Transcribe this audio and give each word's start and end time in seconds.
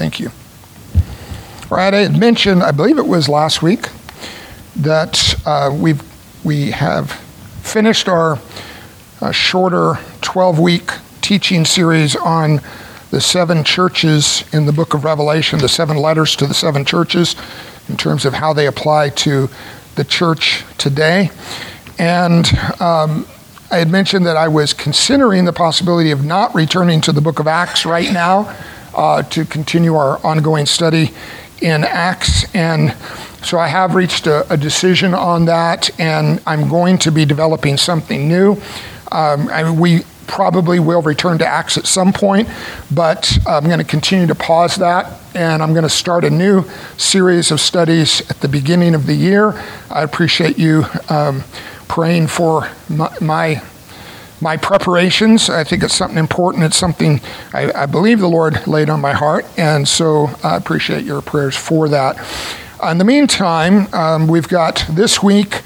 Thank 0.00 0.18
you. 0.18 0.30
Right, 1.68 1.92
I 1.92 1.98
had 1.98 2.18
mentioned, 2.18 2.62
I 2.62 2.70
believe 2.70 2.96
it 2.96 3.06
was 3.06 3.28
last 3.28 3.60
week, 3.60 3.90
that 4.76 5.34
uh, 5.44 5.76
we've, 5.78 6.02
we 6.42 6.70
have 6.70 7.12
finished 7.60 8.08
our 8.08 8.38
uh, 9.20 9.30
shorter 9.30 9.98
12 10.22 10.58
week 10.58 10.90
teaching 11.20 11.66
series 11.66 12.16
on 12.16 12.62
the 13.10 13.20
seven 13.20 13.62
churches 13.62 14.42
in 14.54 14.64
the 14.64 14.72
book 14.72 14.94
of 14.94 15.04
Revelation, 15.04 15.58
the 15.58 15.68
seven 15.68 15.98
letters 15.98 16.34
to 16.36 16.46
the 16.46 16.54
seven 16.54 16.86
churches, 16.86 17.36
in 17.90 17.98
terms 17.98 18.24
of 18.24 18.32
how 18.32 18.54
they 18.54 18.66
apply 18.66 19.10
to 19.10 19.50
the 19.96 20.04
church 20.04 20.64
today. 20.78 21.30
And 21.98 22.46
um, 22.80 23.26
I 23.70 23.76
had 23.76 23.90
mentioned 23.90 24.24
that 24.24 24.38
I 24.38 24.48
was 24.48 24.72
considering 24.72 25.44
the 25.44 25.52
possibility 25.52 26.10
of 26.10 26.24
not 26.24 26.54
returning 26.54 27.02
to 27.02 27.12
the 27.12 27.20
book 27.20 27.38
of 27.38 27.46
Acts 27.46 27.84
right 27.84 28.10
now 28.10 28.56
uh, 28.94 29.22
to 29.22 29.44
continue 29.44 29.94
our 29.94 30.24
ongoing 30.24 30.66
study 30.66 31.10
in 31.60 31.84
Acts. 31.84 32.52
And 32.54 32.94
so 33.42 33.58
I 33.58 33.68
have 33.68 33.94
reached 33.94 34.26
a, 34.26 34.50
a 34.52 34.56
decision 34.56 35.14
on 35.14 35.46
that, 35.46 35.90
and 36.00 36.40
I'm 36.46 36.68
going 36.68 36.98
to 36.98 37.12
be 37.12 37.24
developing 37.24 37.76
something 37.76 38.28
new. 38.28 38.52
Um, 39.12 39.48
I 39.48 39.64
mean, 39.64 39.78
we 39.78 40.00
probably 40.26 40.78
will 40.78 41.02
return 41.02 41.38
to 41.38 41.46
Acts 41.46 41.76
at 41.76 41.86
some 41.86 42.12
point, 42.12 42.48
but 42.90 43.36
I'm 43.46 43.64
going 43.64 43.78
to 43.78 43.84
continue 43.84 44.28
to 44.28 44.34
pause 44.34 44.76
that 44.76 45.20
and 45.34 45.62
I'm 45.62 45.72
going 45.72 45.84
to 45.84 45.88
start 45.88 46.24
a 46.24 46.30
new 46.30 46.64
series 46.96 47.50
of 47.50 47.60
studies 47.60 48.28
at 48.30 48.40
the 48.40 48.48
beginning 48.48 48.94
of 48.94 49.06
the 49.06 49.14
year. 49.14 49.52
I 49.90 50.02
appreciate 50.02 50.58
you 50.58 50.84
um, 51.08 51.42
praying 51.88 52.28
for 52.28 52.68
my, 52.88 53.12
my, 53.20 53.62
my 54.40 54.56
preparations. 54.56 55.50
I 55.50 55.64
think 55.64 55.82
it's 55.82 55.94
something 55.94 56.18
important. 56.18 56.64
It's 56.64 56.76
something 56.76 57.20
I, 57.52 57.70
I, 57.72 57.86
believe 57.86 58.20
the 58.20 58.28
Lord 58.28 58.66
laid 58.66 58.88
on 58.88 59.00
my 59.00 59.12
heart, 59.12 59.46
and 59.56 59.86
so 59.86 60.30
I 60.42 60.56
appreciate 60.56 61.04
your 61.04 61.20
prayers 61.20 61.56
for 61.56 61.88
that. 61.88 62.16
In 62.82 62.98
the 62.98 63.04
meantime, 63.04 63.92
um, 63.92 64.26
we've 64.26 64.48
got 64.48 64.84
this 64.88 65.22
week. 65.22 65.62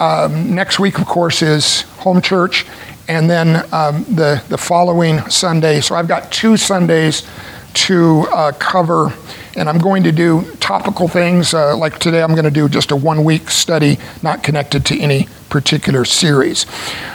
Um, 0.00 0.54
next 0.54 0.78
week, 0.78 0.98
of 0.98 1.06
course, 1.06 1.42
is 1.42 1.82
home 1.98 2.20
church, 2.20 2.66
and 3.08 3.30
then 3.30 3.56
um, 3.72 4.04
the, 4.04 4.42
the 4.48 4.58
following 4.58 5.20
Sunday. 5.30 5.80
So 5.80 5.94
I've 5.94 6.08
got 6.08 6.30
two 6.32 6.56
Sundays 6.56 7.26
to 7.74 8.26
uh, 8.32 8.52
cover, 8.58 9.12
and 9.56 9.68
I'm 9.68 9.78
going 9.78 10.02
to 10.04 10.12
do 10.12 10.42
topical 10.56 11.08
things. 11.08 11.54
Uh, 11.54 11.76
like 11.76 11.98
today, 11.98 12.22
I'm 12.22 12.32
going 12.32 12.44
to 12.44 12.50
do 12.50 12.68
just 12.68 12.90
a 12.90 12.96
one 12.96 13.24
week 13.24 13.50
study, 13.50 13.98
not 14.22 14.42
connected 14.42 14.84
to 14.86 14.98
any 14.98 15.28
particular 15.48 16.04
series. 16.04 16.66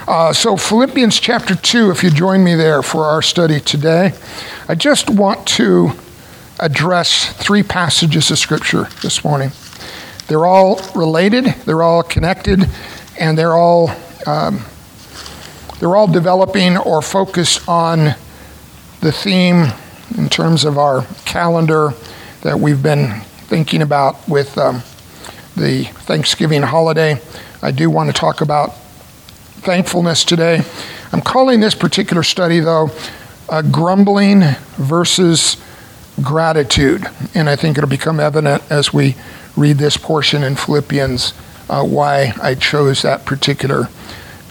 Uh, 0.08 0.34
so, 0.34 0.58
Philippians 0.58 1.20
chapter 1.20 1.56
2, 1.56 1.92
if 1.92 2.04
you 2.04 2.10
join 2.10 2.44
me 2.44 2.56
there 2.56 2.82
for 2.82 3.06
our 3.06 3.22
study 3.22 3.60
today, 3.60 4.14
I 4.68 4.76
just 4.76 5.10
want 5.10 5.48
to 5.48 5.92
address 6.60 7.32
three 7.34 7.64
passages 7.64 8.32
of 8.32 8.38
Scripture 8.38 8.88
this 9.02 9.24
morning. 9.24 9.52
They're 10.28 10.46
all 10.46 10.80
related, 10.96 11.46
they're 11.66 11.84
all 11.84 12.04
connected, 12.04 12.68
and 13.20 13.38
they're 13.38 13.54
all. 13.54 13.92
Um, 14.26 14.66
they're 15.80 15.98
all 15.98 16.08
developing 16.08 16.78
or 16.78 17.02
focused 17.02 17.68
on 17.68 18.16
the 19.02 19.12
theme 19.12 19.66
in 20.18 20.30
terms 20.30 20.64
of 20.64 20.78
our 20.78 21.06
calendar 21.26 21.94
that 22.42 22.58
we've 22.58 22.82
been 22.82 23.20
thinking 23.50 23.82
about 23.82 24.28
with 24.30 24.58
um, 24.58 24.76
the 25.58 25.84
Thanksgiving 26.06 26.62
holiday. 26.62 27.20
I 27.64 27.72
do 27.72 27.90
want 27.90 28.14
to 28.14 28.14
talk 28.14 28.42
about 28.42 28.76
thankfulness 29.64 30.26
today. 30.26 30.62
I'm 31.14 31.22
calling 31.22 31.62
this 31.62 31.74
particular 31.74 32.22
study, 32.22 32.60
though, 32.60 32.92
grumbling 33.72 34.42
versus 34.76 35.56
gratitude. 36.22 37.06
And 37.34 37.50
I 37.50 37.56
think 37.56 37.78
it'll 37.78 37.90
become 37.90 38.20
evident 38.20 38.70
as 38.70 38.94
we 38.94 39.16
read 39.56 39.78
this 39.78 39.96
portion 39.96 40.44
in 40.44 40.58
Philippians 40.58 41.34
uh, 41.70 41.86
why 41.86 42.34
I 42.42 42.56
chose 42.56 43.04
that 43.04 43.26
particular 43.26 43.88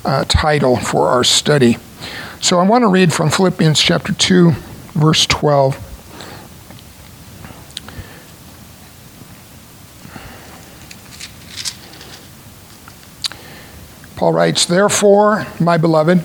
uh, 0.06 0.24
title 0.27 0.78
for 0.78 1.08
our 1.08 1.22
study. 1.22 1.77
So 2.40 2.58
I 2.58 2.67
want 2.67 2.80
to 2.80 2.89
read 2.89 3.12
from 3.12 3.28
Philippians 3.28 3.78
chapter 3.78 4.14
2, 4.14 4.52
verse 4.95 5.27
12. 5.27 5.92
Paul 14.22 14.34
writes, 14.34 14.66
Therefore, 14.66 15.48
my 15.58 15.77
beloved, 15.77 16.22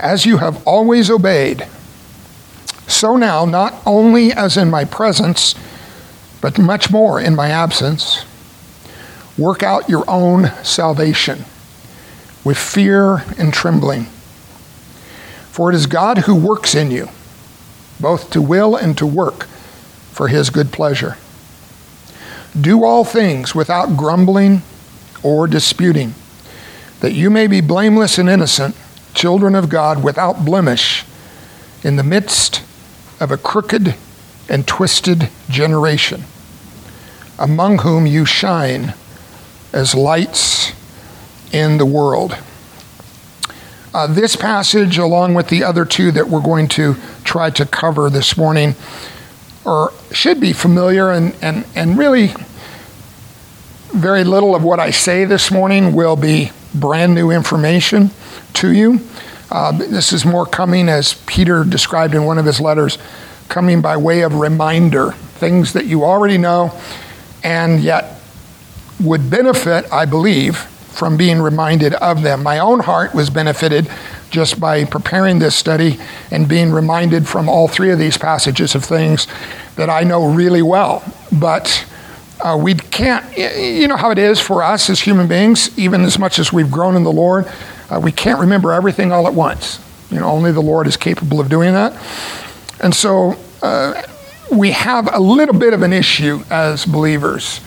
as 0.00 0.26
you 0.26 0.38
have 0.38 0.66
always 0.66 1.08
obeyed, 1.08 1.68
so 2.88 3.16
now, 3.16 3.44
not 3.44 3.80
only 3.86 4.32
as 4.32 4.56
in 4.56 4.70
my 4.70 4.84
presence, 4.84 5.54
but 6.40 6.58
much 6.58 6.90
more 6.90 7.20
in 7.20 7.36
my 7.36 7.48
absence, 7.48 8.24
work 9.38 9.62
out 9.62 9.88
your 9.88 10.02
own 10.10 10.50
salvation 10.64 11.44
with 12.42 12.58
fear 12.58 13.18
and 13.38 13.54
trembling. 13.54 14.06
For 15.52 15.70
it 15.70 15.76
is 15.76 15.86
God 15.86 16.18
who 16.26 16.34
works 16.34 16.74
in 16.74 16.90
you, 16.90 17.08
both 18.00 18.30
to 18.30 18.42
will 18.42 18.74
and 18.74 18.98
to 18.98 19.06
work 19.06 19.44
for 20.10 20.26
his 20.26 20.50
good 20.50 20.72
pleasure. 20.72 21.18
Do 22.60 22.82
all 22.82 23.04
things 23.04 23.54
without 23.54 23.96
grumbling 23.96 24.62
or 25.22 25.46
disputing, 25.46 26.16
that 27.00 27.12
you 27.12 27.30
may 27.30 27.46
be 27.46 27.60
blameless 27.60 28.18
and 28.18 28.28
innocent, 28.28 28.76
children 29.14 29.54
of 29.54 29.68
God 29.68 30.02
without 30.02 30.44
blemish, 30.44 31.04
in 31.82 31.96
the 31.96 32.02
midst 32.02 32.62
of 33.20 33.30
a 33.30 33.36
crooked 33.36 33.94
and 34.48 34.66
twisted 34.66 35.28
generation, 35.48 36.24
among 37.38 37.78
whom 37.78 38.06
you 38.06 38.24
shine 38.24 38.94
as 39.72 39.94
lights 39.94 40.72
in 41.52 41.78
the 41.78 41.86
world. 41.86 42.36
Uh, 43.92 44.08
this 44.08 44.34
passage, 44.34 44.98
along 44.98 45.34
with 45.34 45.48
the 45.48 45.62
other 45.62 45.84
two 45.84 46.10
that 46.10 46.28
we're 46.28 46.42
going 46.42 46.66
to 46.66 46.96
try 47.22 47.48
to 47.50 47.64
cover 47.64 48.10
this 48.10 48.36
morning, 48.36 48.74
or 49.64 49.92
should 50.10 50.40
be 50.40 50.52
familiar, 50.52 51.10
and, 51.10 51.34
and, 51.40 51.64
and 51.74 51.96
really 51.96 52.34
very 53.92 54.24
little 54.24 54.56
of 54.56 54.64
what 54.64 54.80
I 54.80 54.90
say 54.90 55.24
this 55.24 55.52
morning 55.52 55.92
will 55.92 56.16
be 56.16 56.50
brand 56.74 57.14
new 57.14 57.30
information 57.30 58.10
to 58.54 58.72
you. 58.72 59.00
Uh, 59.50 59.72
this 59.72 60.12
is 60.12 60.24
more 60.24 60.46
coming, 60.46 60.88
as 60.88 61.14
Peter 61.26 61.64
described 61.64 62.14
in 62.14 62.24
one 62.24 62.38
of 62.38 62.44
his 62.44 62.60
letters, 62.60 62.98
coming 63.48 63.80
by 63.80 63.96
way 63.96 64.22
of 64.22 64.34
reminder, 64.34 65.12
things 65.12 65.72
that 65.74 65.86
you 65.86 66.04
already 66.04 66.38
know 66.38 66.72
and 67.44 67.80
yet 67.80 68.20
would 69.00 69.30
benefit, 69.30 69.84
I 69.92 70.06
believe, 70.06 70.56
from 70.56 71.16
being 71.16 71.40
reminded 71.40 71.94
of 71.94 72.22
them. 72.22 72.42
My 72.42 72.58
own 72.58 72.80
heart 72.80 73.14
was 73.14 73.28
benefited 73.28 73.90
just 74.30 74.58
by 74.58 74.84
preparing 74.84 75.38
this 75.38 75.54
study 75.54 76.00
and 76.30 76.48
being 76.48 76.72
reminded 76.72 77.28
from 77.28 77.48
all 77.48 77.68
three 77.68 77.90
of 77.90 77.98
these 77.98 78.16
passages 78.16 78.74
of 78.74 78.84
things 78.84 79.26
that 79.76 79.90
I 79.90 80.02
know 80.02 80.26
really 80.32 80.62
well. 80.62 81.04
But 81.30 81.84
uh, 82.40 82.56
we 82.60 82.74
can't, 82.74 83.24
you 83.36 83.88
know 83.88 83.96
how 83.96 84.10
it 84.10 84.18
is 84.18 84.40
for 84.40 84.62
us 84.62 84.90
as 84.90 85.00
human 85.00 85.26
beings, 85.26 85.76
even 85.78 86.02
as 86.02 86.18
much 86.18 86.38
as 86.38 86.52
we've 86.52 86.70
grown 86.70 86.96
in 86.96 87.02
the 87.02 87.12
Lord, 87.12 87.50
uh, 87.90 88.00
we 88.00 88.12
can't 88.12 88.40
remember 88.40 88.72
everything 88.72 89.12
all 89.12 89.26
at 89.26 89.34
once. 89.34 89.80
You 90.10 90.20
know, 90.20 90.26
only 90.26 90.52
the 90.52 90.60
Lord 90.60 90.86
is 90.86 90.96
capable 90.96 91.40
of 91.40 91.48
doing 91.48 91.72
that. 91.72 91.92
And 92.80 92.94
so 92.94 93.36
uh, 93.62 94.02
we 94.52 94.72
have 94.72 95.12
a 95.12 95.20
little 95.20 95.54
bit 95.54 95.72
of 95.72 95.82
an 95.82 95.92
issue 95.92 96.42
as 96.50 96.84
believers 96.84 97.60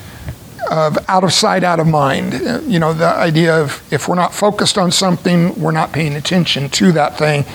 of 0.70 0.98
out 1.08 1.24
of 1.24 1.34
sight, 1.34 1.64
out 1.64 1.80
of 1.80 1.88
mind. 1.88 2.36
Uh, 2.36 2.60
you 2.66 2.80
know, 2.80 2.94
the 2.94 3.06
idea 3.06 3.56
of 3.56 3.82
if 3.92 4.08
we're 4.08 4.16
not 4.16 4.34
focused 4.34 4.78
on 4.78 4.92
something, 4.92 5.60
we're 5.60 5.72
not 5.72 5.92
paying 5.92 6.16
attention 6.16 6.70
to 6.70 6.92
that 6.92 7.18
thing. 7.18 7.46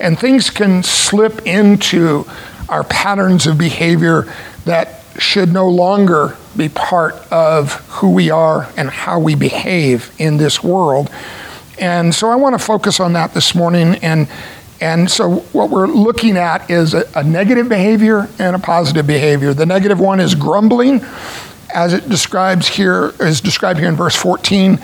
And 0.00 0.18
things 0.18 0.50
can 0.50 0.82
slip 0.82 1.46
into 1.46 2.24
our 2.68 2.84
patterns 2.84 3.46
of 3.46 3.58
behavior 3.58 4.32
that 4.64 4.97
should 5.18 5.52
no 5.52 5.68
longer 5.68 6.36
be 6.56 6.68
part 6.68 7.14
of 7.32 7.74
who 7.88 8.10
we 8.10 8.30
are 8.30 8.68
and 8.76 8.88
how 8.88 9.18
we 9.18 9.34
behave 9.34 10.10
in 10.18 10.36
this 10.36 10.62
world. 10.62 11.10
And 11.78 12.14
so 12.14 12.30
I 12.30 12.36
want 12.36 12.58
to 12.58 12.64
focus 12.64 13.00
on 13.00 13.12
that 13.12 13.34
this 13.34 13.54
morning. 13.54 13.96
And, 13.96 14.28
and 14.80 15.10
so 15.10 15.40
what 15.52 15.70
we're 15.70 15.86
looking 15.86 16.36
at 16.36 16.70
is 16.70 16.94
a, 16.94 17.04
a 17.14 17.22
negative 17.22 17.68
behavior 17.68 18.28
and 18.38 18.56
a 18.56 18.58
positive 18.58 19.06
behavior. 19.06 19.54
The 19.54 19.66
negative 19.66 20.00
one 20.00 20.20
is 20.20 20.34
grumbling 20.34 21.04
as 21.74 21.92
it 21.92 22.08
describes 22.08 22.66
here, 22.66 23.12
is 23.20 23.40
described 23.40 23.78
here 23.78 23.88
in 23.88 23.96
verse 23.96 24.16
14 24.16 24.78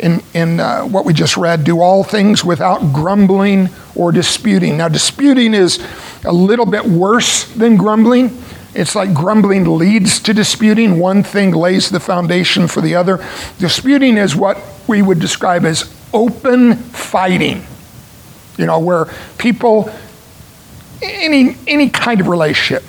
in, 0.00 0.22
in 0.32 0.60
uh, 0.60 0.82
what 0.82 1.04
we 1.04 1.12
just 1.12 1.36
read, 1.36 1.64
do 1.64 1.80
all 1.80 2.04
things 2.04 2.44
without 2.44 2.92
grumbling 2.92 3.68
or 3.96 4.12
disputing. 4.12 4.76
Now, 4.76 4.88
disputing 4.88 5.54
is 5.54 5.84
a 6.24 6.32
little 6.32 6.66
bit 6.66 6.84
worse 6.84 7.44
than 7.54 7.76
grumbling. 7.76 8.40
It's 8.78 8.94
like 8.94 9.12
grumbling 9.12 9.76
leads 9.76 10.20
to 10.20 10.32
disputing. 10.32 11.00
One 11.00 11.24
thing 11.24 11.50
lays 11.50 11.90
the 11.90 11.98
foundation 11.98 12.68
for 12.68 12.80
the 12.80 12.94
other. 12.94 13.18
Disputing 13.58 14.16
is 14.16 14.36
what 14.36 14.56
we 14.86 15.02
would 15.02 15.18
describe 15.18 15.64
as 15.64 15.92
open 16.14 16.76
fighting. 16.76 17.66
You 18.56 18.66
know, 18.66 18.78
where 18.78 19.06
people, 19.36 19.90
any, 21.02 21.56
any 21.66 21.90
kind 21.90 22.20
of 22.20 22.28
relationship, 22.28 22.84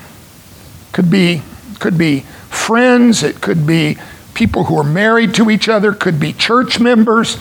Could 0.91 1.09
be, 1.09 1.41
could 1.79 1.97
be 1.97 2.19
friends, 2.49 3.23
it 3.23 3.41
could 3.41 3.65
be 3.65 3.97
people 4.35 4.65
who 4.65 4.77
are 4.77 4.83
married 4.83 5.33
to 5.35 5.49
each 5.49 5.67
other, 5.67 5.91
could 5.91 6.19
be 6.19 6.33
church 6.33 6.79
members, 6.79 7.37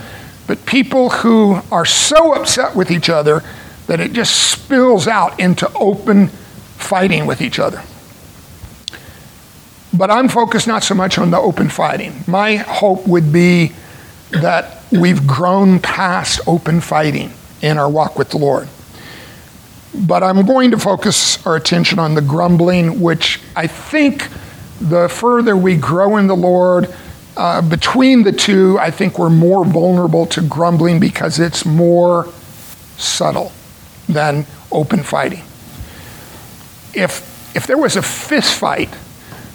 but 0.46 0.64
people 0.64 1.10
who 1.10 1.60
are 1.70 1.84
so 1.84 2.32
upset 2.32 2.74
with 2.74 2.90
each 2.90 3.10
other 3.10 3.42
that 3.88 4.00
it 4.00 4.14
just 4.14 4.50
spills 4.50 5.06
out 5.06 5.38
into 5.38 5.70
open 5.74 6.28
fighting 6.78 7.26
with 7.26 7.42
each 7.42 7.58
other. 7.58 7.82
But 9.92 10.10
I'm 10.10 10.28
focused 10.28 10.66
not 10.66 10.82
so 10.82 10.94
much 10.94 11.18
on 11.18 11.30
the 11.30 11.38
open 11.38 11.68
fighting. 11.68 12.24
My 12.26 12.56
hope 12.56 13.06
would 13.06 13.32
be 13.32 13.72
that 14.30 14.82
we've 14.92 15.26
grown 15.26 15.80
past 15.80 16.40
open 16.46 16.80
fighting 16.80 17.32
in 17.62 17.78
our 17.78 17.88
walk 17.88 18.18
with 18.18 18.30
the 18.30 18.38
Lord. 18.38 18.68
But 19.94 20.22
I'm 20.22 20.44
going 20.44 20.70
to 20.72 20.78
focus 20.78 21.44
our 21.46 21.56
attention 21.56 21.98
on 21.98 22.14
the 22.14 22.20
grumbling, 22.20 23.00
which 23.00 23.40
I 23.56 23.66
think 23.66 24.28
the 24.80 25.08
further 25.08 25.56
we 25.56 25.76
grow 25.76 26.18
in 26.18 26.26
the 26.26 26.36
Lord, 26.36 26.94
uh, 27.36 27.62
between 27.62 28.22
the 28.22 28.32
two, 28.32 28.78
I 28.78 28.90
think 28.90 29.18
we're 29.18 29.30
more 29.30 29.64
vulnerable 29.64 30.26
to 30.26 30.42
grumbling 30.42 31.00
because 31.00 31.38
it's 31.38 31.64
more 31.64 32.28
subtle 32.98 33.52
than 34.08 34.46
open 34.70 35.02
fighting. 35.02 35.42
If, 36.94 37.56
if 37.56 37.66
there 37.66 37.78
was 37.78 37.96
a 37.96 38.02
fist 38.02 38.54
fight 38.54 38.90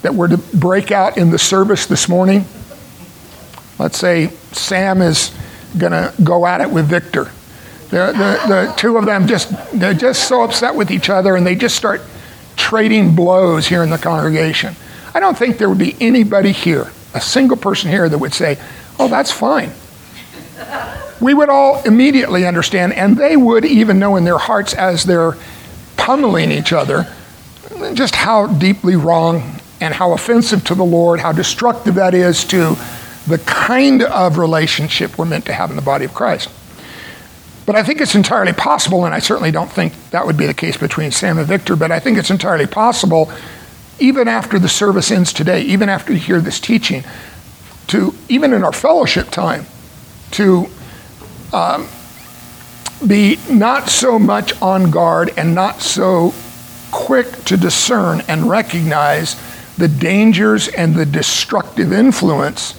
that 0.04 0.14
were 0.14 0.28
to 0.28 0.38
break 0.38 0.92
out 0.92 1.18
in 1.18 1.32
the 1.32 1.40
service 1.40 1.88
this 1.88 2.08
morning, 2.08 2.46
let's 3.80 3.98
say 3.98 4.28
Sam 4.52 5.02
is 5.02 5.36
going 5.78 5.94
to 5.94 6.14
go 6.24 6.46
at 6.46 6.62
it 6.62 6.70
with 6.70 6.86
Victor. 6.86 7.32
The, 7.90 8.12
the, 8.12 8.48
the 8.48 8.74
two 8.78 8.98
of 8.98 9.06
them 9.06 9.28
just, 9.28 9.52
they're 9.72 9.94
just 9.94 10.28
so 10.28 10.44
upset 10.44 10.76
with 10.76 10.92
each 10.92 11.10
other 11.10 11.36
and 11.36 11.46
they 11.46 11.56
just 11.56 11.76
start 11.76 12.02
trading 12.56 13.16
blows 13.16 13.68
here 13.68 13.82
in 13.82 13.90
the 13.90 13.98
congregation. 13.98 14.76
I 15.14 15.20
don't 15.20 15.38
think 15.38 15.58
there 15.58 15.70
would 15.70 15.78
be 15.80 15.96
anybody 16.00 16.52
here, 16.52 16.92
a 17.14 17.22
single 17.22 17.58
person 17.58 17.90
here, 17.90 18.10
that 18.10 18.18
would 18.18 18.34
say, 18.34 18.60
Oh, 19.00 19.08
that's 19.08 19.32
fine. 19.32 19.72
We 21.20 21.34
would 21.34 21.50
all 21.50 21.82
immediately 21.84 22.46
understand, 22.46 22.94
and 22.94 23.18
they 23.18 23.38
would 23.38 23.66
even 23.66 23.98
know 23.98 24.18
in 24.18 24.24
their 24.24 24.38
hearts 24.38 24.74
as 24.74 25.04
they're 25.04 25.36
pummeling 25.98 26.52
each 26.52 26.74
other 26.74 27.08
just 27.94 28.16
how 28.16 28.48
deeply 28.48 28.96
wrong 28.96 29.60
and 29.84 29.94
how 29.94 30.14
offensive 30.14 30.64
to 30.64 30.76
the 30.76 30.84
Lord, 30.84 31.20
how 31.20 31.34
destructive 31.34 31.96
that 31.96 32.14
is 32.14 32.46
to 32.46 32.78
the 33.28 33.38
kind 33.40 34.02
of 34.02 34.38
relationship 34.38 35.18
we're 35.18 35.26
meant 35.26 35.46
to 35.48 35.54
have 35.54 35.70
in 35.72 35.76
the 35.76 35.82
body 35.82 36.06
of 36.06 36.14
Christ. 36.14 36.50
But 37.66 37.76
I 37.76 37.84
think 37.84 38.00
it's 38.00 38.16
entirely 38.16 38.54
possible, 38.54 39.06
and 39.06 39.14
I 39.14 39.20
certainly 39.20 39.52
don't 39.52 39.70
think 39.70 39.94
that 40.12 40.26
would 40.26 40.38
be 40.38 40.46
the 40.46 40.54
case 40.54 40.78
between 40.78 41.12
Sam 41.12 41.38
and 41.38 41.46
Victor, 41.46 41.76
but 41.76 41.92
I 41.92 42.00
think 42.00 42.18
it's 42.18 42.30
entirely 42.30 42.66
possible 42.66 43.30
even 44.00 44.30
after 44.30 44.58
the 44.58 44.70
service 44.70 45.12
ends 45.12 45.34
today, 45.34 45.62
even 45.64 45.90
after 45.90 46.14
you 46.14 46.20
hear 46.20 46.40
this 46.40 46.62
teaching, 46.62 47.04
to 47.88 48.16
even 48.30 48.54
in 48.54 48.64
our 48.64 48.72
fellowship 48.72 49.32
time, 49.32 49.66
to 50.32 50.68
um, 51.52 51.90
be 53.06 53.38
not 53.50 53.90
so 53.90 54.18
much 54.18 54.60
on 54.62 54.92
guard 54.92 55.34
and 55.36 55.54
not 55.54 55.82
so 55.82 56.34
quick 56.92 57.30
to 57.44 57.58
discern 57.58 58.22
and 58.30 58.50
recognize 58.50 59.36
the 59.78 59.88
dangers 59.88 60.68
and 60.68 60.96
the 60.96 61.06
destructive 61.06 61.92
influence 61.92 62.76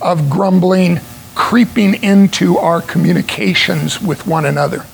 of 0.00 0.28
grumbling 0.28 1.00
creeping 1.34 2.02
into 2.02 2.56
our 2.58 2.80
communications 2.80 4.00
with 4.00 4.26
one 4.26 4.44
another. 4.44 4.84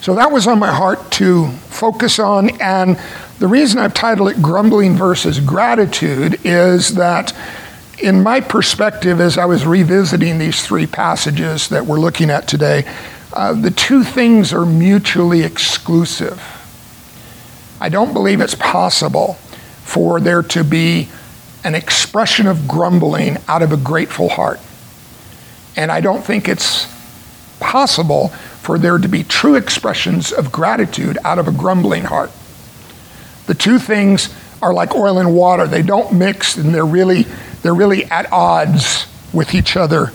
So 0.00 0.14
that 0.16 0.32
was 0.32 0.46
on 0.46 0.58
my 0.58 0.72
heart 0.72 1.10
to 1.12 1.48
focus 1.70 2.18
on, 2.18 2.60
and 2.60 2.98
the 3.38 3.48
reason 3.48 3.78
I've 3.78 3.94
titled 3.94 4.30
it 4.30 4.42
Grumbling 4.42 4.96
versus 4.96 5.40
Gratitude 5.40 6.40
is 6.44 6.94
that, 6.94 7.32
in 8.02 8.22
my 8.22 8.40
perspective, 8.40 9.20
as 9.20 9.38
I 9.38 9.46
was 9.46 9.66
revisiting 9.66 10.38
these 10.38 10.64
three 10.64 10.86
passages 10.86 11.68
that 11.68 11.86
we're 11.86 12.00
looking 12.00 12.28
at 12.28 12.46
today, 12.46 12.84
uh, 13.32 13.54
the 13.54 13.70
two 13.70 14.04
things 14.04 14.52
are 14.52 14.66
mutually 14.66 15.42
exclusive. 15.42 16.42
I 17.80 17.88
don't 17.88 18.12
believe 18.12 18.40
it's 18.40 18.54
possible 18.54 19.38
for 19.84 20.20
there 20.20 20.42
to 20.42 20.64
be 20.64 21.08
an 21.62 21.74
expression 21.74 22.46
of 22.46 22.66
grumbling 22.66 23.38
out 23.46 23.62
of 23.62 23.72
a 23.72 23.76
grateful 23.76 24.28
heart. 24.28 24.60
And 25.76 25.92
I 25.92 26.00
don't 26.00 26.24
think 26.24 26.48
it's 26.48 26.86
possible 27.60 28.28
for 28.28 28.78
there 28.78 28.98
to 28.98 29.08
be 29.08 29.22
true 29.22 29.54
expressions 29.54 30.32
of 30.32 30.50
gratitude 30.50 31.18
out 31.24 31.38
of 31.38 31.48
a 31.48 31.52
grumbling 31.52 32.04
heart. 32.04 32.30
The 33.46 33.54
two 33.54 33.78
things 33.78 34.34
are 34.62 34.72
like 34.72 34.94
oil 34.94 35.18
and 35.18 35.34
water. 35.34 35.66
They 35.66 35.82
don't 35.82 36.14
mix 36.14 36.56
and 36.56 36.74
they're 36.74 36.86
really 36.86 37.26
they're 37.62 37.74
really 37.74 38.04
at 38.06 38.30
odds 38.32 39.06
with 39.32 39.54
each 39.54 39.76
other 39.76 40.12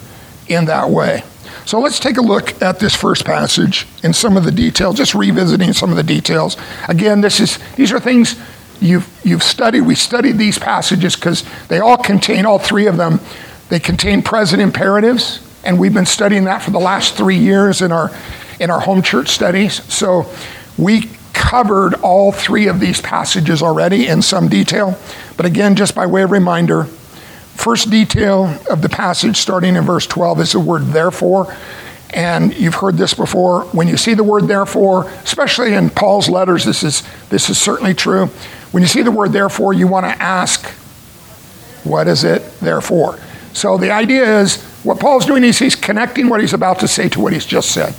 in 0.48 0.65
that 0.65 0.89
way. 0.89 1.24
So 1.65 1.80
let's 1.80 2.00
take 2.00 2.18
a 2.18 2.22
look 2.22 2.62
at 2.62 2.80
this 2.80 2.95
first 2.95 3.25
passage 3.25 3.88
in 4.04 4.13
some 4.13 4.38
of 4.38 4.44
the 4.44 4.51
details, 4.51 4.98
just 4.98 5.13
revisiting 5.13 5.74
some 5.74 5.92
of 5.92 5.98
the 5.98 6.04
details. 6.04 6.57
Again, 6.88 7.22
this 7.22 7.39
is 7.39 7.60
these 7.75 7.92
are 7.92 8.00
things 8.00 8.39
you've 8.81 9.10
you've 9.24 9.44
studied. 9.44 9.81
We 9.81 9.96
studied 9.96 10.38
these 10.38 10.58
passages 10.58 11.16
because 11.16 11.44
they 11.68 11.80
all 11.80 11.98
contain 11.98 12.46
all 12.46 12.60
three 12.60 12.88
of 12.88 12.98
them. 12.98 13.20
They 13.70 13.80
contain 13.80 14.22
present 14.22 14.62
imperatives, 14.62 15.40
and 15.64 15.80
we've 15.80 15.94
been 15.94 16.06
studying 16.06 16.46
that 16.46 16.62
for 16.62 16.72
the 16.72 16.80
last 16.80 17.16
three 17.16 17.38
years 17.38 17.81
in 17.81 17.92
our 17.92 18.12
in 18.60 18.70
our 18.70 18.80
home 18.80 19.02
church 19.02 19.30
studies. 19.30 19.84
So 19.94 20.31
we 20.78 21.10
covered 21.34 21.96
all 21.96 22.31
three 22.31 22.68
of 22.68 22.80
these 22.80 23.02
passages 23.02 23.62
already 23.62 24.08
in 24.08 24.22
some 24.22 24.50
detail. 24.50 24.98
But 25.38 25.46
again, 25.46 25.75
just 25.75 25.96
by 25.96 26.06
way 26.06 26.24
of 26.24 26.32
reminder, 26.32 26.84
first 26.84 27.90
detail 27.90 28.60
of 28.70 28.82
the 28.82 28.90
passage 28.90 29.38
starting 29.38 29.75
in 29.75 29.84
verse 29.84 30.06
12 30.06 30.42
is 30.42 30.52
the 30.52 30.60
word 30.60 30.88
therefore. 30.88 31.56
And 32.12 32.54
you've 32.56 32.75
heard 32.75 32.98
this 32.98 33.14
before. 33.14 33.62
When 33.66 33.88
you 33.88 33.96
see 33.96 34.16
the 34.16 34.24
word 34.24 34.48
therefore, 34.48 35.10
especially 35.24 35.74
in 35.74 35.90
Paul's 35.90 36.28
letters, 36.28 36.66
this 36.66 36.84
is, 36.84 37.04
this 37.30 37.50
is 37.50 37.58
certainly 37.60 37.94
true. 37.94 38.30
When 38.71 38.83
you 38.83 38.88
see 38.88 39.01
the 39.01 39.12
word 39.12 39.31
therefore, 39.31 39.74
you 39.74 39.88
want 39.88 40.06
to 40.06 40.21
ask, 40.21 40.66
what 41.83 42.07
is 42.07 42.24
it 42.24 42.44
therefore? 42.60 43.19
So 43.54 43.77
the 43.77 43.92
idea 43.92 44.39
is 44.42 44.63
what 44.83 45.00
Paul's 45.00 45.25
doing 45.25 45.44
is 45.44 45.60
he's 45.60 45.75
connecting 45.75 46.30
what 46.30 46.39
he's 46.39 46.54
about 46.54 46.80
to 46.80 46.88
say 46.88 47.10
to 47.10 47.19
what 47.19 47.33
he's 47.33 47.45
just 47.45 47.71
said. 47.71 47.94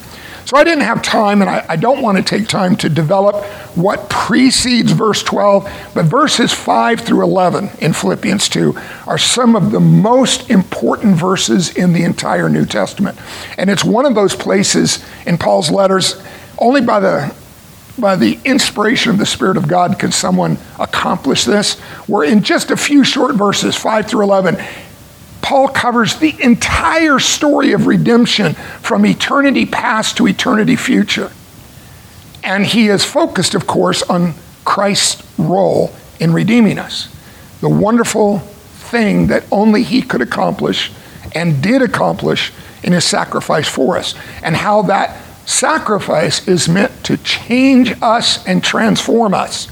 So 0.47 0.57
I 0.57 0.65
didn't 0.65 0.85
have 0.85 1.03
time, 1.03 1.43
and 1.43 1.51
I, 1.51 1.65
I, 1.69 1.77
don't 1.77 2.03
want 2.03 2.17
to 2.17 2.25
take 2.25 2.49
time 2.49 2.75
to 2.77 2.89
develop 2.89 3.45
what 3.77 4.09
precedes 4.09 4.91
verse 4.91 5.23
12, 5.23 5.71
but 5.95 6.07
verses 6.07 6.53
5 6.53 7.01
through 7.01 7.23
11 7.23 7.71
in 7.81 7.93
Philippians 7.93 8.49
2 8.49 8.75
are 9.07 9.19
some 9.19 9.55
of 9.55 9.71
the 9.71 9.81
most 9.81 10.51
important 10.51 11.15
verses 11.15 11.77
in 11.77 11.93
the 11.93 12.03
entire 12.03 12.49
New 12.49 12.65
Testament. 12.65 13.19
And 13.59 13.71
it's 13.71 13.85
one 13.85 14.07
of 14.07 14.15
those 14.15 14.35
places 14.35 15.05
in 15.27 15.39
Paul's 15.39 15.71
letters, 15.71 16.21
only 16.59 16.81
by 16.81 17.01
the 17.01 17.35
by 18.01 18.17
the 18.17 18.39
inspiration 18.45 19.13
of 19.13 19.19
the 19.19 19.27
Spirit 19.27 19.57
of 19.57 19.69
God 19.69 19.99
can 19.99 20.13
someone 20.13 20.59
accomplish 20.79 21.45
this, 21.45 21.79
where 22.07 22.25
in 22.25 22.43
just 22.43 22.71
a 22.71 22.77
few 22.77 23.05
short 23.05 23.35
verses, 23.35 23.77
5 23.77 24.07
through 24.07 24.23
11, 24.23 24.57
Paul 25.43 25.69
covers 25.69 26.17
the 26.17 26.35
entire 26.43 27.19
story 27.19 27.73
of 27.73 27.87
redemption 27.87 28.55
from 28.83 29.07
eternity 29.07 29.67
past 29.67 30.17
to 30.17 30.27
eternity 30.27 30.77
future. 30.77 31.31
And 32.43 32.65
he 32.65 32.89
is 32.89 33.05
focused, 33.05 33.55
of 33.55 33.67
course, 33.67 34.03
on 34.03 34.35
Christ's 34.65 35.23
role 35.39 35.93
in 36.19 36.33
redeeming 36.33 36.79
us. 36.79 37.15
The 37.61 37.69
wonderful 37.69 38.39
thing 38.39 39.29
that 39.29 39.45
only 39.51 39.83
he 39.83 40.03
could 40.03 40.21
accomplish 40.21 40.91
and 41.35 41.63
did 41.63 41.83
accomplish 41.83 42.53
in 42.83 42.93
his 42.93 43.05
sacrifice 43.05 43.69
for 43.69 43.97
us, 43.97 44.15
and 44.43 44.57
how 44.57 44.83
that 44.83 45.17
sacrifice 45.47 46.47
is 46.47 46.69
meant 46.69 47.05
to 47.05 47.17
change 47.19 47.95
us 48.03 48.47
and 48.47 48.63
transform 48.63 49.35
us 49.35 49.69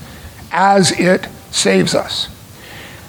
as 0.50 0.92
it 0.98 1.28
saves 1.50 1.94
us. 1.94 2.28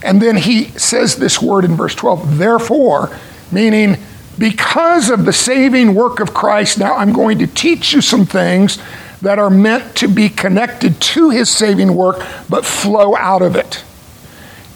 And 0.03 0.21
then 0.21 0.37
he 0.37 0.65
says 0.65 1.17
this 1.17 1.41
word 1.41 1.65
in 1.65 1.75
verse 1.75 1.95
12, 1.95 2.37
therefore, 2.37 3.17
meaning 3.51 3.97
because 4.37 5.09
of 5.09 5.25
the 5.25 5.33
saving 5.33 5.95
work 5.95 6.19
of 6.19 6.33
Christ, 6.33 6.77
now 6.77 6.95
I'm 6.95 7.11
going 7.11 7.39
to 7.39 7.47
teach 7.47 7.91
you 7.91 8.01
some 8.01 8.25
things 8.25 8.79
that 9.21 9.37
are 9.37 9.49
meant 9.49 9.97
to 9.97 10.07
be 10.07 10.29
connected 10.29 11.01
to 11.01 11.29
his 11.29 11.49
saving 11.49 11.93
work, 11.93 12.25
but 12.49 12.65
flow 12.65 13.17
out 13.17 13.41
of 13.41 13.57
it. 13.57 13.83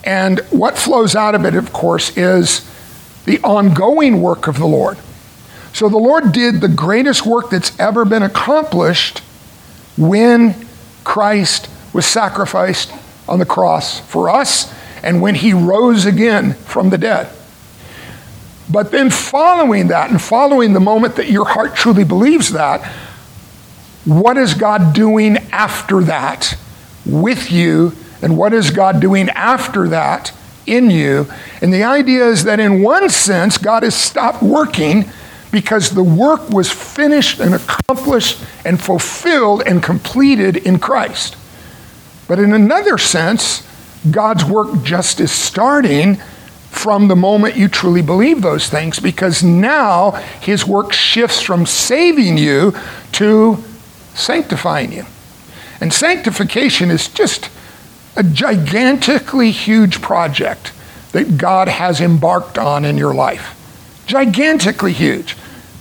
And 0.04 0.40
what 0.50 0.78
flows 0.78 1.16
out 1.16 1.34
of 1.34 1.46
it, 1.46 1.56
of 1.56 1.72
course, 1.72 2.18
is 2.18 2.70
the 3.24 3.40
ongoing 3.40 4.22
work 4.22 4.48
of 4.48 4.58
the 4.58 4.66
Lord. 4.66 4.98
So 5.74 5.90
the 5.90 5.98
Lord 5.98 6.32
did 6.32 6.62
the 6.62 6.68
greatest 6.68 7.26
work 7.26 7.50
that's 7.50 7.78
ever 7.80 8.06
been 8.06 8.24
accomplished 8.24 9.20
when 9.98 10.56
Christ 11.04 11.70
was 11.94 12.06
sacrificed 12.06 12.92
on 13.28 13.40
the 13.40 13.46
cross 13.46 14.00
for 14.00 14.30
us 14.30 14.74
and 15.04 15.22
when 15.22 15.36
he 15.36 15.54
rose 15.54 16.06
again 16.06 16.54
from 16.54 16.90
the 16.90 16.98
dead. 16.98 17.30
But 18.72 18.92
then, 18.92 19.10
following 19.10 19.88
that, 19.88 20.10
and 20.10 20.22
following 20.22 20.72
the 20.72 20.80
moment 20.80 21.18
that 21.18 21.30
your 21.30 21.46
heart 21.46 21.76
truly 21.76 22.06
believes 22.06 22.54
that, 22.54 22.82
what 24.06 24.38
is 24.38 24.54
God 24.54 24.94
doing 24.94 25.38
after 25.52 26.02
that 26.04 26.58
with 27.06 27.52
you 27.52 27.94
And 28.24 28.38
what 28.38 28.54
is 28.54 28.72
God 28.72 29.02
doing 29.02 29.30
after 29.32 29.90
that 29.90 30.32
in 30.66 30.90
you? 30.90 31.28
And 31.62 31.74
the 31.74 31.84
idea 31.84 32.26
is 32.26 32.46
that 32.46 32.58
in 32.58 32.82
one 32.82 33.10
sense, 33.10 33.58
God 33.58 33.84
has 33.84 33.94
stopped 33.94 34.42
working 34.42 35.12
because 35.54 35.92
the 35.92 36.04
work 36.04 36.50
was 36.50 36.72
finished 36.72 37.40
and 37.40 37.54
accomplished 37.54 38.44
and 38.66 38.82
fulfilled 38.82 39.62
and 39.68 39.84
completed 39.84 40.58
in 40.58 40.80
Christ. 40.80 41.38
But 42.28 42.40
in 42.40 42.54
another 42.54 42.98
sense, 42.98 43.62
God's 44.10 44.44
work 44.44 44.82
just 44.82 45.20
is 45.20 45.32
starting 45.32 46.16
from 46.72 47.08
the 47.08 47.16
moment 47.16 47.56
you 47.56 47.68
truly 47.68 48.02
believe 48.02 48.42
those 48.42 48.68
things 48.68 49.00
because 49.00 49.44
now 49.44 50.12
his 50.42 50.66
work 50.66 50.92
shifts 50.92 51.40
from 51.40 51.68
saving 51.68 52.40
you 52.40 52.74
to 53.12 53.64
sanctifying 54.16 54.92
you. 54.92 55.06
And 55.80 55.94
sanctification 55.94 56.90
is 56.90 57.08
just 57.08 57.52
a 58.16 58.24
gigantically 58.24 59.52
huge 59.52 60.02
project 60.02 60.74
that 61.12 61.38
God 61.38 61.68
has 61.68 62.02
embarked 62.02 62.58
on 62.58 62.86
in 62.86 62.98
your 62.98 63.14
life. 63.14 63.60
Gigantically 64.08 64.94
huge. 64.94 65.38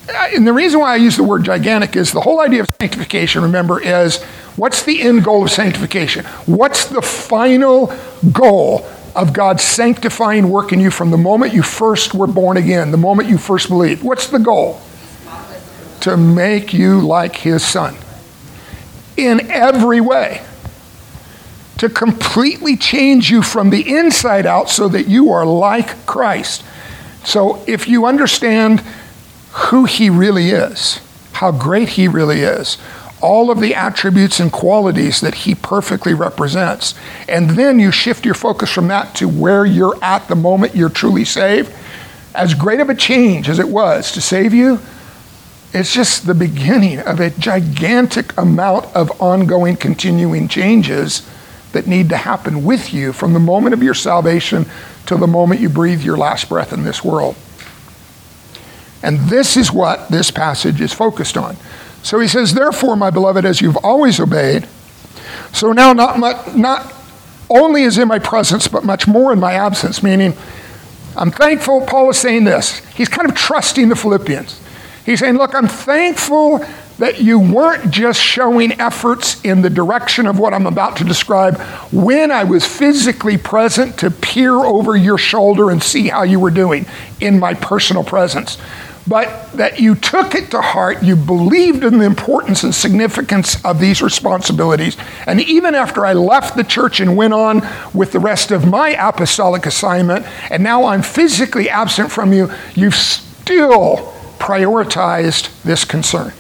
And 0.09 0.47
the 0.47 0.52
reason 0.52 0.80
why 0.80 0.92
I 0.92 0.97
use 0.97 1.16
the 1.16 1.25
word 1.25 1.44
gigantic 1.44 1.94
is 1.97 2.12
the 2.12 2.21
whole 2.21 2.40
idea 2.40 2.62
of 2.62 2.68
sanctification, 2.80 3.42
remember, 3.42 3.80
is 3.80 4.23
what's 4.56 4.82
the 4.82 5.00
end 5.02 5.25
goal 5.25 5.44
of 5.44 5.50
sanctification? 5.50 6.25
What's 6.47 6.87
the 6.87 7.02
final 7.02 7.92
goal 8.32 8.87
of 9.14 9.32
God's 9.32 9.62
sanctifying 9.62 10.49
work 10.49 10.73
in 10.73 10.80
you 10.80 10.90
from 10.90 11.11
the 11.11 11.18
moment 11.18 11.52
you 11.52 11.62
first 11.62 12.14
were 12.14 12.26
born 12.26 12.56
again, 12.56 12.90
the 12.90 12.97
moment 12.97 13.28
you 13.28 13.38
first 13.38 13.68
believed. 13.68 14.02
What's 14.02 14.28
the 14.28 14.38
goal? 14.38 14.80
To 16.00 16.16
make 16.16 16.73
you 16.73 17.00
like 17.00 17.37
His 17.37 17.64
Son 17.64 17.97
in 19.16 19.50
every 19.50 20.00
way. 20.00 20.44
To 21.78 21.88
completely 21.88 22.76
change 22.76 23.30
you 23.30 23.42
from 23.42 23.71
the 23.71 23.97
inside 23.97 24.47
out 24.47 24.71
so 24.71 24.88
that 24.88 25.09
you 25.09 25.30
are 25.30 25.44
like 25.44 26.06
Christ. 26.06 26.64
So 27.25 27.62
if 27.66 27.88
you 27.88 28.06
understand 28.06 28.82
who 29.52 29.85
He 29.85 30.11
really 30.11 30.50
is, 30.50 31.00
how 31.32 31.52
great 31.52 31.90
He 31.90 32.09
really 32.09 32.40
is, 32.40 32.78
all 33.23 33.50
of 33.50 33.61
the 33.61 33.75
attributes 33.75 34.40
and 34.40 34.52
qualities 34.52 35.21
that 35.21 35.35
he 35.35 35.54
perfectly 35.54 36.12
represents. 36.12 36.94
And 37.28 37.50
then 37.50 37.78
you 37.78 37.92
shift 37.92 38.25
your 38.25 38.35
focus 38.35 38.71
from 38.71 38.88
that 38.88 39.14
to 39.16 39.28
where 39.28 39.64
you're 39.64 39.97
at 40.02 40.26
the 40.28 40.35
moment 40.35 40.75
you're 40.75 40.90
truly 40.90 41.25
saved. 41.25 41.73
As 42.35 42.54
great 42.54 42.80
of 42.80 42.90
a 42.90 42.94
change 42.94 43.49
as 43.49 43.59
it 43.59 43.68
was 43.68 44.11
to 44.12 44.21
save 44.21 44.52
you, 44.52 44.80
it's 45.73 45.94
just 45.94 46.26
the 46.26 46.35
beginning 46.35 46.99
of 46.99 47.21
a 47.21 47.30
gigantic 47.30 48.37
amount 48.37 48.85
of 48.94 49.23
ongoing, 49.23 49.76
continuing 49.76 50.49
changes 50.49 51.26
that 51.73 51.87
need 51.87 52.11
to 52.11 52.16
happen 52.16 52.64
with 52.64 52.92
you 52.92 53.12
from 53.12 53.32
the 53.32 53.40
moment 53.40 53.73
of 53.73 53.82
your 53.82 53.94
salvation 53.94 54.66
to 55.06 55.16
the 55.16 55.26
moment 55.26 55.61
you 55.61 55.68
breathe 55.68 56.02
your 56.02 56.18
last 56.18 56.49
breath 56.49 56.73
in 56.73 56.85
this 56.85 57.02
world. 57.02 57.37
And 59.02 59.18
this 59.21 59.56
is 59.56 59.73
what 59.73 60.09
this 60.09 60.30
passage 60.30 60.80
is 60.80 60.92
focused 60.92 61.37
on. 61.37 61.56
So 62.02 62.18
he 62.18 62.28
says, 62.28 62.54
Therefore, 62.54 62.97
my 62.97 63.11
beloved, 63.11 63.44
as 63.44 63.61
you've 63.61 63.76
always 63.78 64.21
obeyed, 64.21 64.68
so 65.52 65.73
now 65.73 65.92
not, 65.92 66.18
much, 66.18 66.54
not 66.54 66.92
only 67.50 67.82
is 67.82 67.99
in 67.99 68.09
my 68.09 68.18
presence, 68.18 68.68
but 68.68 68.85
much 68.85 69.06
more 69.06 69.32
in 69.32 69.40
my 69.40 69.54
absence, 69.54 70.02
meaning 70.02 70.35
I'm 71.16 71.30
thankful. 71.30 71.82
Paul 71.82 72.11
is 72.11 72.18
saying 72.18 72.44
this. 72.44 72.78
He's 72.94 73.09
kind 73.09 73.28
of 73.28 73.37
trusting 73.37 73.88
the 73.88 73.97
Philippians. 73.97 74.61
He's 75.04 75.21
saying, 75.21 75.37
Look, 75.37 75.54
I'm 75.54 75.68
thankful 75.68 76.64
that 76.99 77.21
you 77.21 77.38
weren't 77.38 77.90
just 77.90 78.21
showing 78.21 78.73
efforts 78.80 79.42
in 79.44 79.62
the 79.62 79.71
direction 79.71 80.26
of 80.26 80.38
what 80.38 80.54
I'm 80.54 80.66
about 80.66 80.97
to 80.99 81.04
describe 81.04 81.59
when 81.90 82.30
I 82.30 82.44
was 82.44 82.64
physically 82.64 83.37
present 83.37 83.99
to 83.99 84.11
peer 84.11 84.54
over 84.54 84.94
your 84.94 85.18
shoulder 85.18 85.71
and 85.71 85.82
see 85.82 86.09
how 86.09 86.23
you 86.23 86.38
were 86.38 86.50
doing 86.50 86.87
in 87.21 87.40
my 87.40 87.54
personal 87.54 88.04
presence 88.04 88.59
but 89.06 89.52
that 89.52 89.80
you 89.80 89.94
took 89.94 90.35
it 90.35 90.50
to 90.52 90.61
heart, 90.61 91.02
you 91.02 91.16
believed 91.16 91.85
in 91.85 91.99
the 91.99 92.04
importance 92.04 92.62
and 92.62 92.75
significance 92.75 93.62
of 93.64 93.80
these 93.80 94.00
responsibilities. 94.00 94.97
And 95.26 95.40
even 95.40 95.75
after 95.75 96.06
I 96.06 96.12
left 96.12 96.56
the 96.56 96.64
church 96.64 97.00
and 97.00 97.16
went 97.16 97.35
on 97.35 97.66
with 97.92 98.12
the 98.12 98.21
rest 98.21 98.50
of 98.50 98.66
my 98.66 98.90
apostolic 98.90 99.66
assignment, 99.66 100.26
and 100.50 100.62
now 100.62 100.85
I'm 100.85 101.02
physically 101.02 101.68
absent 101.68 102.12
from 102.12 102.32
you, 102.32 102.50
you've 102.75 102.94
still 102.94 104.14
prioritized 104.38 105.62
this 105.62 105.85
concern. 105.85 106.32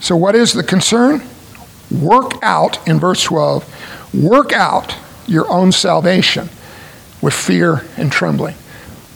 So, 0.00 0.16
what 0.16 0.34
is 0.34 0.52
the 0.52 0.62
concern? 0.62 1.22
Work 1.90 2.32
out, 2.42 2.86
in 2.86 2.98
verse 2.98 3.22
12, 3.24 4.14
work 4.22 4.52
out 4.52 4.96
your 5.26 5.50
own 5.50 5.72
salvation 5.72 6.48
with 7.20 7.34
fear 7.34 7.84
and 7.96 8.12
trembling. 8.12 8.54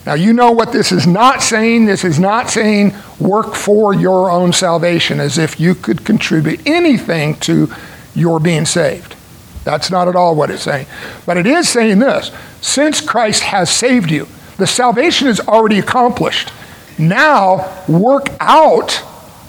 Now, 0.05 0.15
you 0.15 0.33
know 0.33 0.51
what 0.51 0.73
this 0.73 0.91
is 0.91 1.07
not 1.07 1.41
saying. 1.41 1.85
This 1.85 2.03
is 2.03 2.19
not 2.19 2.49
saying 2.49 2.93
work 3.19 3.55
for 3.55 3.93
your 3.93 4.29
own 4.29 4.51
salvation 4.51 5.19
as 5.19 5.37
if 5.37 5.59
you 5.59 5.75
could 5.75 6.03
contribute 6.03 6.61
anything 6.65 7.35
to 7.41 7.71
your 8.13 8.39
being 8.39 8.65
saved. 8.65 9.15
That's 9.63 9.89
not 9.89 10.09
at 10.09 10.15
all 10.15 10.35
what 10.35 10.49
it's 10.49 10.63
saying. 10.63 10.87
But 11.25 11.37
it 11.37 11.47
is 11.47 11.69
saying 11.69 11.99
this 11.99 12.31
since 12.59 12.99
Christ 12.99 13.43
has 13.43 13.69
saved 13.69 14.11
you, 14.11 14.27
the 14.57 14.67
salvation 14.67 15.29
is 15.29 15.39
already 15.39 15.79
accomplished. 15.79 16.51
Now, 16.97 17.83
work 17.87 18.27
out 18.39 19.01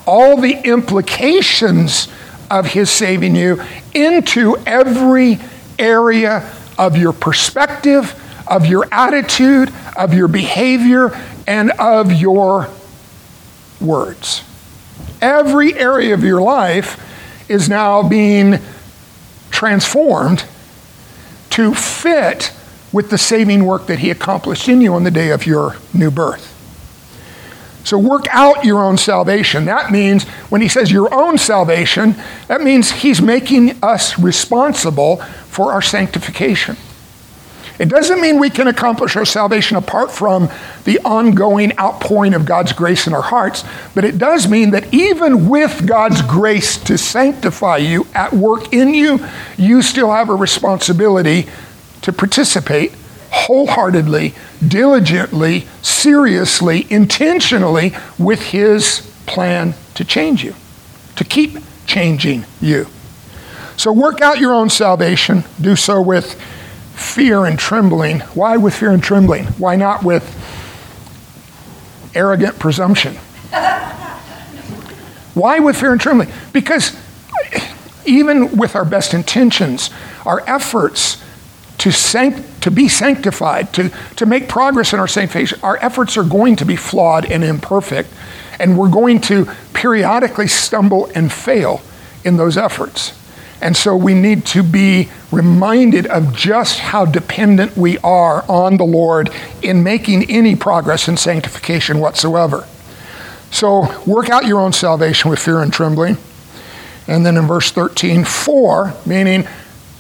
all 0.07 0.37
the 0.37 0.61
implications 0.65 2.09
of 2.51 2.67
his 2.67 2.91
saving 2.91 3.35
you 3.35 3.61
into 3.93 4.57
every 4.67 5.41
area 5.79 6.49
of 6.79 6.97
your 6.97 7.13
perspective 7.13 8.21
of 8.47 8.67
your 8.67 8.87
attitude, 8.93 9.73
of 9.97 10.15
your 10.15 10.29
behavior, 10.29 11.11
and 11.47 11.71
of 11.73 12.13
your 12.13 12.69
words. 13.81 14.43
Every 15.21 15.75
area 15.75 16.15
of 16.15 16.23
your 16.23 16.41
life 16.41 17.01
is 17.49 17.69
now 17.69 18.07
being 18.07 18.59
transformed 19.51 20.45
to 21.51 21.75
fit 21.75 22.53
with 22.93 23.11
the 23.11 23.19
saving 23.19 23.65
work 23.65 23.87
that 23.87 23.99
He 23.99 24.11
accomplished 24.11 24.69
in 24.69 24.81
you 24.81 24.95
on 24.95 25.05
the 25.05 25.11
day 25.11 25.31
of 25.31 25.47
your 25.47 25.77
new 25.93 26.11
birth. 26.11 26.55
So 27.85 27.99
work 27.99 28.27
out 28.31 28.65
your 28.65 28.83
own 28.83 28.97
salvation. 28.97 29.67
That 29.67 29.93
means 29.93 30.25
when 30.49 30.63
he 30.63 30.69
says 30.69 30.91
your 30.91 31.13
own 31.13 31.37
salvation, 31.37 32.17
that 32.49 32.63
means 32.63 32.91
he's 32.91 33.21
making 33.21 33.83
us 33.83 34.19
responsible 34.19 35.19
for 35.49 35.71
our 35.71 35.83
sanctification. 35.83 36.79
It 37.79 37.89
doesn't 37.89 38.21
mean 38.21 38.39
we 38.39 38.51
can 38.51 38.69
accomplish 38.69 39.17
our 39.17 39.25
salvation 39.25 39.77
apart 39.77 40.13
from 40.13 40.49
the 40.85 41.01
ongoing 41.01 41.77
outpouring 41.79 42.33
of 42.35 42.47
God's 42.47 42.73
grace 42.73 43.07
in 43.07 43.15
our 43.15 43.23
hearts, 43.23 43.65
but 43.95 44.05
it 44.05 44.17
does 44.17 44.49
mean 44.49 44.71
that 44.71 44.95
even 44.95 45.49
with 45.49 45.87
God's 45.87 46.23
grace 46.23 46.77
to 46.85 46.97
sanctify 46.97 47.79
you 47.79 48.07
at 48.15 48.33
work 48.33 48.73
in 48.73 48.95
you, 48.95 49.19
you 49.57 49.83
still 49.83 50.13
have 50.13 50.29
a 50.29 50.35
responsibility 50.35 51.49
to 52.03 52.13
participate 52.13 52.93
wholeheartedly, 53.33 54.35
diligently, 54.67 55.67
seriously, 55.83 56.87
intentionally 56.91 57.93
with 58.19 58.41
His 58.41 59.01
plan 59.27 59.75
to 59.95 60.05
change 60.05 60.45
you, 60.45 60.55
to 61.17 61.25
keep 61.25 61.59
changing 61.87 62.45
you. 62.61 62.87
So 63.77 63.93
work 63.93 64.21
out 64.21 64.39
your 64.39 64.53
own 64.55 64.71
salvation. 64.71 65.43
Do 65.61 65.75
so 65.75 66.01
with 66.01 66.41
fear 66.95 67.45
and 67.45 67.59
trembling. 67.59 68.21
Why 68.21 68.57
with 68.57 68.75
fear 68.75 68.91
and 68.91 69.03
trembling? 69.03 69.45
Why 69.59 69.77
not 69.77 70.03
with 70.03 70.25
arrogant 72.15 72.59
presumption? 72.59 73.15
Why 75.35 75.59
with 75.59 75.77
fear 75.77 75.93
and 75.93 76.01
trembling? 76.01 76.31
Because 76.53 76.97
even 78.07 78.57
with 78.57 78.77
our 78.77 78.85
best 78.85 79.15
intentions, 79.15 79.91
our 80.25 80.43
efforts 80.49 81.23
to, 81.79 81.91
sanct- 81.91 82.63
to 82.63 82.71
be 82.71 82.89
sanctified, 82.89 83.73
to, 83.75 83.91
to 84.17 84.27
make 84.27 84.49
progress 84.49 84.93
in 84.93 85.01
our 85.01 85.09
sanctification, 85.09 85.59
our 85.63 85.77
efforts 85.79 86.17
are 86.17 86.25
going 86.25 86.57
to 86.57 86.65
be 86.65 86.77
flawed 86.77 87.31
and 87.31 87.43
imperfect, 87.43 88.09
and 88.59 88.79
we're 88.79 88.91
going 88.91 89.21
to 89.23 89.47
periodically 89.73 90.47
stumble 90.47 91.11
and 91.15 91.33
fail 91.33 91.83
in 92.25 92.37
those 92.37 92.57
efforts. 92.57 93.13
And 93.65 93.75
so 93.75 93.97
we 93.97 94.13
need 94.13 94.45
to 94.49 94.63
be 94.63 95.09
reminded 95.33 96.07
of 96.09 96.37
just 96.37 96.81
how 96.81 97.07
dependent 97.07 97.79
we 97.79 97.97
are 98.01 98.45
on 98.47 98.77
the 98.77 98.85
Lord 98.85 99.31
in 99.63 99.83
making 99.83 100.31
any 100.31 100.55
progress 100.55 101.09
in 101.09 101.17
sanctification 101.17 101.99
whatsoever. 101.99 102.69
So 103.51 103.89
work 104.05 104.29
out 104.29 104.45
your 104.45 104.61
own 104.61 104.75
salvation 104.75 105.31
with 105.31 105.39
fear 105.39 105.61
and 105.61 105.73
trembling. 105.73 106.19
And 107.09 107.25
then 107.25 107.39
in 107.39 107.47
verse 107.47 107.71
13, 107.73 108.25
for, 108.25 108.93
meaning 109.07 109.49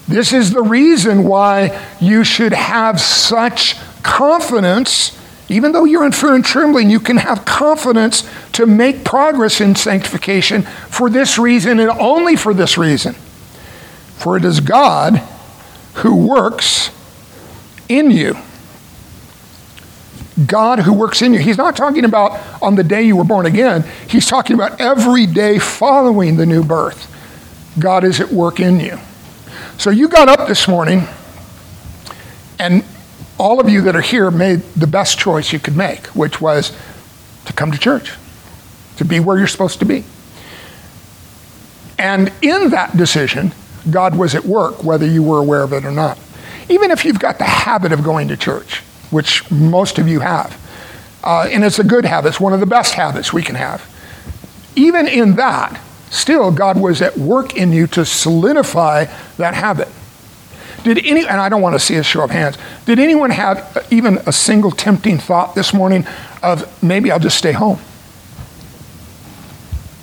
this 0.06 0.34
is 0.34 0.52
the 0.52 0.62
reason 0.62 1.24
why 1.24 1.82
you 2.02 2.22
should 2.22 2.52
have 2.52 3.00
such 3.00 3.76
confidence. 4.02 5.18
Even 5.48 5.72
though 5.72 5.86
you're 5.86 6.04
in 6.04 6.12
fear 6.12 6.34
and 6.34 6.44
trembling, 6.44 6.90
you 6.90 7.00
can 7.00 7.16
have 7.16 7.46
confidence 7.46 8.28
to 8.52 8.66
make 8.66 9.04
progress 9.04 9.62
in 9.62 9.74
sanctification 9.74 10.62
for 10.90 11.08
this 11.08 11.38
reason 11.38 11.80
and 11.80 11.88
only 11.92 12.36
for 12.36 12.52
this 12.52 12.76
reason 12.76 13.14
For 14.24 14.38
it 14.38 14.44
is 14.46 14.60
God 14.60 15.18
who 15.96 16.16
works 16.16 16.90
in 17.90 18.10
you. 18.10 18.38
God 20.46 20.78
who 20.78 20.94
works 20.94 21.20
in 21.20 21.34
you. 21.34 21.40
He's 21.40 21.58
not 21.58 21.76
talking 21.76 22.06
about 22.06 22.40
on 22.62 22.74
the 22.74 22.82
day 22.82 23.02
you 23.02 23.16
were 23.16 23.24
born 23.24 23.44
again. 23.44 23.84
He's 24.08 24.26
talking 24.26 24.54
about 24.54 24.80
every 24.80 25.26
day 25.26 25.58
following 25.58 26.36
the 26.38 26.46
new 26.46 26.64
birth. 26.64 27.06
God 27.78 28.02
is 28.02 28.18
at 28.18 28.32
work 28.32 28.60
in 28.60 28.80
you. 28.80 28.98
So 29.76 29.90
you 29.90 30.08
got 30.08 30.30
up 30.30 30.48
this 30.48 30.66
morning, 30.66 31.02
and 32.58 32.82
all 33.36 33.60
of 33.60 33.68
you 33.68 33.82
that 33.82 33.94
are 33.94 34.00
here 34.00 34.30
made 34.30 34.62
the 34.74 34.86
best 34.86 35.18
choice 35.18 35.52
you 35.52 35.58
could 35.58 35.76
make, 35.76 36.06
which 36.06 36.40
was 36.40 36.74
to 37.44 37.52
come 37.52 37.70
to 37.72 37.78
church, 37.78 38.14
to 38.96 39.04
be 39.04 39.20
where 39.20 39.36
you're 39.36 39.46
supposed 39.46 39.80
to 39.80 39.84
be. 39.84 40.02
And 41.98 42.32
in 42.40 42.70
that 42.70 42.96
decision, 42.96 43.52
God 43.90 44.16
was 44.16 44.34
at 44.34 44.44
work, 44.44 44.82
whether 44.82 45.06
you 45.06 45.22
were 45.22 45.38
aware 45.38 45.62
of 45.62 45.72
it 45.72 45.84
or 45.84 45.90
not. 45.90 46.18
Even 46.68 46.90
if 46.90 47.04
you've 47.04 47.18
got 47.18 47.38
the 47.38 47.44
habit 47.44 47.92
of 47.92 48.02
going 48.02 48.28
to 48.28 48.36
church, 48.36 48.80
which 49.10 49.48
most 49.50 49.98
of 49.98 50.08
you 50.08 50.20
have, 50.20 50.60
uh, 51.22 51.48
and 51.50 51.64
it's 51.64 51.78
a 51.78 51.84
good 51.84 52.04
habit, 52.04 52.28
it's 52.28 52.40
one 52.40 52.52
of 52.52 52.60
the 52.60 52.66
best 52.66 52.94
habits 52.94 53.32
we 53.32 53.42
can 53.42 53.54
have. 53.54 53.84
Even 54.74 55.06
in 55.06 55.36
that, 55.36 55.80
still, 56.10 56.50
God 56.50 56.80
was 56.80 57.02
at 57.02 57.16
work 57.16 57.56
in 57.56 57.72
you 57.72 57.86
to 57.88 58.04
solidify 58.04 59.06
that 59.36 59.54
habit. 59.54 59.88
Did 60.82 61.04
any, 61.04 61.20
and 61.20 61.40
I 61.40 61.48
don't 61.48 61.62
want 61.62 61.74
to 61.74 61.78
see 61.78 61.96
a 61.96 62.02
show 62.02 62.24
of 62.24 62.30
hands, 62.30 62.58
did 62.84 62.98
anyone 62.98 63.30
have 63.30 63.86
even 63.90 64.18
a 64.26 64.32
single 64.32 64.70
tempting 64.70 65.18
thought 65.18 65.54
this 65.54 65.72
morning 65.72 66.06
of 66.42 66.82
maybe 66.82 67.10
I'll 67.10 67.18
just 67.18 67.38
stay 67.38 67.52
home? 67.52 67.78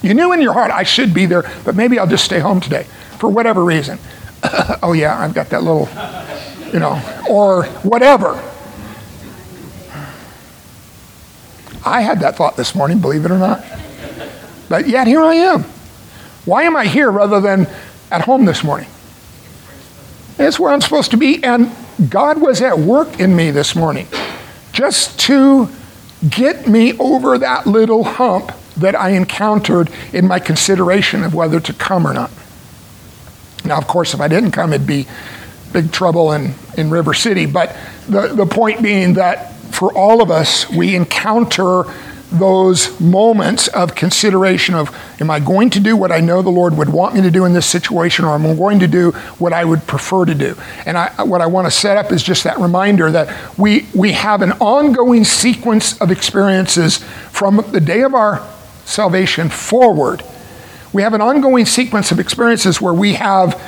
You 0.02 0.16
knew 0.16 0.34
in 0.34 0.42
your 0.42 0.54
heart, 0.54 0.72
I 0.72 0.82
should 0.82 1.14
be 1.14 1.28
there, 1.28 1.44
but 1.64 1.76
maybe 1.76 2.00
I'll 2.00 2.08
just 2.08 2.26
stay 2.26 2.40
home 2.40 2.60
today 2.60 2.88
for 3.22 3.30
whatever 3.30 3.64
reason. 3.64 4.00
oh, 4.82 4.94
yeah, 4.94 5.16
I've 5.18 5.36
got 5.36 5.52
that 5.52 5.62
little, 5.62 5.88
you 6.74 6.80
know, 6.80 7.00
or 7.30 7.66
whatever. 7.84 8.32
I 11.86 12.02
had 12.02 12.20
that 12.22 12.36
thought 12.36 12.58
this 12.58 12.74
morning, 12.74 13.00
believe 13.00 13.24
it 13.24 13.30
or 13.30 13.38
not. 13.38 13.64
But 14.70 14.88
yet 14.88 15.06
here 15.06 15.22
I 15.22 15.36
am. 15.36 15.62
Why 16.46 16.64
am 16.64 16.76
I 16.76 16.88
here 16.88 17.12
rather 17.12 17.40
than 17.40 17.68
at 18.10 18.22
home 18.22 18.46
this 18.46 18.64
morning? 18.64 18.90
It's 20.40 20.60
where 20.60 20.74
I'm 20.74 20.82
supposed 20.82 21.12
to 21.12 21.18
be. 21.18 21.44
And 21.44 21.72
God 22.10 22.42
was 22.42 22.60
at 22.64 22.80
work 22.80 23.20
in 23.20 23.36
me 23.36 23.52
this 23.52 23.76
morning 23.76 24.08
just 24.74 25.20
to 25.22 25.70
get 26.28 26.68
me 26.68 26.98
over 26.98 27.38
that 27.38 27.68
little 27.68 28.04
hump 28.04 28.52
that 28.78 28.96
I 28.96 29.10
encountered 29.10 29.92
in 30.12 30.26
my 30.26 30.40
consideration 30.40 31.24
of 31.24 31.36
whether 31.36 31.60
to 31.60 31.74
come 31.74 32.08
or 32.08 32.16
not. 32.16 32.32
Now, 33.66 33.78
of 33.78 33.88
course, 33.88 34.14
if 34.14 34.22
I 34.22 34.28
didn't 34.28 34.52
come, 34.52 34.74
it'd 34.74 34.88
be 34.88 35.08
big 35.72 35.92
trouble 35.92 36.34
in, 36.34 36.54
in 36.78 36.90
River 36.90 37.14
City. 37.14 37.46
But 37.46 37.76
the, 38.08 38.28
the 38.28 38.46
point 38.46 38.82
being 38.82 39.14
that 39.14 39.54
for 39.72 39.94
all 39.94 40.22
of 40.22 40.32
us, 40.32 40.70
we 40.70 40.96
encounter 40.96 41.84
those 42.32 43.00
moments 43.00 43.68
of 43.70 43.94
consideration 43.94 44.74
of 44.74 44.90
am 45.20 45.30
I 45.30 45.40
going 45.40 45.70
to 45.72 45.80
do 45.80 45.98
what 45.98 46.12
I 46.12 46.22
know 46.22 46.42
the 46.42 46.50
Lord 46.50 46.78
would 46.78 46.88
want 46.88 47.14
me 47.14 47.22
to 47.22 47.32
do 47.32 47.44
in 47.44 47.54
this 47.54 47.66
situation 47.66 48.24
or 48.24 48.34
am 48.36 48.46
I 48.46 48.56
going 48.56 48.80
to 48.80 48.88
do 48.88 49.12
what 49.38 49.52
I 49.52 49.66
would 49.66 49.86
prefer 49.86 50.24
to 50.26 50.34
do? 50.34 50.56
And 50.86 50.98
I, 50.98 51.24
what 51.24 51.42
I 51.42 51.48
want 51.48 51.68
to 51.68 51.72
set 51.72 51.98
up 51.98 52.12
is 52.12 52.24
just 52.24 52.46
that 52.46 52.58
reminder 52.58 53.12
that 53.12 53.58
we, 53.58 53.86
we 53.94 54.14
have 54.14 54.42
an 54.42 54.54
ongoing 54.54 55.26
sequence 55.26 56.00
of 56.00 56.10
experiences 56.10 57.00
from 57.32 57.66
the 57.72 57.82
day 57.82 58.02
of 58.02 58.16
our 58.16 58.48
salvation 58.86 59.50
forward. 59.50 60.24
We 60.94 61.02
have 61.04 61.14
an 61.14 61.22
ongoing 61.22 61.66
sequence 61.66 62.12
of 62.12 62.20
experiences 62.20 62.82
where 62.82 62.94
we 62.94 63.14
have 63.14 63.62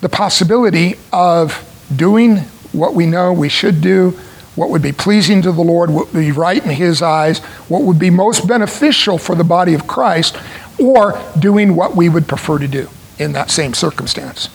the 0.00 0.08
possibility 0.08 0.94
of 1.12 1.62
doing 1.94 2.38
what 2.72 2.94
we 2.94 3.06
know 3.06 3.32
we 3.32 3.48
should 3.48 3.80
do 3.80 4.18
what 4.56 4.70
would 4.70 4.82
be 4.82 4.92
pleasing 4.92 5.42
to 5.42 5.52
the 5.52 5.62
Lord, 5.62 5.90
what 5.90 6.12
would 6.12 6.20
be 6.20 6.32
right 6.32 6.62
in 6.62 6.70
His 6.70 7.02
eyes, 7.02 7.38
what 7.68 7.82
would 7.82 7.98
be 7.98 8.10
most 8.10 8.48
beneficial 8.48 9.18
for 9.18 9.34
the 9.34 9.44
body 9.44 9.74
of 9.74 9.86
Christ, 9.86 10.36
or 10.80 11.22
doing 11.38 11.76
what 11.76 11.94
we 11.94 12.08
would 12.08 12.26
prefer 12.26 12.58
to 12.58 12.66
do 12.66 12.88
in 13.18 13.32
that 13.32 13.50
same 13.50 13.74
circumstance. 13.74 14.48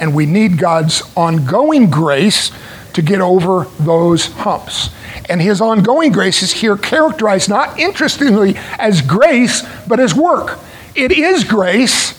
And 0.00 0.14
we 0.14 0.26
need 0.26 0.58
God's 0.58 1.02
ongoing 1.16 1.88
grace 1.88 2.50
to 2.92 3.02
get 3.02 3.20
over 3.20 3.66
those 3.78 4.26
humps. 4.26 4.90
And 5.28 5.40
His 5.40 5.60
ongoing 5.60 6.10
grace 6.10 6.42
is 6.42 6.52
here 6.52 6.76
characterized 6.76 7.48
not 7.48 7.78
interestingly 7.78 8.56
as 8.78 9.02
grace, 9.02 9.64
but 9.86 10.00
as 10.00 10.14
work. 10.14 10.58
It 10.98 11.12
is 11.12 11.44
grace. 11.44 12.18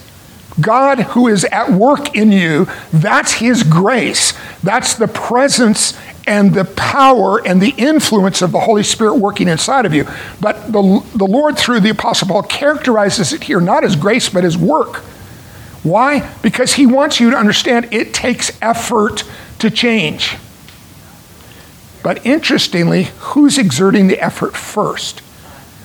God 0.62 1.00
who 1.00 1.28
is 1.28 1.44
at 1.46 1.72
work 1.72 2.16
in 2.16 2.32
you, 2.32 2.68
that's 2.92 3.34
His 3.34 3.64
grace. 3.64 4.34
That's 4.64 4.96
the 4.96 5.08
presence 5.08 6.00
and 6.26 6.54
the 6.54 6.66
power 6.66 7.46
and 7.46 7.62
the 7.62 7.74
influence 7.78 8.42
of 8.42 8.52
the 8.52 8.60
Holy 8.60 8.84
Spirit 8.84 9.16
working 9.16 9.48
inside 9.48 9.86
of 9.86 9.94
you. 9.94 10.06
But 10.40 10.72
the, 10.72 11.04
the 11.16 11.26
Lord, 11.26 11.58
through 11.58 11.82
the 11.82 11.90
Apostle 11.90 12.28
Paul, 12.28 12.44
characterizes 12.44 13.34
it 13.34 13.44
here 13.44 13.60
not 13.60 13.84
as 13.84 13.96
grace, 13.96 14.30
but 14.30 14.46
as 14.46 14.58
work. 14.58 14.98
Why? 15.84 16.30
Because 16.42 16.74
he 16.74 16.86
wants 16.86 17.20
you 17.20 17.32
to 17.32 17.38
understand 17.38 17.94
it 17.94 18.14
takes 18.14 18.52
effort 18.62 19.24
to 19.60 19.70
change. 19.70 20.38
But 22.04 22.26
interestingly, 22.26 23.10
who's 23.20 23.58
exerting 23.58 24.08
the 24.08 24.20
effort 24.20 24.56
first? 24.56 25.22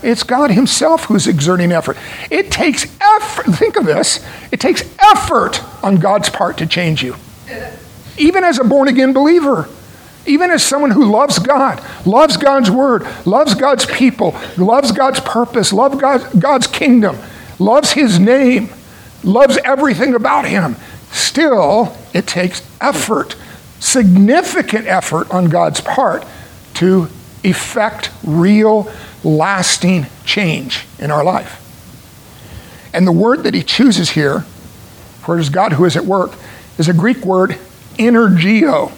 It's 0.04 0.22
God 0.22 0.50
Himself 0.50 1.04
who's 1.06 1.26
exerting 1.26 1.72
effort. 1.72 1.96
It 2.30 2.50
takes 2.50 2.84
effort. 3.00 3.46
Think 3.54 3.76
of 3.76 3.86
this 3.86 4.24
it 4.52 4.60
takes 4.60 4.82
effort 4.98 5.62
on 5.82 5.96
God's 5.96 6.28
part 6.28 6.58
to 6.58 6.66
change 6.66 7.02
you. 7.02 7.16
Even 8.16 8.44
as 8.44 8.58
a 8.58 8.64
born 8.64 8.88
again 8.88 9.12
believer. 9.12 9.68
Even 10.26 10.50
as 10.50 10.62
someone 10.62 10.90
who 10.90 11.10
loves 11.10 11.38
God, 11.38 11.84
loves 12.06 12.38
God's 12.38 12.70
word, 12.70 13.06
loves 13.26 13.54
God's 13.54 13.84
people, 13.84 14.34
loves 14.56 14.90
God's 14.90 15.20
purpose, 15.20 15.70
loves 15.70 16.00
God, 16.00 16.40
God's 16.40 16.66
kingdom, 16.66 17.18
loves 17.58 17.92
his 17.92 18.18
name, 18.18 18.70
loves 19.22 19.58
everything 19.64 20.14
about 20.14 20.46
him, 20.46 20.76
still 21.12 21.94
it 22.14 22.26
takes 22.26 22.62
effort, 22.80 23.36
significant 23.80 24.86
effort 24.86 25.30
on 25.30 25.50
God's 25.50 25.82
part 25.82 26.24
to 26.74 27.08
effect 27.42 28.10
real, 28.24 28.90
lasting 29.24 30.06
change 30.24 30.86
in 30.98 31.10
our 31.10 31.24
life. 31.24 31.60
And 32.92 33.06
the 33.06 33.12
word 33.12 33.42
that 33.42 33.54
he 33.54 33.62
chooses 33.62 34.10
here, 34.10 34.40
for 35.20 35.36
it 35.36 35.40
is 35.40 35.50
God 35.50 35.72
who 35.72 35.84
is 35.84 35.96
at 35.96 36.04
work, 36.04 36.34
is 36.78 36.88
a 36.88 36.92
Greek 36.92 37.24
word, 37.24 37.58
energeo. 37.94 38.90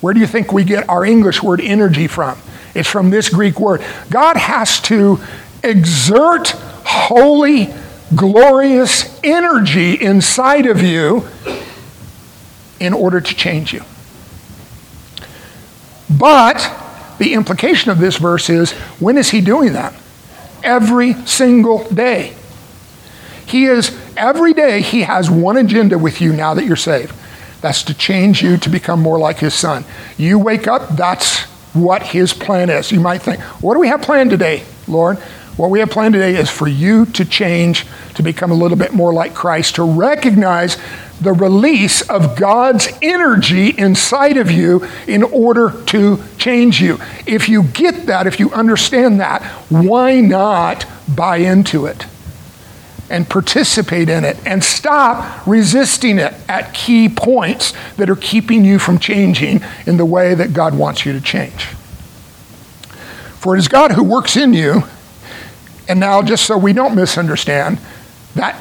Where 0.00 0.12
do 0.12 0.20
you 0.20 0.26
think 0.26 0.52
we 0.52 0.64
get 0.64 0.88
our 0.88 1.04
English 1.04 1.42
word 1.42 1.60
energy 1.60 2.06
from? 2.06 2.38
It's 2.74 2.88
from 2.88 3.10
this 3.10 3.28
Greek 3.28 3.58
word. 3.60 3.82
God 4.10 4.36
has 4.36 4.80
to 4.82 5.20
exert 5.62 6.50
holy, 6.84 7.72
glorious 8.14 9.18
energy 9.22 9.94
inside 9.94 10.66
of 10.66 10.82
you 10.82 11.26
in 12.80 12.92
order 12.92 13.20
to 13.20 13.34
change 13.34 13.72
you. 13.72 13.82
But 16.10 16.83
the 17.18 17.34
implication 17.34 17.90
of 17.90 17.98
this 17.98 18.16
verse 18.16 18.50
is 18.50 18.72
when 19.00 19.18
is 19.18 19.30
he 19.30 19.40
doing 19.40 19.72
that? 19.74 19.94
Every 20.62 21.14
single 21.26 21.88
day. 21.88 22.34
He 23.46 23.66
is, 23.66 23.96
every 24.16 24.54
day, 24.54 24.80
he 24.80 25.02
has 25.02 25.30
one 25.30 25.56
agenda 25.56 25.98
with 25.98 26.20
you 26.20 26.32
now 26.32 26.54
that 26.54 26.64
you're 26.64 26.76
saved. 26.76 27.14
That's 27.60 27.82
to 27.84 27.94
change 27.94 28.42
you 28.42 28.56
to 28.58 28.68
become 28.70 29.00
more 29.00 29.18
like 29.18 29.38
his 29.38 29.54
son. 29.54 29.84
You 30.16 30.38
wake 30.38 30.66
up, 30.66 30.96
that's 30.96 31.44
what 31.74 32.02
his 32.02 32.32
plan 32.32 32.70
is. 32.70 32.90
You 32.92 33.00
might 33.00 33.22
think, 33.22 33.40
what 33.60 33.74
do 33.74 33.80
we 33.80 33.88
have 33.88 34.02
planned 34.02 34.30
today, 34.30 34.64
Lord? 34.88 35.18
What 35.56 35.70
we 35.70 35.78
have 35.78 35.90
planned 35.90 36.14
today 36.14 36.34
is 36.34 36.50
for 36.50 36.66
you 36.66 37.06
to 37.06 37.24
change, 37.24 37.86
to 38.14 38.22
become 38.22 38.50
a 38.50 38.54
little 38.54 38.76
bit 38.76 38.92
more 38.92 39.12
like 39.12 39.34
Christ, 39.34 39.76
to 39.76 39.84
recognize 39.84 40.76
the 41.20 41.32
release 41.32 42.02
of 42.08 42.36
God's 42.36 42.88
energy 43.00 43.68
inside 43.70 44.36
of 44.36 44.50
you 44.50 44.86
in 45.06 45.22
order 45.22 45.70
to 45.86 46.22
change 46.38 46.80
you. 46.80 46.98
If 47.24 47.48
you 47.48 47.62
get 47.62 48.06
that, 48.06 48.26
if 48.26 48.40
you 48.40 48.50
understand 48.50 49.20
that, 49.20 49.42
why 49.68 50.20
not 50.20 50.86
buy 51.14 51.38
into 51.38 51.86
it? 51.86 52.06
and 53.10 53.28
participate 53.28 54.08
in 54.08 54.24
it 54.24 54.36
and 54.46 54.64
stop 54.64 55.46
resisting 55.46 56.18
it 56.18 56.32
at 56.48 56.72
key 56.72 57.06
points 57.06 57.74
that 57.96 58.08
are 58.08 58.16
keeping 58.16 58.64
you 58.64 58.78
from 58.78 58.98
changing 58.98 59.60
in 59.86 59.98
the 59.98 60.06
way 60.06 60.34
that 60.34 60.54
God 60.54 60.76
wants 60.76 61.04
you 61.04 61.12
to 61.12 61.20
change. 61.20 61.66
For 63.36 63.54
it 63.54 63.58
is 63.58 63.68
God 63.68 63.92
who 63.92 64.02
works 64.02 64.38
in 64.38 64.54
you, 64.54 64.84
and 65.88 66.00
now 66.00 66.22
just 66.22 66.46
so 66.46 66.56
we 66.56 66.72
don't 66.72 66.94
misunderstand, 66.94 67.78
that, 68.34 68.60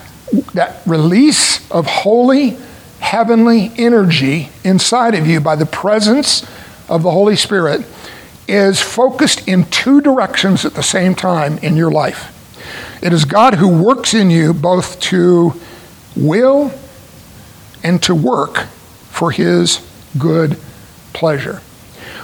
that 0.54 0.82
release 0.86 1.70
of 1.72 1.86
holy, 1.86 2.58
heavenly 3.00 3.72
energy 3.78 4.50
inside 4.64 5.16
of 5.16 5.28
you 5.28 5.40
by 5.40 5.56
the 5.56 5.66
presence 5.66 6.44
of 6.90 7.04
the 7.04 7.12
Holy 7.12 7.36
Spirit 7.36 7.86
is 8.48 8.82
focused 8.82 9.48
in 9.48 9.66
two 9.66 10.02
directions 10.02 10.66
at 10.66 10.74
the 10.74 10.84
same 10.84 11.16
time 11.16 11.58
in 11.60 11.76
your 11.76 11.92
life. 11.92 12.30
It 13.02 13.14
is 13.14 13.26
God 13.26 13.56
who 13.56 13.84
works 13.84 14.14
in 14.14 14.30
you 14.30 14.54
both 14.54 15.00
to 15.02 15.54
will 16.16 16.72
and 17.84 18.02
to 18.04 18.16
work 18.16 18.60
for 19.10 19.32
his 19.32 19.80
good 20.18 20.58
pleasure. 21.14 21.62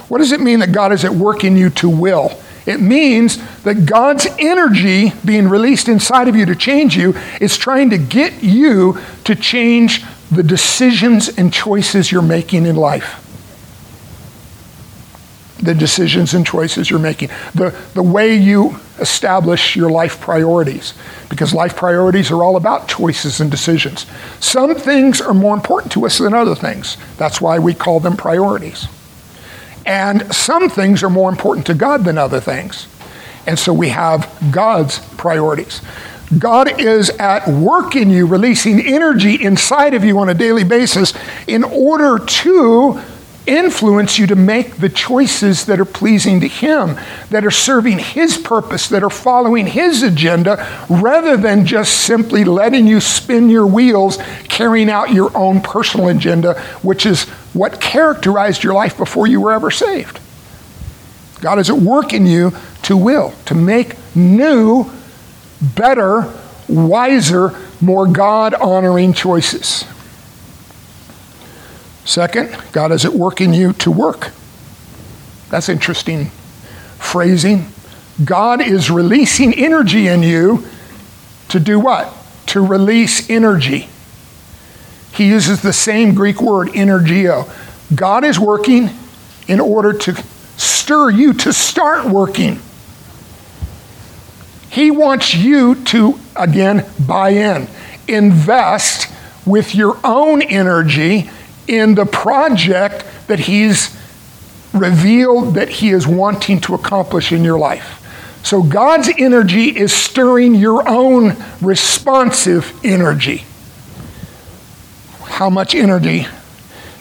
What 0.07 0.19
does 0.19 0.31
it 0.31 0.41
mean 0.41 0.59
that 0.59 0.71
God 0.71 0.91
is 0.91 1.05
at 1.05 1.11
work 1.11 1.43
in 1.43 1.55
you 1.55 1.69
to 1.71 1.89
will? 1.89 2.39
It 2.65 2.81
means 2.81 3.37
that 3.63 3.85
God's 3.85 4.27
energy 4.37 5.11
being 5.25 5.47
released 5.47 5.87
inside 5.87 6.27
of 6.27 6.35
you 6.35 6.45
to 6.45 6.55
change 6.55 6.95
you 6.95 7.15
is 7.39 7.57
trying 7.57 7.89
to 7.91 7.97
get 7.97 8.43
you 8.43 8.99
to 9.23 9.35
change 9.35 10.03
the 10.31 10.43
decisions 10.43 11.29
and 11.29 11.51
choices 11.51 12.11
you're 12.11 12.21
making 12.21 12.65
in 12.65 12.75
life. 12.75 13.25
The 15.61 15.73
decisions 15.73 16.33
and 16.33 16.45
choices 16.45 16.89
you're 16.89 16.99
making. 16.99 17.29
The, 17.53 17.75
the 17.93 18.03
way 18.03 18.35
you 18.35 18.79
establish 18.99 19.75
your 19.75 19.89
life 19.89 20.21
priorities. 20.21 20.93
Because 21.29 21.53
life 21.53 21.75
priorities 21.75 22.31
are 22.31 22.43
all 22.43 22.55
about 22.55 22.87
choices 22.87 23.41
and 23.41 23.49
decisions. 23.51 24.05
Some 24.39 24.75
things 24.75 25.19
are 25.19 25.33
more 25.33 25.53
important 25.53 25.91
to 25.93 26.05
us 26.05 26.17
than 26.17 26.33
other 26.33 26.55
things. 26.55 26.97
That's 27.17 27.41
why 27.41 27.59
we 27.59 27.73
call 27.73 27.99
them 27.99 28.15
priorities. 28.15 28.87
And 29.85 30.33
some 30.33 30.69
things 30.69 31.03
are 31.03 31.09
more 31.09 31.29
important 31.29 31.65
to 31.67 31.73
God 31.73 32.03
than 32.03 32.17
other 32.17 32.39
things. 32.39 32.87
And 33.47 33.57
so 33.57 33.73
we 33.73 33.89
have 33.89 34.31
God's 34.51 34.99
priorities. 35.15 35.81
God 36.37 36.79
is 36.79 37.09
at 37.11 37.47
work 37.47 37.95
in 37.95 38.11
you, 38.11 38.27
releasing 38.27 38.79
energy 38.79 39.43
inside 39.43 39.95
of 39.95 40.03
you 40.03 40.19
on 40.19 40.29
a 40.29 40.33
daily 40.35 40.63
basis 40.63 41.13
in 41.47 41.63
order 41.63 42.23
to 42.23 43.01
influence 43.49 44.19
you 44.19 44.27
to 44.27 44.35
make 44.35 44.77
the 44.77 44.89
choices 44.89 45.65
that 45.65 45.79
are 45.79 45.85
pleasing 45.85 46.39
to 46.41 46.47
Him, 46.47 46.95
that 47.29 47.45
are 47.45 47.51
serving 47.51 47.99
His 47.99 48.37
purpose, 48.37 48.87
that 48.89 49.03
are 49.03 49.09
following 49.09 49.67
His 49.67 50.03
agenda, 50.03 50.85
rather 50.89 51.35
than 51.35 51.65
just 51.65 51.97
simply 52.01 52.45
letting 52.45 52.87
you 52.87 53.01
spin 53.01 53.49
your 53.49 53.67
wheels, 53.67 54.17
carrying 54.47 54.89
out 54.89 55.11
your 55.11 55.35
own 55.35 55.61
personal 55.61 56.09
agenda, 56.09 56.59
which 56.81 57.05
is 57.05 57.23
what 57.53 57.81
characterized 57.81 58.63
your 58.63 58.73
life 58.73 58.95
before 58.97 59.27
you 59.27 59.41
were 59.41 59.51
ever 59.51 59.71
saved. 59.71 60.19
God 61.41 61.59
is 61.59 61.69
at 61.69 61.77
work 61.77 62.13
in 62.13 62.25
you 62.25 62.53
to 62.83 62.95
will, 62.95 63.33
to 63.45 63.55
make 63.55 63.95
new, 64.15 64.91
better, 65.61 66.31
wiser, 66.67 67.55
more 67.81 68.07
God 68.07 68.53
honoring 68.53 69.13
choices. 69.13 69.85
Second, 72.09 72.57
God 72.71 72.91
is 72.91 73.05
at 73.05 73.13
work 73.13 73.39
in 73.39 73.53
you 73.53 73.71
to 73.73 73.91
work. 73.91 74.31
That's 75.51 75.69
interesting 75.69 76.31
phrasing. 76.97 77.67
God 78.25 78.61
is 78.61 78.89
releasing 78.89 79.53
energy 79.53 80.07
in 80.07 80.23
you 80.23 80.65
to 81.49 81.59
do 81.59 81.79
what? 81.79 82.11
To 82.47 82.65
release 82.65 83.29
energy. 83.29 83.89
He 85.13 85.27
uses 85.27 85.61
the 85.61 85.71
same 85.71 86.15
Greek 86.15 86.41
word, 86.41 86.69
energeo. 86.69 87.47
God 87.95 88.23
is 88.23 88.39
working 88.39 88.89
in 89.47 89.59
order 89.59 89.93
to 89.93 90.15
stir 90.57 91.11
you 91.11 91.33
to 91.33 91.53
start 91.53 92.05
working. 92.05 92.59
He 94.71 94.89
wants 94.89 95.35
you 95.35 95.75
to, 95.85 96.19
again, 96.35 96.87
buy 97.05 97.29
in, 97.29 97.67
invest 98.07 99.13
with 99.45 99.75
your 99.75 99.99
own 100.03 100.41
energy 100.41 101.29
in 101.69 101.95
the 101.95 102.05
project 102.05 103.05
that 103.27 103.39
He's 103.39 103.95
revealed 104.73 105.53
that 105.53 105.69
He 105.69 105.91
is 105.91 106.07
wanting 106.07 106.59
to 106.61 106.73
accomplish 106.73 107.31
in 107.31 107.43
your 107.43 107.59
life. 107.59 107.95
So 108.43 108.63
God's 108.63 109.09
energy 109.17 109.77
is 109.77 109.93
stirring 109.93 110.55
your 110.55 110.87
own 110.87 111.35
responsive 111.61 112.73
energy. 112.83 113.45
How 115.23 115.49
much 115.49 115.75
energy 115.75 116.27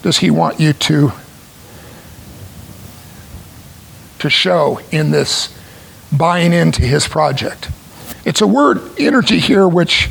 does 0.02 0.18
He 0.18 0.30
want 0.30 0.60
you 0.60 0.72
to, 0.74 1.12
to 4.18 4.30
show 4.30 4.80
in 4.90 5.10
this 5.10 5.56
buying 6.12 6.52
into 6.52 6.82
His 6.82 7.08
project? 7.08 7.70
It's 8.24 8.42
a 8.42 8.46
word, 8.46 8.82
energy, 8.98 9.38
here, 9.38 9.66
which, 9.66 10.06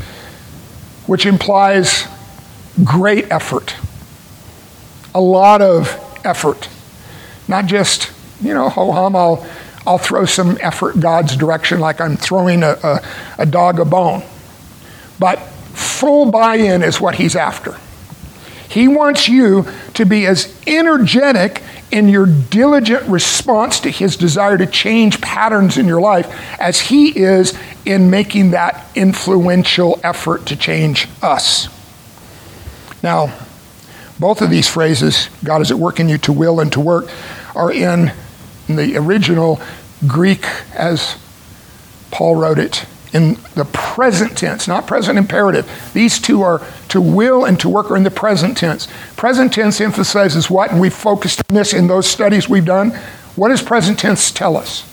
which 1.06 1.26
implies 1.26 2.08
great 2.84 3.32
effort, 3.32 3.76
a 5.18 5.22
lot 5.22 5.64
of 5.64 5.88
effort. 6.24 6.70
Not 7.48 7.66
just, 7.66 8.12
you 8.40 8.54
know, 8.54 8.70
ho 8.70 8.92
hum, 8.92 9.16
I'll, 9.16 9.46
I'll 9.88 9.98
throw 9.98 10.26
some 10.26 10.60
effort 10.62 11.00
God's 11.00 11.36
direction 11.36 11.80
like 11.80 12.00
I'm 12.00 12.18
throwing 12.18 12.62
a, 12.62 12.78
a, 12.84 13.02
a 13.40 13.46
dog 13.48 13.80
a 13.80 13.86
bone. 13.86 14.22
But 15.18 15.38
full 15.40 16.30
buy 16.30 16.58
in 16.58 16.84
is 16.84 17.02
what 17.02 17.16
He's 17.16 17.36
after. 17.36 17.76
He 18.70 18.88
wants 18.88 19.28
you 19.28 19.66
to 19.96 20.06
be 20.06 20.28
as 20.28 20.56
energetic 20.68 21.64
in 21.90 22.10
your 22.10 22.28
diligent 22.28 23.04
response 23.08 23.80
to 23.80 23.90
his 23.90 24.18
desire 24.18 24.58
to 24.58 24.68
change 24.68 25.22
patterns 25.22 25.78
in 25.78 25.88
your 25.88 26.02
life 26.02 26.28
as 26.60 26.82
he 26.82 27.18
is 27.18 27.58
in 27.86 28.10
making 28.10 28.52
that 28.52 28.86
influential 28.94 30.00
effort 30.04 30.46
to 30.48 30.56
change 30.58 31.08
us. 31.24 31.70
Now, 33.02 33.34
both 34.20 34.42
of 34.42 34.50
these 34.50 34.68
phrases, 34.68 35.30
God 35.44 35.62
is 35.62 35.72
at 35.72 35.78
work 35.78 36.00
in 36.00 36.10
you 36.10 36.18
to 36.20 36.34
will 36.34 36.60
and 36.60 36.72
to 36.74 36.80
work, 36.80 37.10
are 37.56 37.72
in 37.72 38.12
the 38.68 38.98
original 38.98 39.62
Greek 40.08 40.46
as 40.74 41.18
Paul 42.12 42.36
wrote 42.36 42.60
it 42.60 42.86
in 43.14 43.38
the 43.56 43.66
present 43.66 44.38
tense, 44.38 44.68
not 44.68 44.86
present 44.86 45.18
imperative. 45.18 45.70
These 45.94 46.20
two 46.20 46.42
are 46.42 46.62
to 46.90 47.02
will 47.02 47.46
and 47.46 47.60
to 47.60 47.70
work 47.70 47.90
are 47.90 47.96
in 47.96 48.04
the 48.04 48.12
present 48.12 48.58
tense. 48.58 48.88
Present 49.16 49.54
tense 49.54 49.80
emphasizes 49.80 50.50
what? 50.50 50.72
And 50.72 50.82
we've 50.82 50.94
focused 50.94 51.42
on 51.50 51.56
this 51.56 51.74
in 51.74 51.88
those 51.88 52.08
studies 52.08 52.50
we've 52.50 52.66
done. 52.66 52.92
What 53.36 53.50
does 53.50 53.62
present 53.62 54.00
tense 54.00 54.32
tell 54.32 54.58
us? 54.58 54.84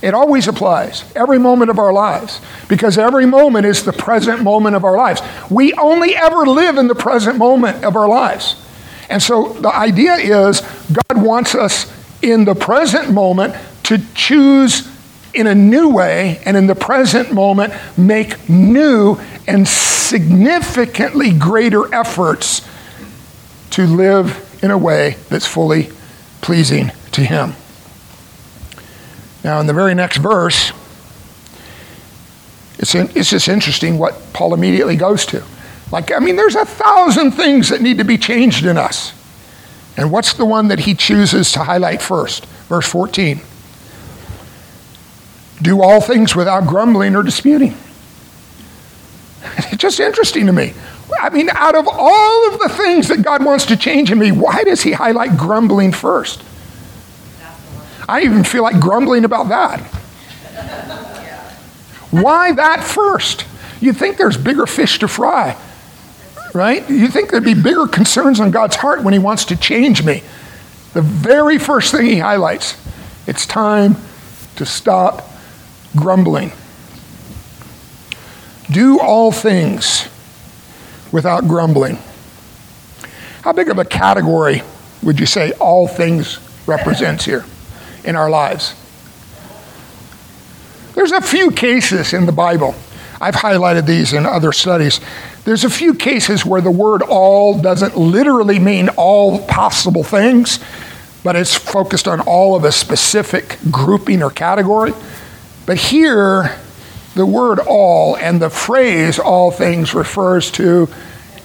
It 0.00 0.14
always 0.14 0.46
applies, 0.46 1.04
every 1.16 1.38
moment 1.38 1.70
of 1.70 1.78
our 1.78 1.92
lives, 1.92 2.40
because 2.68 2.98
every 2.98 3.26
moment 3.26 3.66
is 3.66 3.84
the 3.84 3.92
present 3.92 4.42
moment 4.42 4.76
of 4.76 4.84
our 4.84 4.96
lives. 4.96 5.20
We 5.50 5.72
only 5.74 6.14
ever 6.14 6.46
live 6.46 6.78
in 6.78 6.86
the 6.86 6.94
present 6.94 7.36
moment 7.36 7.84
of 7.84 7.96
our 7.96 8.08
lives. 8.08 8.54
And 9.10 9.22
so 9.22 9.54
the 9.54 9.74
idea 9.74 10.14
is 10.14 10.60
God 10.92 11.22
wants 11.22 11.54
us 11.54 11.92
in 12.22 12.44
the 12.44 12.54
present 12.54 13.10
moment 13.10 13.56
to 13.84 13.98
choose 14.14 14.88
in 15.34 15.46
a 15.46 15.54
new 15.54 15.88
way 15.88 16.40
and 16.44 16.56
in 16.56 16.66
the 16.66 16.74
present 16.74 17.32
moment 17.32 17.72
make 17.96 18.48
new 18.48 19.18
and 19.46 19.66
significantly 19.66 21.32
greater 21.32 21.92
efforts 21.94 22.66
to 23.70 23.84
live 23.84 24.58
in 24.62 24.70
a 24.70 24.78
way 24.78 25.16
that's 25.28 25.46
fully 25.46 25.90
pleasing 26.40 26.90
to 27.12 27.22
Him. 27.22 27.54
Now, 29.44 29.60
in 29.60 29.66
the 29.66 29.72
very 29.72 29.94
next 29.94 30.18
verse, 30.18 30.72
it's, 32.78 32.94
in, 32.94 33.10
it's 33.14 33.30
just 33.30 33.48
interesting 33.48 33.98
what 33.98 34.32
Paul 34.32 34.54
immediately 34.54 34.96
goes 34.96 35.26
to. 35.26 35.44
Like, 35.90 36.12
I 36.12 36.18
mean, 36.18 36.36
there's 36.36 36.56
a 36.56 36.64
thousand 36.64 37.32
things 37.32 37.70
that 37.70 37.80
need 37.80 37.98
to 37.98 38.04
be 38.04 38.18
changed 38.18 38.66
in 38.66 38.76
us. 38.76 39.12
And 39.96 40.12
what's 40.12 40.34
the 40.34 40.44
one 40.44 40.68
that 40.68 40.80
he 40.80 40.94
chooses 40.94 41.50
to 41.52 41.64
highlight 41.64 42.02
first? 42.02 42.46
Verse 42.68 42.88
14 42.88 43.40
do 45.60 45.82
all 45.82 46.00
things 46.00 46.36
without 46.36 46.66
grumbling 46.66 47.16
or 47.16 47.22
disputing. 47.22 47.74
It's 49.70 49.76
just 49.76 50.00
interesting 50.00 50.46
to 50.46 50.52
me. 50.52 50.74
I 51.20 51.30
mean, 51.30 51.48
out 51.50 51.74
of 51.74 51.88
all 51.88 52.52
of 52.52 52.60
the 52.60 52.68
things 52.68 53.08
that 53.08 53.22
God 53.22 53.44
wants 53.44 53.66
to 53.66 53.76
change 53.76 54.10
in 54.10 54.18
me, 54.18 54.30
why 54.30 54.62
does 54.64 54.82
He 54.82 54.92
highlight 54.92 55.36
grumbling 55.36 55.92
first? 55.92 56.42
I 58.08 58.22
even 58.22 58.42
feel 58.42 58.62
like 58.62 58.80
grumbling 58.80 59.24
about 59.24 59.50
that. 59.50 59.80
Why 62.10 62.52
that 62.52 62.82
first? 62.82 63.44
You'd 63.80 63.98
think 63.98 64.16
there's 64.16 64.38
bigger 64.38 64.66
fish 64.66 64.98
to 65.00 65.08
fry, 65.08 65.56
right? 66.54 66.88
You 66.88 67.08
think 67.08 67.30
there'd 67.30 67.44
be 67.44 67.54
bigger 67.54 67.86
concerns 67.86 68.40
on 68.40 68.50
God's 68.50 68.76
heart 68.76 69.02
when 69.02 69.12
He 69.12 69.18
wants 69.18 69.44
to 69.46 69.56
change 69.56 70.02
me. 70.02 70.22
The 70.94 71.02
very 71.02 71.58
first 71.58 71.92
thing 71.92 72.06
He 72.06 72.18
highlights 72.18 72.76
it's 73.26 73.44
time 73.44 73.96
to 74.56 74.64
stop 74.64 75.28
grumbling. 75.94 76.50
Do 78.70 78.98
all 78.98 79.32
things 79.32 80.08
without 81.12 81.46
grumbling. 81.46 81.98
How 83.42 83.52
big 83.52 83.68
of 83.68 83.78
a 83.78 83.84
category 83.84 84.62
would 85.02 85.20
you 85.20 85.26
say 85.26 85.52
all 85.52 85.86
things 85.86 86.38
represents 86.66 87.26
here 87.26 87.44
in 88.08 88.16
our 88.16 88.30
lives? 88.30 88.74
There's 90.94 91.12
a 91.12 91.20
few 91.20 91.50
cases 91.52 92.12
in 92.12 92.26
the 92.26 92.32
Bible. 92.32 92.74
I've 93.20 93.34
highlighted 93.34 93.86
these 93.86 94.12
in 94.12 94.26
other 94.26 94.50
studies. 94.52 95.00
There's 95.44 95.64
a 95.64 95.70
few 95.70 95.94
cases 95.94 96.44
where 96.44 96.60
the 96.60 96.70
word 96.70 97.02
all 97.02 97.60
doesn't 97.60 97.96
literally 97.96 98.58
mean 98.58 98.88
all 98.96 99.46
possible 99.46 100.02
things, 100.02 100.58
but 101.22 101.36
it's 101.36 101.54
focused 101.54 102.08
on 102.08 102.20
all 102.20 102.56
of 102.56 102.64
a 102.64 102.72
specific 102.72 103.58
grouping 103.70 104.22
or 104.22 104.30
category. 104.30 104.92
But 105.66 105.76
here, 105.76 106.58
the 107.14 107.26
word 107.26 107.60
all 107.60 108.16
and 108.16 108.40
the 108.40 108.50
phrase 108.50 109.18
all 109.18 109.50
things 109.50 109.94
refers 109.94 110.50
to 110.52 110.88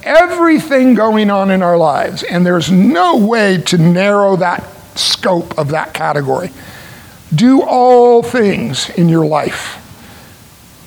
everything 0.02 0.94
going 0.94 1.30
on 1.30 1.50
in 1.50 1.62
our 1.62 1.76
lives, 1.76 2.22
and 2.22 2.44
there's 2.44 2.70
no 2.70 3.18
way 3.18 3.58
to 3.58 3.78
narrow 3.78 4.36
that 4.36 4.64
scope 4.94 5.58
of 5.58 5.68
that 5.68 5.94
category. 5.94 6.50
Do 7.34 7.62
all 7.62 8.22
things 8.22 8.90
in 8.90 9.08
your 9.08 9.26
life. 9.26 9.80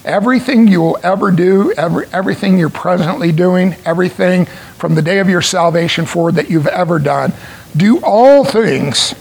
Everything 0.05 0.67
you 0.67 0.79
will 0.81 0.97
ever 1.03 1.31
do, 1.31 1.73
every, 1.73 2.07
everything 2.13 2.57
you're 2.57 2.69
presently 2.69 3.31
doing, 3.31 3.75
everything 3.83 4.45
from 4.77 4.95
the 4.95 5.01
day 5.01 5.19
of 5.19 5.27
your 5.27 5.41
salvation 5.41 6.05
forward 6.05 6.35
that 6.35 6.49
you've 6.49 6.67
ever 6.67 6.99
done, 6.99 7.33
do 7.75 7.99
all 8.03 8.45
things 8.45 9.13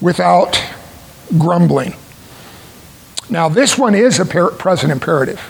without 0.00 0.62
grumbling. 1.36 1.94
Now, 3.28 3.48
this 3.48 3.76
one 3.76 3.94
is 3.94 4.20
a 4.20 4.24
present 4.24 4.92
imperative. 4.92 5.40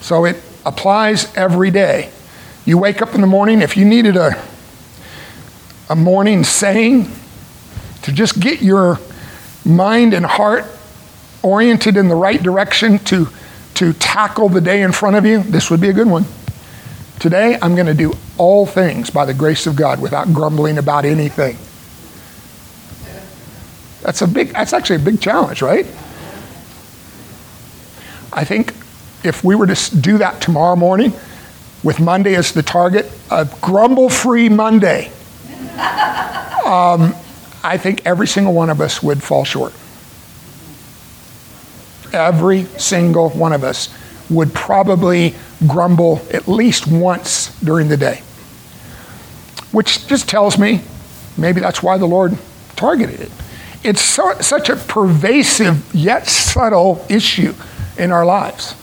So 0.00 0.24
it 0.24 0.36
applies 0.64 1.34
every 1.36 1.70
day. 1.70 2.10
You 2.64 2.78
wake 2.78 3.02
up 3.02 3.14
in 3.14 3.20
the 3.20 3.26
morning, 3.26 3.60
if 3.60 3.76
you 3.76 3.84
needed 3.84 4.16
a, 4.16 4.40
a 5.92 5.94
morning 5.94 6.42
saying 6.42 7.06
to 8.00 8.12
just 8.12 8.40
get 8.40 8.62
your 8.62 8.98
mind 9.62 10.14
and 10.14 10.24
heart 10.24 10.64
oriented 11.42 11.98
in 11.98 12.08
the 12.08 12.14
right 12.14 12.42
direction 12.42 12.98
to, 13.00 13.28
to 13.74 13.92
tackle 13.92 14.48
the 14.48 14.62
day 14.62 14.80
in 14.80 14.90
front 14.90 15.16
of 15.16 15.26
you, 15.26 15.42
this 15.42 15.70
would 15.70 15.82
be 15.82 15.90
a 15.90 15.92
good 15.92 16.06
one. 16.06 16.24
Today, 17.20 17.58
I'm 17.60 17.74
going 17.74 17.88
to 17.88 17.94
do 17.94 18.14
all 18.38 18.64
things 18.64 19.10
by 19.10 19.26
the 19.26 19.34
grace 19.34 19.66
of 19.66 19.76
God 19.76 20.00
without 20.00 20.32
grumbling 20.32 20.78
about 20.78 21.04
anything. 21.04 21.58
That's 24.00 24.22
a 24.22 24.26
big, 24.26 24.48
that's 24.54 24.72
actually 24.72 24.96
a 24.96 25.04
big 25.04 25.20
challenge, 25.20 25.60
right? 25.60 25.84
I 28.32 28.44
think 28.44 28.72
if 29.24 29.44
we 29.44 29.54
were 29.56 29.66
to 29.66 29.96
do 29.96 30.16
that 30.18 30.40
tomorrow 30.40 30.74
morning, 30.74 31.12
with 31.82 32.00
Monday 32.00 32.34
as 32.34 32.52
the 32.52 32.62
target, 32.62 33.10
a 33.30 33.46
grumble 33.60 34.08
free 34.08 34.48
Monday, 34.48 35.12
um, 36.64 37.14
I 37.64 37.78
think 37.78 38.02
every 38.04 38.26
single 38.26 38.52
one 38.52 38.70
of 38.70 38.80
us 38.80 39.02
would 39.02 39.22
fall 39.22 39.44
short. 39.44 39.72
Every 42.12 42.64
single 42.78 43.30
one 43.30 43.52
of 43.52 43.64
us 43.64 43.94
would 44.28 44.52
probably 44.52 45.34
grumble 45.66 46.20
at 46.30 46.48
least 46.48 46.86
once 46.86 47.58
during 47.60 47.88
the 47.88 47.96
day. 47.96 48.22
Which 49.70 50.06
just 50.06 50.28
tells 50.28 50.58
me 50.58 50.82
maybe 51.38 51.60
that's 51.60 51.82
why 51.82 51.98
the 51.98 52.06
Lord 52.06 52.36
targeted 52.76 53.20
it. 53.20 53.30
It's 53.84 54.00
so, 54.00 54.38
such 54.40 54.68
a 54.68 54.76
pervasive 54.76 55.94
yet 55.94 56.26
subtle 56.26 57.04
issue 57.08 57.54
in 57.98 58.12
our 58.12 58.24
lives. 58.24 58.74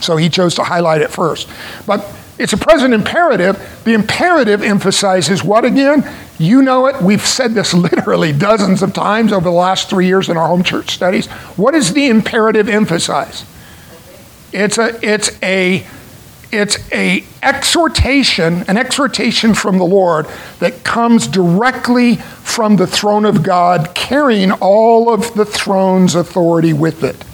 So 0.00 0.16
he 0.16 0.28
chose 0.28 0.54
to 0.56 0.64
highlight 0.64 1.00
it 1.00 1.10
first. 1.10 1.48
But 1.86 2.04
it's 2.38 2.52
a 2.52 2.56
present 2.56 2.92
imperative. 2.94 3.80
The 3.84 3.92
imperative 3.92 4.62
emphasizes 4.62 5.44
what 5.44 5.64
again? 5.64 6.08
You 6.38 6.62
know 6.62 6.86
it. 6.86 7.00
We've 7.00 7.24
said 7.24 7.54
this 7.54 7.72
literally 7.74 8.32
dozens 8.32 8.82
of 8.82 8.92
times 8.92 9.32
over 9.32 9.44
the 9.44 9.50
last 9.50 9.88
three 9.88 10.06
years 10.06 10.28
in 10.28 10.36
our 10.36 10.48
home 10.48 10.64
church 10.64 10.90
studies. 10.90 11.26
What 11.56 11.72
does 11.72 11.92
the 11.92 12.08
imperative 12.08 12.68
emphasize? 12.68 13.44
It's 14.52 14.78
a, 14.78 14.98
it's 15.02 15.30
a, 15.42 15.86
it's 16.52 16.92
a 16.92 17.24
exhortation, 17.42 18.64
an 18.68 18.76
exhortation 18.76 19.54
from 19.54 19.78
the 19.78 19.84
Lord 19.84 20.26
that 20.60 20.84
comes 20.84 21.26
directly 21.26 22.16
from 22.16 22.76
the 22.76 22.86
throne 22.86 23.24
of 23.24 23.42
God, 23.42 23.94
carrying 23.94 24.52
all 24.52 25.12
of 25.12 25.34
the 25.34 25.44
throne's 25.44 26.14
authority 26.14 26.72
with 26.72 27.02
it 27.02 27.24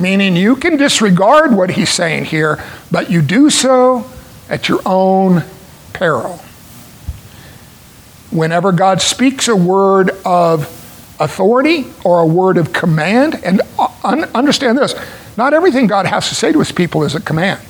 meaning 0.00 0.34
you 0.34 0.56
can 0.56 0.76
disregard 0.76 1.54
what 1.54 1.70
he's 1.70 1.90
saying 1.90 2.24
here, 2.24 2.62
but 2.90 3.10
you 3.10 3.22
do 3.22 3.50
so 3.50 4.04
at 4.48 4.68
your 4.68 4.80
own 4.86 5.44
peril. 5.92 6.40
Whenever 8.30 8.72
God 8.72 9.02
speaks 9.02 9.48
a 9.48 9.56
word 9.56 10.10
of 10.24 10.62
authority 11.20 11.86
or 12.04 12.20
a 12.20 12.26
word 12.26 12.56
of 12.56 12.72
command, 12.72 13.40
and 13.44 13.60
understand 14.04 14.78
this, 14.78 14.94
not 15.36 15.52
everything 15.52 15.86
God 15.86 16.06
has 16.06 16.28
to 16.28 16.34
say 16.34 16.52
to 16.52 16.58
his 16.58 16.72
people 16.72 17.02
is 17.04 17.14
a 17.14 17.20
command. 17.20 17.60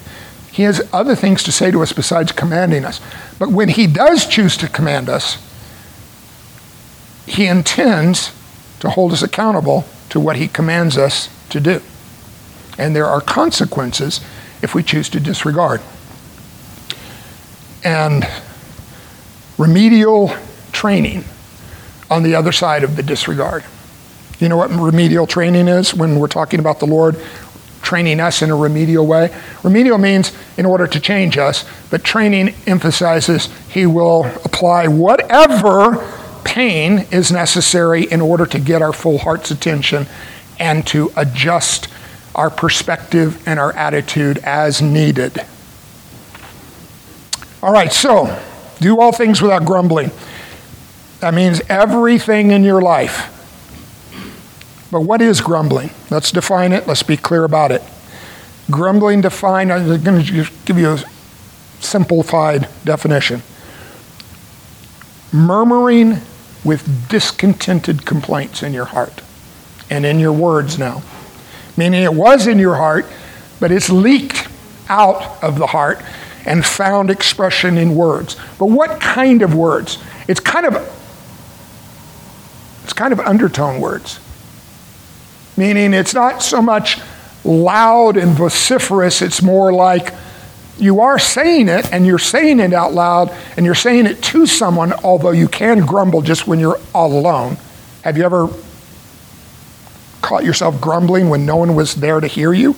He 0.53 0.63
has 0.65 0.89
other 0.93 1.15
things 1.15 1.43
to 1.45 1.53
say 1.53 1.71
to 1.71 1.83
us 1.83 1.93
besides 1.93 2.33
commanding 2.33 2.85
us. 2.85 3.01
But 3.39 3.51
when 3.51 3.69
he 3.69 3.87
does 3.87 4.27
choose 4.27 4.57
to 4.59 4.69
command 4.69 5.09
us, 5.09 5.39
he 7.27 7.47
intends 7.47 8.33
to 8.81 8.91
hold 8.91 9.13
us 9.13 9.23
accountable 9.23 9.85
to 10.09 10.19
what 10.19 10.37
he 10.37 10.49
commands 10.49 10.99
us 10.99 11.29
to 11.51 11.61
do 11.61 11.81
and 12.81 12.97
there 12.97 13.07
are 13.07 13.21
consequences 13.21 14.21
if 14.63 14.75
we 14.75 14.83
choose 14.83 15.11
to 15.11 15.21
disregard. 15.21 15.83
And 17.85 18.27
remedial 19.59 20.33
training 20.73 21.25
on 22.11 22.23
the 22.23 22.35
other 22.35 22.53
side 22.53 22.83
of 22.83 22.97
the 22.97 23.03
disregard. 23.03 23.65
You 24.39 24.49
know 24.49 24.57
what 24.57 24.71
remedial 24.71 25.27
training 25.27 25.69
is 25.69 25.95
when 25.95 26.19
we're 26.19 26.29
talking 26.29 26.59
about 26.59 26.81
the 26.81 26.87
Lord 26.87 27.21
training 27.83 28.19
us 28.19 28.41
in 28.41 28.51
a 28.51 28.57
remedial 28.57 29.07
way? 29.07 29.35
Remedial 29.63 29.99
means 29.99 30.33
in 30.57 30.65
order 30.65 30.87
to 30.87 31.01
change 31.01 31.37
us, 31.37 31.67
but 31.91 32.03
training 32.03 32.55
emphasizes 32.67 33.51
He 33.69 33.85
will 33.85 34.25
apply 34.45 34.89
whatever 34.89 35.99
pain 36.45 37.07
is 37.11 37.31
necessary 37.31 38.05
in 38.05 38.23
order 38.23 38.47
to 38.47 38.59
get 38.59 38.81
our 38.81 38.95
full 38.95 39.19
heart's 39.19 39.51
attention 39.51 40.07
and 40.59 40.87
to 40.87 41.13
adjust 41.17 41.89
our 42.35 42.51
perspective 42.51 43.43
and 43.47 43.59
our 43.59 43.73
attitude 43.73 44.39
as 44.39 44.81
needed. 44.81 45.45
All 47.63 47.73
right, 47.73 47.93
so 47.93 48.41
do 48.81 49.01
all 49.01 49.13
things 49.13 49.43
without 49.43 49.65
grumbling. 49.65 50.11
That 51.21 51.35
means 51.35 51.61
everything 51.69 52.51
in 52.51 52.65
your 52.65 52.81
life. 52.81 53.37
But 54.91 55.01
what 55.03 55.21
is 55.21 55.41
grumbling? 55.41 55.91
Let's 56.11 56.33
define 56.33 56.73
it. 56.73 56.87
Let's 56.87 57.03
be 57.03 57.17
clear 57.17 57.45
about 57.45 57.73
it. 57.73 57.83
Grumbling 58.71 59.21
defined, 59.21 59.73
I'm 59.73 60.03
going 60.03 60.25
to 60.25 60.51
give 60.65 60.79
you 60.79 60.91
a 60.91 61.05
simplified 61.81 62.69
definition. 62.85 63.43
Murmuring 65.33 66.19
with 66.65 67.09
discontented 67.09 68.05
complaints 68.05 68.63
in 68.63 68.73
your 68.73 68.87
heart 68.87 69.23
and 69.89 70.07
in 70.07 70.19
your 70.19 70.33
words 70.33 70.79
now 70.79 71.03
meaning 71.81 72.03
it 72.03 72.13
was 72.13 72.47
in 72.47 72.59
your 72.59 72.75
heart, 72.75 73.07
but 73.59 73.73
it's 73.73 73.89
leaked 73.89 74.47
out 74.91 75.43
of 75.43 75.59
the 75.59 75.67
heart 75.67 76.03
and 76.45 76.63
found 76.63 77.09
expression 77.09 77.79
in 77.79 77.95
words. 77.95 78.37
But 78.59 78.67
what 78.67 79.01
kind 79.01 79.41
of 79.41 79.55
words? 79.55 79.97
It's 80.29 80.41
kind 80.41 80.67
of 80.67 80.75
it's 82.85 82.93
kind 82.93 83.15
of 83.15 83.21
undertone 83.21 83.81
words. 83.81 84.21
Meaning 85.57 85.95
it's 85.95 86.13
not 86.13 86.43
so 86.43 86.61
much 86.61 86.99
loud 87.45 88.19
and 88.19 88.33
vociferous, 88.33 89.23
it's 89.23 89.41
more 89.41 89.73
like 89.73 90.13
you 90.77 91.01
are 91.01 91.19
saying 91.19 91.71
it 91.71 91.91
and 91.95 92.07
you're 92.07 92.19
saying 92.19 92.61
it 92.61 92.75
out 92.75 92.93
loud 92.93 93.35
and 93.57 93.65
you're 93.65 93.75
saying 93.75 94.05
it 94.05 94.23
to 94.25 94.45
someone, 94.47 94.93
although 95.03 95.31
you 95.31 95.49
can 95.49 95.87
grumble 95.87 96.21
just 96.21 96.47
when 96.47 96.61
you're 96.61 96.79
all 96.95 97.19
alone. 97.19 97.57
Have 98.03 98.19
you 98.19 98.25
ever 98.25 98.51
caught 100.21 100.45
yourself 100.45 100.81
grumbling 100.81 101.29
when 101.29 101.47
no 101.47 101.57
one 101.57 101.75
was 101.75 101.95
there 101.95 102.21
to 102.21 102.27
hear 102.27 102.53
you? 102.53 102.77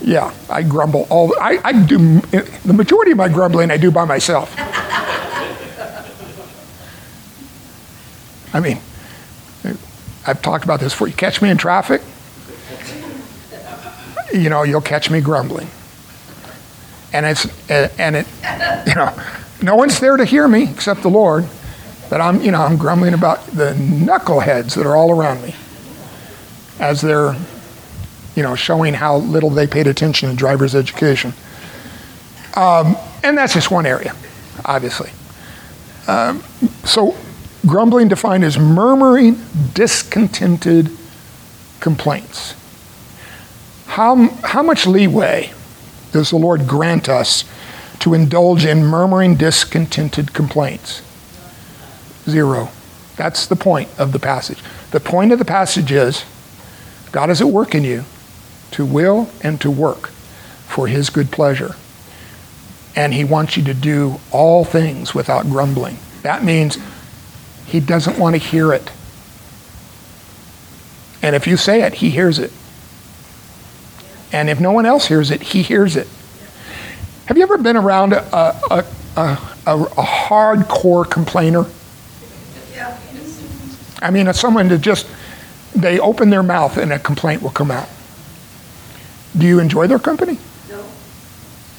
Yeah, 0.00 0.32
I 0.48 0.62
grumble 0.62 1.06
all. 1.10 1.34
I, 1.40 1.58
I 1.62 1.72
do 1.72 2.20
the 2.20 2.72
majority 2.72 3.10
of 3.10 3.18
my 3.18 3.28
grumbling 3.28 3.70
I 3.70 3.76
do 3.76 3.90
by 3.90 4.04
myself. 4.04 4.54
I 8.52 8.60
mean, 8.60 8.80
I've 10.26 10.42
talked 10.42 10.64
about 10.64 10.80
this 10.80 10.92
before. 10.92 11.08
You 11.08 11.14
catch 11.14 11.40
me 11.42 11.50
in 11.50 11.56
traffic, 11.56 12.02
you 14.32 14.48
know, 14.48 14.62
you'll 14.62 14.80
catch 14.80 15.10
me 15.10 15.20
grumbling, 15.20 15.68
and 17.12 17.26
it's 17.26 17.44
and 17.70 18.16
it, 18.16 18.26
you 18.86 18.94
know, 18.94 19.14
no 19.62 19.76
one's 19.76 20.00
there 20.00 20.16
to 20.16 20.24
hear 20.24 20.48
me 20.48 20.70
except 20.70 21.02
the 21.02 21.10
Lord. 21.10 21.46
But 22.08 22.20
I'm, 22.20 22.40
you 22.40 22.50
know, 22.50 22.62
I'm 22.62 22.76
grumbling 22.76 23.14
about 23.14 23.46
the 23.48 23.72
knuckleheads 23.74 24.74
that 24.74 24.84
are 24.84 24.96
all 24.96 25.12
around 25.12 25.42
me 25.42 25.54
as 26.78 27.00
they're, 27.00 27.36
you 28.34 28.42
know, 28.42 28.54
showing 28.54 28.94
how 28.94 29.16
little 29.16 29.50
they 29.50 29.66
paid 29.66 29.86
attention 29.86 30.30
in 30.30 30.36
driver's 30.36 30.74
education. 30.74 31.32
Um, 32.56 32.96
and 33.22 33.36
that's 33.36 33.54
just 33.54 33.70
one 33.70 33.86
area, 33.86 34.14
obviously. 34.64 35.10
Um, 36.06 36.42
so, 36.84 37.16
grumbling 37.66 38.08
defined 38.08 38.44
as 38.44 38.58
murmuring, 38.58 39.38
discontented 39.74 40.90
complaints. 41.80 42.54
How, 43.86 44.28
how 44.42 44.62
much 44.62 44.86
leeway 44.86 45.52
does 46.12 46.30
the 46.30 46.36
Lord 46.36 46.66
grant 46.66 47.08
us 47.08 47.44
to 48.00 48.14
indulge 48.14 48.64
in 48.64 48.84
murmuring, 48.84 49.36
discontented 49.36 50.32
complaints? 50.32 51.02
Zero. 52.28 52.70
That's 53.16 53.46
the 53.46 53.56
point 53.56 53.88
of 53.98 54.12
the 54.12 54.18
passage. 54.18 54.62
The 54.92 55.00
point 55.00 55.32
of 55.32 55.38
the 55.38 55.44
passage 55.44 55.92
is 55.92 56.24
God 57.12 57.30
is 57.30 57.40
at 57.40 57.48
work 57.48 57.74
in 57.74 57.84
you 57.84 58.04
to 58.72 58.84
will 58.86 59.30
and 59.42 59.60
to 59.60 59.70
work 59.70 60.08
for 60.66 60.86
his 60.86 61.10
good 61.10 61.30
pleasure. 61.30 61.74
And 62.94 63.14
he 63.14 63.24
wants 63.24 63.56
you 63.56 63.64
to 63.64 63.74
do 63.74 64.20
all 64.30 64.64
things 64.64 65.14
without 65.14 65.46
grumbling. 65.46 65.98
That 66.22 66.44
means 66.44 66.78
he 67.66 67.80
doesn't 67.80 68.18
want 68.18 68.34
to 68.34 68.38
hear 68.38 68.72
it. 68.72 68.90
And 71.22 71.36
if 71.36 71.46
you 71.46 71.56
say 71.56 71.82
it, 71.82 71.94
he 71.94 72.10
hears 72.10 72.38
it. 72.38 72.52
And 74.32 74.48
if 74.48 74.60
no 74.60 74.72
one 74.72 74.86
else 74.86 75.06
hears 75.06 75.30
it, 75.30 75.42
he 75.42 75.62
hears 75.62 75.96
it. 75.96 76.08
Have 77.26 77.36
you 77.36 77.42
ever 77.42 77.58
been 77.58 77.76
around 77.76 78.12
a, 78.12 78.22
a, 78.34 78.86
a, 79.16 79.38
a, 79.66 79.82
a 79.82 80.02
hardcore 80.02 81.08
complainer? 81.08 81.64
I 84.02 84.10
mean, 84.10 84.28
it's 84.28 84.40
someone 84.40 84.68
that 84.68 84.80
just, 84.80 85.06
they 85.74 85.98
open 85.98 86.30
their 86.30 86.42
mouth 86.42 86.76
and 86.76 86.92
a 86.92 86.98
complaint 86.98 87.42
will 87.42 87.50
come 87.50 87.70
out. 87.70 87.88
Do 89.36 89.46
you 89.46 89.60
enjoy 89.60 89.86
their 89.86 89.98
company? 89.98 90.38
No. 90.68 90.84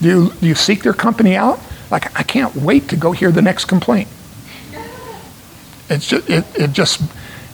Do 0.01 0.08
you, 0.08 0.34
do 0.39 0.47
you 0.47 0.56
seek 0.56 0.84
their 0.84 0.93
company 0.93 1.36
out? 1.36 1.60
Like, 1.89 2.17
I 2.17 2.23
can't 2.23 2.56
wait 2.56 2.88
to 2.89 2.95
go 2.95 3.12
hear 3.12 3.32
the 3.32 3.41
next 3.41 3.65
complaint. 3.65 4.08
It's 5.89 6.08
just, 6.08 6.30
it, 6.30 6.45
it 6.56 6.71
just, 6.71 7.01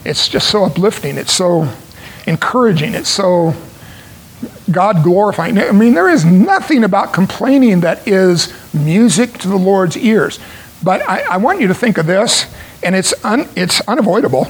it's 0.04 0.28
just 0.28 0.48
so 0.48 0.62
uplifting. 0.64 1.18
It's 1.18 1.32
so 1.32 1.68
encouraging. 2.24 2.94
It's 2.94 3.08
so 3.08 3.52
God 4.70 5.02
glorifying. 5.02 5.58
I 5.58 5.72
mean, 5.72 5.94
there 5.94 6.08
is 6.08 6.24
nothing 6.24 6.84
about 6.84 7.12
complaining 7.12 7.80
that 7.80 8.06
is 8.06 8.54
music 8.72 9.38
to 9.38 9.48
the 9.48 9.56
Lord's 9.56 9.96
ears. 9.96 10.38
But 10.84 11.02
I, 11.08 11.22
I 11.22 11.36
want 11.38 11.60
you 11.60 11.66
to 11.66 11.74
think 11.74 11.98
of 11.98 12.06
this, 12.06 12.46
and 12.80 12.94
it's, 12.94 13.12
un, 13.24 13.48
it's 13.56 13.80
unavoidable 13.88 14.46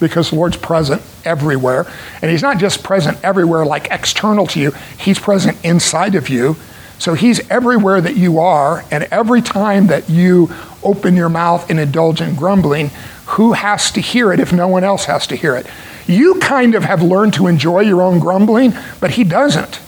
because 0.00 0.30
the 0.30 0.36
Lord's 0.36 0.56
present 0.56 1.02
everywhere. 1.24 1.86
And 2.22 2.30
He's 2.30 2.42
not 2.42 2.58
just 2.58 2.82
present 2.82 3.18
everywhere 3.22 3.64
like 3.64 3.88
external 3.90 4.46
to 4.48 4.60
you, 4.60 4.72
He's 4.98 5.18
present 5.18 5.62
inside 5.64 6.14
of 6.14 6.28
you. 6.28 6.56
So 6.98 7.14
He's 7.14 7.48
everywhere 7.50 8.00
that 8.00 8.16
you 8.16 8.38
are, 8.40 8.84
and 8.90 9.04
every 9.04 9.40
time 9.40 9.86
that 9.88 10.10
you 10.10 10.50
open 10.82 11.16
your 11.16 11.28
mouth 11.28 11.68
and 11.70 11.78
indulge 11.78 12.20
in 12.20 12.34
grumbling, 12.34 12.90
who 13.26 13.52
has 13.52 13.90
to 13.92 14.00
hear 14.00 14.32
it 14.32 14.40
if 14.40 14.52
no 14.52 14.68
one 14.68 14.84
else 14.84 15.04
has 15.04 15.26
to 15.28 15.36
hear 15.36 15.54
it? 15.54 15.66
You 16.06 16.40
kind 16.40 16.74
of 16.74 16.84
have 16.84 17.02
learned 17.02 17.34
to 17.34 17.46
enjoy 17.46 17.80
your 17.80 18.02
own 18.02 18.18
grumbling, 18.18 18.72
but 19.00 19.12
He 19.12 19.24
doesn't. 19.24 19.80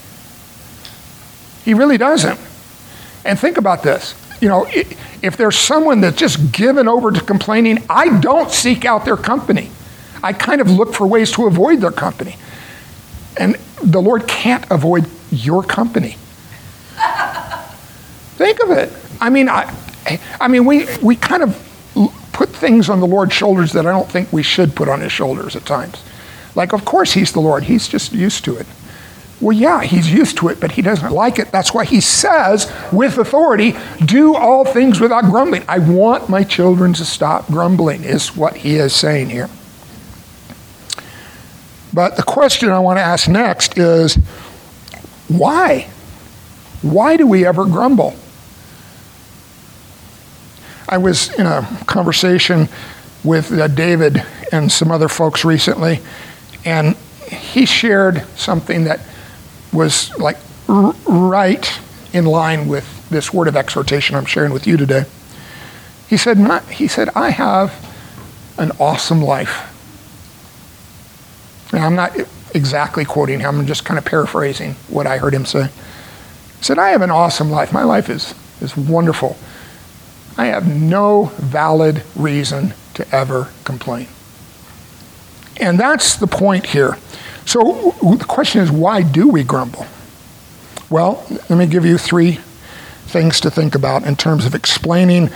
He 1.64 1.75
really 1.75 1.99
doesn't. 1.99 2.38
And 3.25 3.38
think 3.38 3.59
about 3.59 3.83
this. 3.83 4.14
You 4.40 4.49
know, 4.49 4.66
if 4.70 5.37
there's 5.37 5.59
someone 5.59 6.01
that's 6.01 6.16
just 6.16 6.53
given 6.53 6.88
over 6.88 7.11
to 7.11 7.20
complaining, 7.20 7.85
I 7.90 8.20
don't 8.20 8.51
seek 8.51 8.85
out 8.85 9.05
their 9.05 9.16
company. 9.16 9.70
I 10.23 10.33
kind 10.33 10.61
of 10.61 10.71
look 10.71 10.95
for 10.95 11.07
ways 11.07 11.33
to 11.33 11.47
avoid 11.47 11.81
their 11.81 11.91
company. 11.91 12.37
And 13.37 13.57
the 13.83 14.01
Lord 14.01 14.27
can't 14.29 14.69
avoid 14.71 15.09
your 15.31 15.63
company. 15.63 16.17
Think 18.37 18.63
of 18.63 18.71
it. 18.71 18.93
I 19.21 19.31
mean, 19.31 19.49
I, 19.49 19.75
I 20.41 20.49
mean, 20.49 20.65
we, 20.65 20.87
we 21.03 21.17
kind 21.17 21.43
of 21.43 21.67
put 22.33 22.49
things 22.49 22.89
on 22.89 23.01
the 23.01 23.07
Lord's 23.07 23.33
shoulders 23.33 23.73
that 23.73 23.87
I 23.87 23.93
don't 23.93 24.11
think 24.11 24.33
we 24.33 24.43
should 24.43 24.75
put 24.75 24.89
on 24.89 25.01
his 25.01 25.13
shoulders 25.13 25.57
at 25.57 25.67
times. 25.67 26.03
Like, 26.55 26.73
of 26.73 26.85
course, 26.85 27.13
he's 27.13 27.33
the 27.33 27.41
Lord. 27.41 27.65
He's 27.65 27.87
just 27.87 28.13
used 28.13 28.45
to 28.47 28.57
it. 28.57 28.67
Well, 29.41 29.57
yeah, 29.57 29.83
he's 29.83 30.13
used 30.13 30.37
to 30.39 30.49
it, 30.49 30.61
but 30.61 30.73
he 30.73 30.83
doesn't 30.83 31.13
like 31.13 31.39
it. 31.39 31.51
That's 31.51 31.73
why 31.73 31.85
he 31.87 32.01
says, 32.01 32.71
with 32.93 33.17
authority, 33.17 33.75
do 34.05 34.35
all 34.35 34.65
things 34.65 35.01
without 35.01 35.25
grumbling. 35.25 35.65
I 35.67 35.79
want 35.79 36.29
my 36.29 36.45
children 36.45 36.93
to 36.95 37.05
stop 37.05 37.47
grumbling, 37.47 38.05
is 38.05 38.37
what 38.37 38.57
he 38.57 38.77
is 38.77 38.95
saying 38.95 39.31
here. 39.31 39.49
But 41.92 42.16
the 42.16 42.22
question 42.22 42.70
I 42.70 42.79
want 42.79 42.98
to 42.98 43.03
ask 43.03 43.29
next 43.29 43.76
is 43.79 44.16
why? 45.29 45.88
Why 46.83 47.16
do 47.16 47.26
we 47.26 47.46
ever 47.46 47.64
grumble? 47.64 48.14
I 50.88 50.98
was 50.98 51.33
in 51.38 51.46
a 51.46 51.62
conversation 51.87 52.68
with 53.22 53.53
uh, 53.53 53.68
David 53.68 54.24
and 54.50 54.72
some 54.72 54.90
other 54.90 55.09
folks 55.09 55.44
recently, 55.44 56.00
and 56.64 56.96
he 57.29 57.64
shared 57.64 58.26
something 58.37 58.85
that 58.85 59.00
was 59.72 60.16
like 60.18 60.37
r- 60.68 60.94
right 61.07 61.81
in 62.12 62.24
line 62.24 62.66
with 62.66 63.09
this 63.09 63.33
word 63.33 63.46
of 63.46 63.57
exhortation 63.57 64.16
I'm 64.16 64.24
sharing 64.24 64.53
with 64.53 64.66
you 64.66 64.76
today. 64.76 65.05
He 66.09 66.16
said, 66.16 66.38
he 66.70 66.88
said, 66.88 67.09
I 67.14 67.31
have 67.31 67.72
an 68.59 68.72
awesome 68.81 69.22
life. 69.22 69.70
Now, 71.73 71.87
I'm 71.87 71.95
not 71.95 72.17
exactly 72.55 73.05
quoting 73.05 73.41
him, 73.41 73.61
I'm 73.61 73.67
just 73.67 73.85
kind 73.85 73.99
of 73.99 74.05
paraphrasing 74.05 74.75
what 74.89 75.07
I 75.07 75.19
heard 75.19 75.35
him 75.35 75.47
say. 75.47 75.69
He 76.59 76.65
said, 76.65 76.79
I 76.79 76.91
have 76.91 77.03
an 77.03 77.11
awesome 77.11 77.51
life. 77.51 77.73
My 77.73 77.85
life 77.85 78.11
is, 78.11 78.35
is 78.61 78.77
wonderful. 78.77 79.37
I 80.37 80.47
have 80.47 80.69
no 80.69 81.27
valid 81.37 82.03
reason 82.17 82.75
to 82.95 83.15
ever 83.15 83.49
complain. 83.65 84.09
And 85.59 85.79
that's 85.79 86.17
the 86.17 86.27
point 86.27 86.67
here. 86.67 86.97
So 87.45 87.95
the 88.03 88.25
question 88.27 88.63
is, 88.63 88.71
why 88.71 89.03
do 89.03 89.29
we 89.29 89.45
grumble? 89.45 89.87
Well, 90.89 91.25
let 91.49 91.59
me 91.59 91.67
give 91.67 91.85
you 91.85 91.99
three 91.99 92.41
things 93.07 93.41
to 93.41 93.51
think 93.51 93.75
about 93.75 94.05
in 94.05 94.17
terms 94.17 94.47
of 94.47 94.55
explaining 94.55 95.31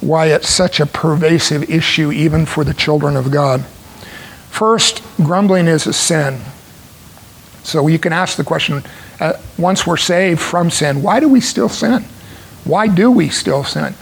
why 0.00 0.26
it's 0.26 0.48
such 0.48 0.80
a 0.80 0.86
pervasive 0.86 1.70
issue, 1.70 2.10
even 2.10 2.46
for 2.46 2.64
the 2.64 2.74
children 2.74 3.16
of 3.16 3.30
God. 3.30 3.64
First, 4.50 5.02
grumbling 5.16 5.66
is 5.66 5.86
a 5.86 5.92
sin. 5.92 6.40
So 7.62 7.86
you 7.88 7.98
can 7.98 8.12
ask 8.12 8.36
the 8.36 8.44
question 8.44 8.82
uh, 9.20 9.34
once 9.58 9.86
we're 9.86 9.96
saved 9.96 10.40
from 10.40 10.70
sin, 10.70 11.02
why 11.02 11.20
do 11.20 11.28
we 11.28 11.40
still 11.40 11.68
sin? 11.68 12.04
Why 12.64 12.88
do 12.88 13.10
we 13.10 13.28
still 13.28 13.64
sin? 13.64 13.94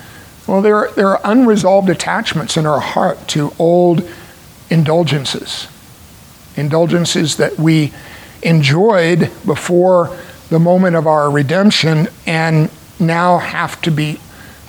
Well, 0.46 0.62
there 0.62 0.76
are, 0.76 0.90
there 0.92 1.08
are 1.08 1.20
unresolved 1.24 1.88
attachments 1.90 2.56
in 2.56 2.66
our 2.66 2.80
heart 2.80 3.28
to 3.28 3.52
old 3.58 4.08
indulgences 4.70 5.68
indulgences 6.58 7.37
that 7.37 7.56
we 7.58 7.92
enjoyed 8.42 9.30
before 9.46 10.16
the 10.50 10.58
moment 10.58 10.96
of 10.96 11.06
our 11.06 11.30
redemption 11.30 12.08
and 12.26 12.70
now 12.98 13.38
have 13.38 13.80
to 13.82 13.90
be 13.90 14.18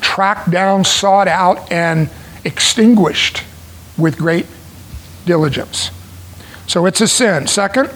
tracked 0.01 0.51
down, 0.51 0.83
sought 0.83 1.27
out, 1.27 1.71
and 1.71 2.09
extinguished 2.45 3.43
with 3.97 4.17
great 4.17 4.45
diligence. 5.29 5.91
So 6.65 6.87
it's 6.87 7.01
a 7.01 7.07
sin. 7.07 7.45
Second, 7.45 7.91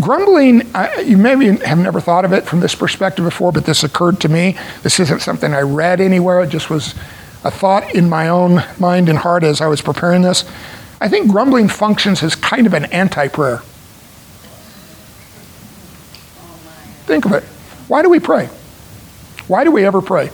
grumbling, 0.00 0.62
you 1.04 1.18
maybe 1.18 1.58
have 1.58 1.76
never 1.76 2.00
thought 2.00 2.24
of 2.24 2.32
it 2.32 2.44
from 2.46 2.60
this 2.60 2.74
perspective 2.74 3.26
before, 3.26 3.52
but 3.52 3.66
this 3.66 3.84
occurred 3.84 4.18
to 4.20 4.30
me. 4.30 4.56
This 4.82 4.98
isn't 4.98 5.20
something 5.20 5.52
I 5.52 5.60
read 5.60 6.00
anywhere, 6.00 6.42
it 6.42 6.48
just 6.48 6.70
was 6.70 6.94
a 7.44 7.50
thought 7.50 7.94
in 7.94 8.08
my 8.08 8.30
own 8.30 8.64
mind 8.78 9.10
and 9.10 9.18
heart 9.18 9.44
as 9.44 9.60
I 9.60 9.66
was 9.66 9.82
preparing 9.82 10.22
this. 10.22 10.44
I 11.02 11.08
think 11.08 11.30
grumbling 11.30 11.68
functions 11.68 12.22
as 12.22 12.34
kind 12.34 12.66
of 12.66 12.72
an 12.72 12.86
anti 12.86 13.28
prayer. 13.28 13.58
Think 17.04 17.26
of 17.26 17.32
it. 17.32 17.42
Why 17.88 18.00
do 18.00 18.08
we 18.08 18.20
pray? 18.20 18.46
Why 19.48 19.64
do 19.64 19.70
we 19.70 19.84
ever 19.84 20.00
pray? 20.00 20.30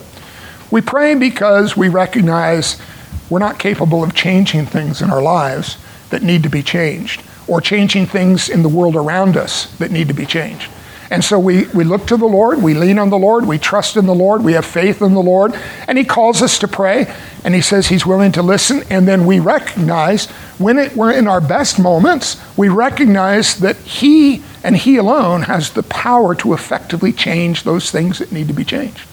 We 0.71 0.81
pray 0.81 1.17
because 1.17 1.77
we 1.77 1.89
recognize 1.89 2.81
we're 3.29 3.41
not 3.41 3.59
capable 3.59 4.05
of 4.05 4.15
changing 4.15 4.67
things 4.67 5.03
in 5.03 5.11
our 5.11 5.23
lives 5.23 5.77
that 6.11 6.23
need 6.23 6.43
to 6.43 6.49
be 6.49 6.63
changed, 6.63 7.23
or 7.47 7.61
changing 7.61 8.07
things 8.07 8.49
in 8.49 8.63
the 8.63 8.69
world 8.69 8.97
around 8.97 9.37
us 9.37 9.67
that 9.77 9.91
need 9.91 10.09
to 10.09 10.15
be 10.15 10.27
changed. 10.27 10.71
And 11.11 11.25
so 11.25 11.39
we, 11.39 11.67
we 11.69 11.85
look 11.85 12.07
to 12.09 12.19
the 12.19 12.27
Lord, 12.27 12.63
we 12.63 12.75
lean 12.75 12.99
on 12.99 13.09
the 13.09 13.19
Lord, 13.19 13.47
we 13.47 13.59
trust 13.59 13.97
in 13.97 14.05
the 14.05 14.15
Lord, 14.15 14.45
we 14.45 14.53
have 14.53 14.67
faith 14.67 15.01
in 15.01 15.15
the 15.15 15.23
Lord, 15.23 15.55
and 15.87 15.97
He 15.97 16.05
calls 16.05 16.43
us 16.43 16.59
to 16.59 16.69
pray, 16.69 17.13
and 17.45 17.55
He 17.55 17.63
says 17.63 17.87
He's 17.87 18.05
willing 18.05 18.33
to 18.33 18.43
listen, 18.43 18.83
and 18.91 19.09
then 19.09 19.25
we 19.25 19.41
recognize 19.41 20.27
when 20.59 20.79
it, 20.79 20.95
we're 20.95 21.13
in 21.13 21.27
our 21.27 21.41
best 21.41 21.79
moments, 21.79 22.37
we 22.59 22.69
recognize 22.69 23.59
that 23.61 23.77
He 23.77 24.43
and 24.63 24.77
He 24.77 24.97
alone 24.97 25.43
has 25.43 25.71
the 25.71 25.83
power 25.85 26.35
to 26.37 26.53
effectively 26.53 27.13
change 27.13 27.63
those 27.63 27.91
things 27.91 28.19
that 28.19 28.33
need 28.33 28.49
to 28.49 28.55
be 28.55 28.65
changed. 28.65 29.07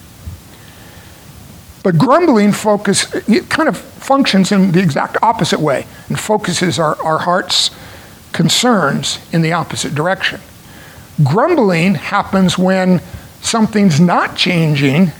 But 1.86 1.98
grumbling 1.98 2.50
focus, 2.50 3.14
it 3.28 3.48
kind 3.48 3.68
of 3.68 3.76
functions 3.76 4.50
in 4.50 4.72
the 4.72 4.82
exact 4.82 5.18
opposite 5.22 5.60
way 5.60 5.86
and 6.08 6.18
focuses 6.18 6.80
our, 6.80 7.00
our 7.00 7.18
heart's 7.18 7.70
concerns 8.32 9.20
in 9.32 9.40
the 9.40 9.52
opposite 9.52 9.94
direction. 9.94 10.40
Grumbling 11.22 11.94
happens 11.94 12.58
when 12.58 13.00
something's 13.40 14.00
not 14.00 14.34
changing 14.36 15.12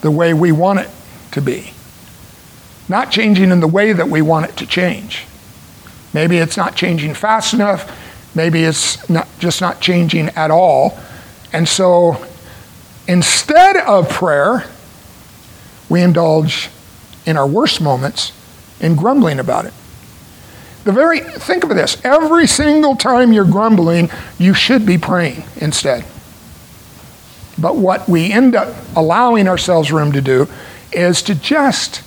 the 0.00 0.10
way 0.10 0.34
we 0.34 0.50
want 0.50 0.80
it 0.80 0.90
to 1.30 1.40
be, 1.40 1.74
not 2.88 3.12
changing 3.12 3.52
in 3.52 3.60
the 3.60 3.68
way 3.68 3.92
that 3.92 4.08
we 4.08 4.22
want 4.22 4.46
it 4.46 4.56
to 4.56 4.66
change. 4.66 5.26
Maybe 6.12 6.38
it's 6.38 6.56
not 6.56 6.74
changing 6.74 7.14
fast 7.14 7.54
enough, 7.54 8.34
maybe 8.34 8.64
it's 8.64 9.08
not, 9.08 9.28
just 9.38 9.60
not 9.60 9.80
changing 9.80 10.30
at 10.30 10.50
all. 10.50 10.98
And 11.52 11.68
so 11.68 12.26
instead 13.06 13.76
of 13.76 14.08
prayer, 14.08 14.64
we 15.90 16.00
indulge 16.00 16.70
in 17.26 17.36
our 17.36 17.46
worst 17.46 17.82
moments 17.82 18.32
in 18.80 18.96
grumbling 18.96 19.38
about 19.38 19.66
it. 19.66 19.74
The 20.84 20.92
very, 20.92 21.20
think 21.20 21.62
of 21.62 21.70
this 21.70 22.02
every 22.04 22.46
single 22.46 22.96
time 22.96 23.34
you're 23.34 23.44
grumbling, 23.44 24.08
you 24.38 24.54
should 24.54 24.86
be 24.86 24.96
praying 24.96 25.44
instead. 25.56 26.06
But 27.58 27.76
what 27.76 28.08
we 28.08 28.32
end 28.32 28.54
up 28.54 28.74
allowing 28.96 29.46
ourselves 29.46 29.92
room 29.92 30.12
to 30.12 30.22
do 30.22 30.48
is 30.92 31.20
to 31.22 31.34
just 31.34 32.02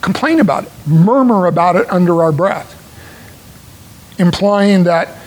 complain 0.00 0.38
about 0.38 0.64
it, 0.64 0.72
murmur 0.86 1.46
about 1.46 1.74
it 1.74 1.90
under 1.90 2.22
our 2.22 2.30
breath, 2.30 2.78
implying 4.20 4.84
that, 4.84 5.18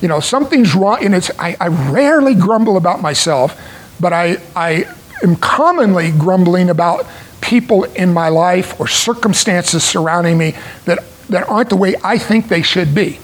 you 0.00 0.08
know, 0.08 0.20
something's 0.20 0.74
wrong. 0.74 1.04
And 1.04 1.14
it's, 1.14 1.30
I, 1.38 1.56
I 1.60 1.68
rarely 1.68 2.34
grumble 2.34 2.78
about 2.78 3.02
myself, 3.02 3.60
but 4.00 4.14
I, 4.14 4.38
I 4.56 4.86
am 5.22 5.36
commonly 5.36 6.10
grumbling 6.10 6.70
about 6.70 7.06
people 7.40 7.84
in 7.84 8.12
my 8.12 8.28
life 8.28 8.78
or 8.80 8.88
circumstances 8.88 9.84
surrounding 9.84 10.36
me 10.36 10.54
that, 10.84 10.98
that 11.28 11.48
aren't 11.48 11.70
the 11.70 11.76
way 11.76 11.94
I 12.02 12.18
think 12.18 12.48
they 12.48 12.62
should 12.62 12.94
be. 12.94 13.18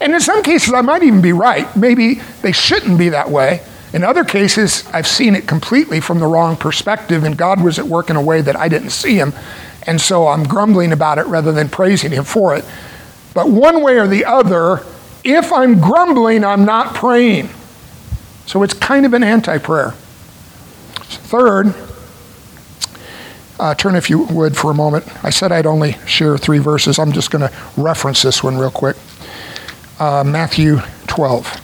And 0.00 0.14
in 0.14 0.20
some 0.20 0.42
cases, 0.42 0.72
I 0.72 0.80
might 0.80 1.02
even 1.02 1.20
be 1.20 1.32
right. 1.32 1.74
Maybe 1.76 2.14
they 2.42 2.52
shouldn't 2.52 2.98
be 2.98 3.10
that 3.10 3.30
way. 3.30 3.62
In 3.92 4.04
other 4.04 4.24
cases, 4.24 4.84
I've 4.92 5.06
seen 5.06 5.34
it 5.34 5.46
completely 5.46 6.00
from 6.00 6.20
the 6.20 6.26
wrong 6.26 6.56
perspective, 6.56 7.24
and 7.24 7.36
God 7.36 7.62
was 7.62 7.78
at 7.78 7.86
work 7.86 8.08
in 8.08 8.16
a 8.16 8.22
way 8.22 8.40
that 8.40 8.56
I 8.56 8.68
didn't 8.68 8.90
see 8.90 9.16
Him. 9.16 9.34
And 9.86 10.00
so 10.00 10.28
I'm 10.28 10.44
grumbling 10.44 10.92
about 10.92 11.18
it 11.18 11.26
rather 11.26 11.52
than 11.52 11.68
praising 11.68 12.12
Him 12.12 12.24
for 12.24 12.56
it. 12.56 12.64
But 13.34 13.50
one 13.50 13.82
way 13.82 13.98
or 13.98 14.06
the 14.06 14.24
other, 14.24 14.84
if 15.24 15.52
I'm 15.52 15.80
grumbling, 15.80 16.44
I'm 16.44 16.64
not 16.64 16.94
praying. 16.94 17.50
So 18.46 18.62
it's 18.62 18.74
kind 18.74 19.04
of 19.04 19.12
an 19.12 19.22
anti 19.22 19.58
prayer. 19.58 19.94
Third, 21.16 21.74
uh, 23.58 23.74
turn, 23.74 23.94
if 23.94 24.08
you 24.08 24.20
would, 24.24 24.56
for 24.56 24.70
a 24.70 24.74
moment. 24.74 25.04
I 25.24 25.30
said 25.30 25.52
I'd 25.52 25.66
only 25.66 25.92
share 26.06 26.38
three 26.38 26.58
verses. 26.58 26.98
I'm 26.98 27.12
just 27.12 27.30
going 27.30 27.48
to 27.48 27.54
reference 27.76 28.22
this 28.22 28.42
one 28.42 28.56
real 28.56 28.70
quick. 28.70 28.96
Uh, 29.98 30.24
Matthew 30.24 30.78
12. 31.08 31.60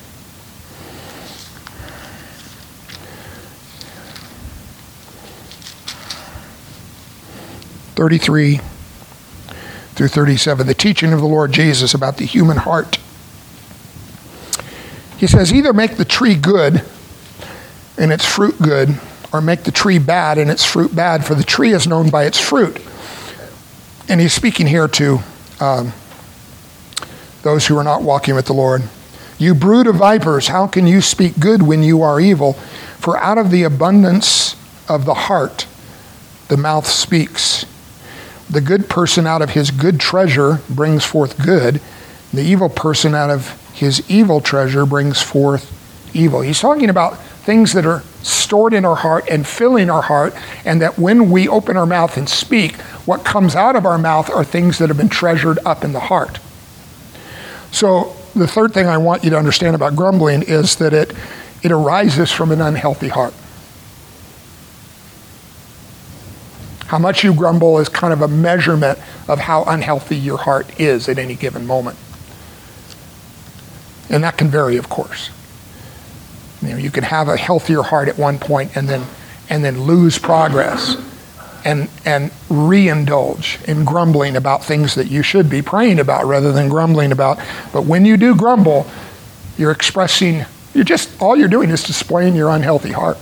Thirty-three 7.97 8.61
through 9.94 10.09
thirty-seven, 10.09 10.66
the 10.66 10.74
teaching 10.74 11.14
of 11.14 11.20
the 11.20 11.26
Lord 11.26 11.53
Jesus 11.53 11.94
about 11.94 12.18
the 12.18 12.26
human 12.26 12.59
heart. 12.59 12.99
He 15.16 15.26
says, 15.26 15.51
"Either 15.51 15.72
make 15.72 15.97
the 15.97 16.05
tree 16.05 16.34
good, 16.34 16.82
and 17.97 18.12
its 18.12 18.26
fruit 18.26 18.61
good, 18.61 19.01
or 19.32 19.40
make 19.40 19.64
the 19.64 19.72
tree 19.72 19.98
bad 19.98 20.38
and 20.38 20.50
its 20.50 20.64
fruit 20.64 20.94
bad, 20.94 21.24
for 21.24 21.34
the 21.34 21.42
tree 21.44 21.72
is 21.72 21.86
known 21.86 22.10
by 22.10 22.24
its 22.24 22.38
fruit. 22.38 22.80
And 24.08 24.20
he's 24.20 24.32
speaking 24.32 24.66
here 24.66 24.88
to 24.88 25.18
um, 25.60 25.92
those 27.42 27.66
who 27.66 27.76
are 27.76 27.84
not 27.84 28.02
walking 28.02 28.34
with 28.34 28.46
the 28.46 28.52
Lord. 28.52 28.82
You 29.38 29.54
brood 29.54 29.86
of 29.86 29.96
vipers, 29.96 30.48
how 30.48 30.66
can 30.66 30.86
you 30.86 31.00
speak 31.00 31.38
good 31.38 31.62
when 31.62 31.82
you 31.82 32.02
are 32.02 32.20
evil? 32.20 32.54
For 32.98 33.18
out 33.18 33.38
of 33.38 33.50
the 33.50 33.64
abundance 33.64 34.56
of 34.88 35.04
the 35.04 35.14
heart, 35.14 35.66
the 36.48 36.56
mouth 36.56 36.86
speaks. 36.86 37.66
The 38.48 38.60
good 38.60 38.88
person 38.88 39.26
out 39.26 39.42
of 39.42 39.50
his 39.50 39.70
good 39.70 40.00
treasure 40.00 40.60
brings 40.70 41.04
forth 41.04 41.44
good. 41.44 41.80
The 42.32 42.42
evil 42.42 42.68
person 42.68 43.14
out 43.14 43.30
of 43.30 43.60
his 43.72 44.08
evil 44.10 44.40
treasure 44.40 44.86
brings 44.86 45.20
forth 45.20 45.72
evil. 46.14 46.40
He's 46.40 46.60
talking 46.60 46.88
about 46.88 47.18
things 47.18 47.72
that 47.74 47.84
are 47.84 48.02
stored 48.26 48.74
in 48.74 48.84
our 48.84 48.96
heart 48.96 49.24
and 49.30 49.46
filling 49.46 49.88
our 49.88 50.02
heart, 50.02 50.34
and 50.64 50.82
that 50.82 50.98
when 50.98 51.30
we 51.30 51.48
open 51.48 51.76
our 51.76 51.86
mouth 51.86 52.16
and 52.16 52.28
speak, 52.28 52.76
what 53.06 53.24
comes 53.24 53.54
out 53.54 53.76
of 53.76 53.86
our 53.86 53.98
mouth 53.98 54.28
are 54.30 54.44
things 54.44 54.78
that 54.78 54.88
have 54.88 54.96
been 54.96 55.08
treasured 55.08 55.58
up 55.64 55.84
in 55.84 55.92
the 55.92 56.00
heart. 56.00 56.38
So, 57.70 58.16
the 58.34 58.46
third 58.46 58.74
thing 58.74 58.86
I 58.86 58.98
want 58.98 59.24
you 59.24 59.30
to 59.30 59.38
understand 59.38 59.74
about 59.74 59.96
grumbling 59.96 60.42
is 60.42 60.76
that 60.76 60.92
it, 60.92 61.12
it 61.62 61.72
arises 61.72 62.30
from 62.30 62.52
an 62.52 62.60
unhealthy 62.60 63.08
heart. 63.08 63.32
How 66.86 66.98
much 66.98 67.24
you 67.24 67.34
grumble 67.34 67.78
is 67.78 67.88
kind 67.88 68.12
of 68.12 68.22
a 68.22 68.28
measurement 68.28 68.98
of 69.26 69.40
how 69.40 69.64
unhealthy 69.64 70.16
your 70.16 70.38
heart 70.38 70.78
is 70.78 71.08
at 71.08 71.18
any 71.18 71.34
given 71.34 71.66
moment. 71.66 71.98
And 74.08 74.22
that 74.22 74.36
can 74.36 74.48
vary, 74.48 74.76
of 74.76 74.88
course. 74.88 75.30
You 76.66 76.74
know, 76.74 76.78
you 76.78 76.90
can 76.90 77.04
have 77.04 77.28
a 77.28 77.36
healthier 77.36 77.82
heart 77.82 78.08
at 78.08 78.18
one 78.18 78.38
point 78.38 78.76
and 78.76 78.88
then 78.88 79.06
and 79.48 79.64
then 79.64 79.82
lose 79.82 80.18
progress 80.18 80.96
and 81.64 81.88
and 82.04 82.30
re-indulge 82.48 83.58
in 83.66 83.84
grumbling 83.84 84.36
about 84.36 84.64
things 84.64 84.94
that 84.94 85.08
you 85.08 85.22
should 85.22 85.48
be 85.50 85.62
praying 85.62 85.98
about 85.98 86.24
rather 86.24 86.52
than 86.52 86.68
grumbling 86.68 87.12
about. 87.12 87.38
But 87.72 87.82
when 87.82 88.04
you 88.04 88.16
do 88.16 88.34
grumble, 88.34 88.86
you're 89.56 89.72
expressing 89.72 90.44
you're 90.74 90.84
just 90.84 91.10
all 91.20 91.36
you're 91.36 91.48
doing 91.48 91.70
is 91.70 91.82
displaying 91.82 92.34
your 92.36 92.50
unhealthy 92.50 92.92
heart 92.92 93.18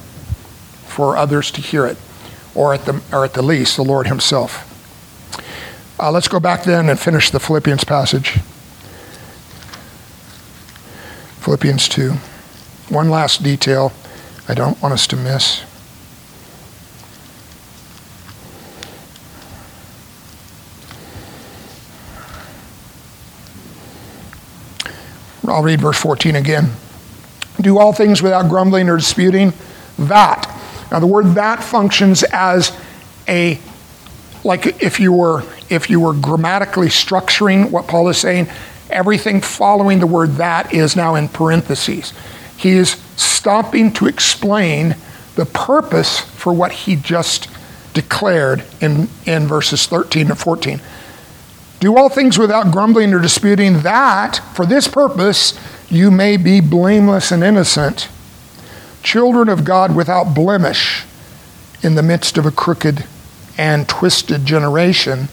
for 0.86 1.16
others 1.16 1.50
to 1.52 1.60
hear 1.60 1.86
it, 1.86 1.96
or 2.54 2.74
at 2.74 2.84
the 2.84 3.02
or 3.12 3.24
at 3.24 3.34
the 3.34 3.42
least 3.42 3.76
the 3.76 3.84
Lord 3.84 4.06
Himself. 4.06 4.70
Uh, 5.98 6.10
let's 6.10 6.28
go 6.28 6.40
back 6.40 6.64
then 6.64 6.88
and 6.88 6.98
finish 6.98 7.30
the 7.30 7.38
Philippians 7.38 7.84
passage. 7.84 8.38
Philippians 11.40 11.88
2. 11.88 12.14
One 12.94 13.10
last 13.10 13.42
detail 13.42 13.92
I 14.46 14.54
don't 14.54 14.80
want 14.80 14.94
us 14.94 15.08
to 15.08 15.16
miss. 15.16 15.64
I'll 25.44 25.64
read 25.64 25.80
verse 25.80 25.98
14 25.98 26.36
again. 26.36 26.70
Do 27.60 27.78
all 27.78 27.92
things 27.92 28.22
without 28.22 28.48
grumbling 28.48 28.88
or 28.88 28.96
disputing. 28.96 29.52
That. 29.98 30.48
Now 30.92 31.00
the 31.00 31.08
word 31.08 31.34
that 31.34 31.64
functions 31.64 32.22
as 32.22 32.78
a 33.26 33.58
like 34.44 34.80
if 34.80 35.00
you 35.00 35.12
were 35.12 35.42
if 35.68 35.90
you 35.90 35.98
were 35.98 36.12
grammatically 36.12 36.88
structuring 36.88 37.72
what 37.72 37.88
Paul 37.88 38.08
is 38.08 38.18
saying, 38.18 38.46
everything 38.88 39.40
following 39.40 39.98
the 39.98 40.06
word 40.06 40.36
that 40.36 40.72
is 40.72 40.94
now 40.94 41.16
in 41.16 41.26
parentheses. 41.26 42.12
He 42.56 42.70
is 42.70 42.90
stopping 43.16 43.92
to 43.94 44.06
explain 44.06 44.96
the 45.34 45.46
purpose 45.46 46.20
for 46.20 46.52
what 46.52 46.72
he 46.72 46.96
just 46.96 47.48
declared 47.92 48.64
in, 48.80 49.08
in 49.26 49.46
verses 49.46 49.86
13 49.86 50.28
and 50.28 50.38
14. 50.38 50.80
Do 51.80 51.96
all 51.96 52.08
things 52.08 52.38
without 52.38 52.72
grumbling 52.72 53.12
or 53.12 53.20
disputing, 53.20 53.80
that 53.80 54.40
for 54.54 54.64
this 54.66 54.88
purpose 54.88 55.58
you 55.90 56.10
may 56.10 56.36
be 56.36 56.60
blameless 56.60 57.30
and 57.30 57.44
innocent, 57.44 58.08
children 59.02 59.48
of 59.48 59.64
God 59.64 59.94
without 59.94 60.34
blemish 60.34 61.04
in 61.82 61.94
the 61.94 62.02
midst 62.02 62.38
of 62.38 62.46
a 62.46 62.50
crooked 62.50 63.04
and 63.58 63.88
twisted 63.88 64.46
generation. 64.46 65.28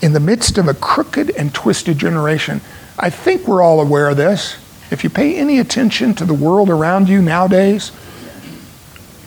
In 0.00 0.12
the 0.12 0.20
midst 0.20 0.58
of 0.58 0.68
a 0.68 0.74
crooked 0.74 1.30
and 1.30 1.52
twisted 1.52 1.98
generation. 1.98 2.60
I 2.98 3.10
think 3.10 3.48
we're 3.48 3.62
all 3.62 3.80
aware 3.80 4.08
of 4.10 4.16
this. 4.16 4.56
If 4.90 5.04
you 5.04 5.10
pay 5.10 5.36
any 5.36 5.58
attention 5.58 6.14
to 6.14 6.24
the 6.24 6.34
world 6.34 6.70
around 6.70 7.08
you 7.08 7.20
nowadays, 7.20 7.92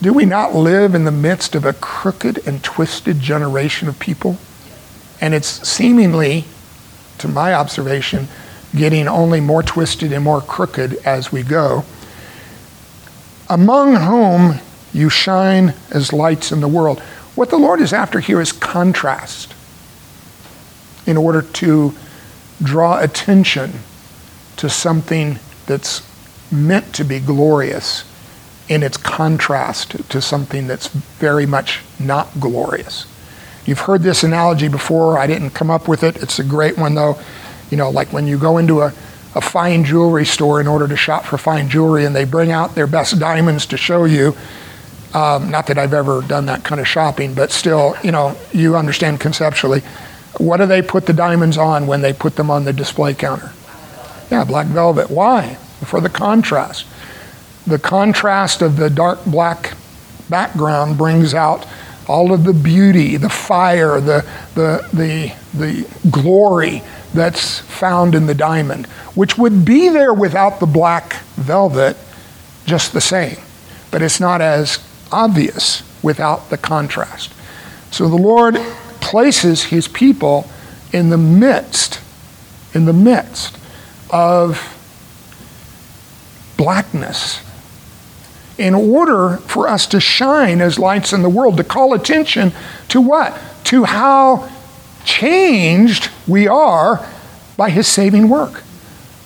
do 0.01 0.12
we 0.12 0.26
not 0.26 0.55
live 0.55 0.95
in 0.95 1.03
the 1.03 1.12
midst 1.12 1.53
of 1.53 1.66
a 1.66 1.74
crooked 1.74 2.47
and 2.47 2.64
twisted 2.64 3.20
generation 3.20 3.88
of 3.88 3.99
people? 3.99 4.38
And 5.20 5.36
it's 5.36 5.68
seemingly, 5.68 6.45
to 7.20 7.28
my 7.28 7.53
observation, 7.53 8.28
getting 8.76 9.07
only 9.07 9.39
more 9.39 9.62
twisted 9.62 10.12
and 10.12 10.24
more 10.24 10.41
crooked 10.41 10.95
as 11.05 11.32
we 11.32 11.43
go. 11.43 11.86
Among 13.47 13.95
whom 13.95 14.59
you 14.93 15.09
shine 15.09 15.74
as 15.91 16.12
lights 16.12 16.51
in 16.51 16.62
the 16.62 16.68
world. 16.68 16.99
What 17.36 17.49
the 17.49 17.57
Lord 17.57 17.80
is 17.80 17.93
after 17.93 18.20
here 18.20 18.41
is 18.41 18.51
contrast 18.51 19.53
in 21.05 21.18
order 21.18 21.41
to 21.41 21.93
draw 22.62 22.99
attention 22.99 23.74
to 24.57 24.70
something 24.70 25.39
that's 25.72 26.01
meant 26.51 26.93
to 26.93 27.05
be 27.05 27.17
glorious 27.17 28.03
in 28.67 28.84
its 28.84 28.97
contrast 28.97 30.09
to 30.09 30.22
something 30.22 30.67
that's 30.67 30.88
very 30.88 31.45
much 31.45 31.80
not 31.97 32.28
glorious. 32.41 33.05
You've 33.65 33.80
heard 33.80 34.01
this 34.01 34.22
analogy 34.24 34.67
before. 34.67 35.17
I 35.17 35.28
didn't 35.28 35.51
come 35.51 35.72
up 35.72 35.88
with 35.88 36.03
it. 36.03 36.22
It's 36.22 36.39
a 36.39 36.43
great 36.43 36.78
one, 36.78 36.95
though. 36.95 37.17
You 37.69 37.78
know, 37.78 37.89
like 37.89 38.11
when 38.11 38.28
you 38.28 38.38
go 38.38 38.57
into 38.57 38.82
a, 38.82 38.88
a 39.34 39.39
fine 39.39 39.86
jewelry 39.86 40.26
store 40.26 40.59
in 40.59 40.67
order 40.67 40.89
to 40.89 40.97
shop 40.97 41.24
for 41.24 41.38
fine 41.38 41.69
jewelry 41.69 42.03
and 42.03 42.13
they 42.13 42.26
bring 42.26 42.51
out 42.51 42.76
their 42.76 42.88
best 42.88 43.17
diamonds 43.17 43.65
to 43.67 43.78
show 43.78 44.03
you. 44.03 44.36
Um, 45.13 45.51
not 45.51 45.67
that 45.67 45.78
I've 45.78 45.93
ever 45.93 46.22
done 46.22 46.47
that 46.47 46.65
kind 46.65 46.82
of 46.82 46.88
shopping, 46.88 47.34
but 47.34 47.51
still, 47.51 47.95
you 48.03 48.11
know, 48.11 48.36
you 48.51 48.76
understand 48.76 49.22
conceptually. 49.22 49.84
What 50.38 50.57
do 50.57 50.65
they 50.65 50.82
put 50.82 51.05
the 51.05 51.13
diamonds 51.13 51.57
on 51.57 51.88
when 51.88 52.01
they 52.01 52.11
put 52.11 52.36
them 52.36 52.49
on 52.49 52.65
the 52.65 52.74
display 52.74 53.13
counter? 53.13 53.53
Yeah, 54.32 54.45
black 54.45 54.67
velvet. 54.67 55.11
Why? 55.11 55.55
For 55.86 56.01
the 56.01 56.09
contrast. 56.09 56.88
The 57.67 57.79
contrast 57.79 58.61
of 58.61 58.77
the 58.77 58.89
dark 58.89 59.25
black 59.25 59.73
background 60.29 60.97
brings 60.97 61.34
out 61.34 61.67
all 62.07 62.34
of 62.34 62.45
the 62.45 62.53
beauty, 62.53 63.17
the 63.17 63.29
fire, 63.29 64.01
the, 64.01 64.25
the, 64.55 64.88
the, 64.93 65.34
the 65.53 65.88
glory 66.09 66.82
that's 67.13 67.59
found 67.59 68.15
in 68.15 68.25
the 68.25 68.34
diamond, 68.34 68.86
which 69.15 69.38
would 69.38 69.65
be 69.65 69.89
there 69.89 70.13
without 70.13 70.59
the 70.59 70.65
black 70.65 71.13
velvet 71.36 71.97
just 72.65 72.93
the 72.93 73.01
same. 73.01 73.38
but 73.91 74.01
it's 74.01 74.19
not 74.19 74.41
as 74.41 74.79
obvious 75.11 75.84
without 76.01 76.49
the 76.49 76.57
contrast. 76.57 77.34
So 77.91 78.07
the 78.07 78.15
Lord 78.15 78.55
places 79.01 79.65
his 79.65 79.88
people 79.88 80.49
in 80.93 81.09
the 81.09 81.17
midst, 81.17 81.99
in 82.73 82.86
the 82.86 82.93
midst 82.93 83.57
of 84.12 84.78
blackness 86.57 87.41
in 88.57 88.76
order 88.76 89.38
for 89.38 89.68
us 89.68 89.88
to 89.88 89.99
shine 89.99 90.62
as 90.62 90.78
lights 90.78 91.14
in 91.14 91.24
the 91.24 91.30
world, 91.30 91.57
to 91.57 91.64
call 91.64 91.93
attention 91.93 92.51
to 92.89 93.01
what? 93.01 93.38
To 93.66 93.86
how 93.86 94.49
changed 95.03 96.12
we 96.28 96.47
are 96.47 97.07
by 97.57 97.70
his 97.70 97.88
saving 97.88 98.30
work. 98.30 98.64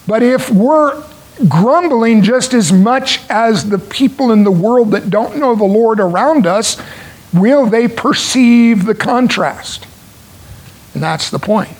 But 0.08 0.24
if 0.24 0.50
we're 0.50 1.04
grumbling 1.50 2.22
just 2.22 2.54
as 2.54 2.72
much 2.72 3.20
as 3.30 3.70
the 3.70 3.80
people 3.80 4.32
in 4.32 4.44
the 4.44 4.52
world 4.52 4.92
that 4.92 5.10
don't 5.10 5.38
know 5.38 5.56
the 5.56 5.66
Lord 5.66 6.00
around 6.00 6.48
us, 6.48 6.82
will 7.34 7.66
they 7.66 7.88
perceive 7.88 8.86
the 8.86 8.96
contrast? 8.96 9.86
And 10.94 11.04
that's 11.04 11.30
the 11.30 11.40
point. 11.40 11.76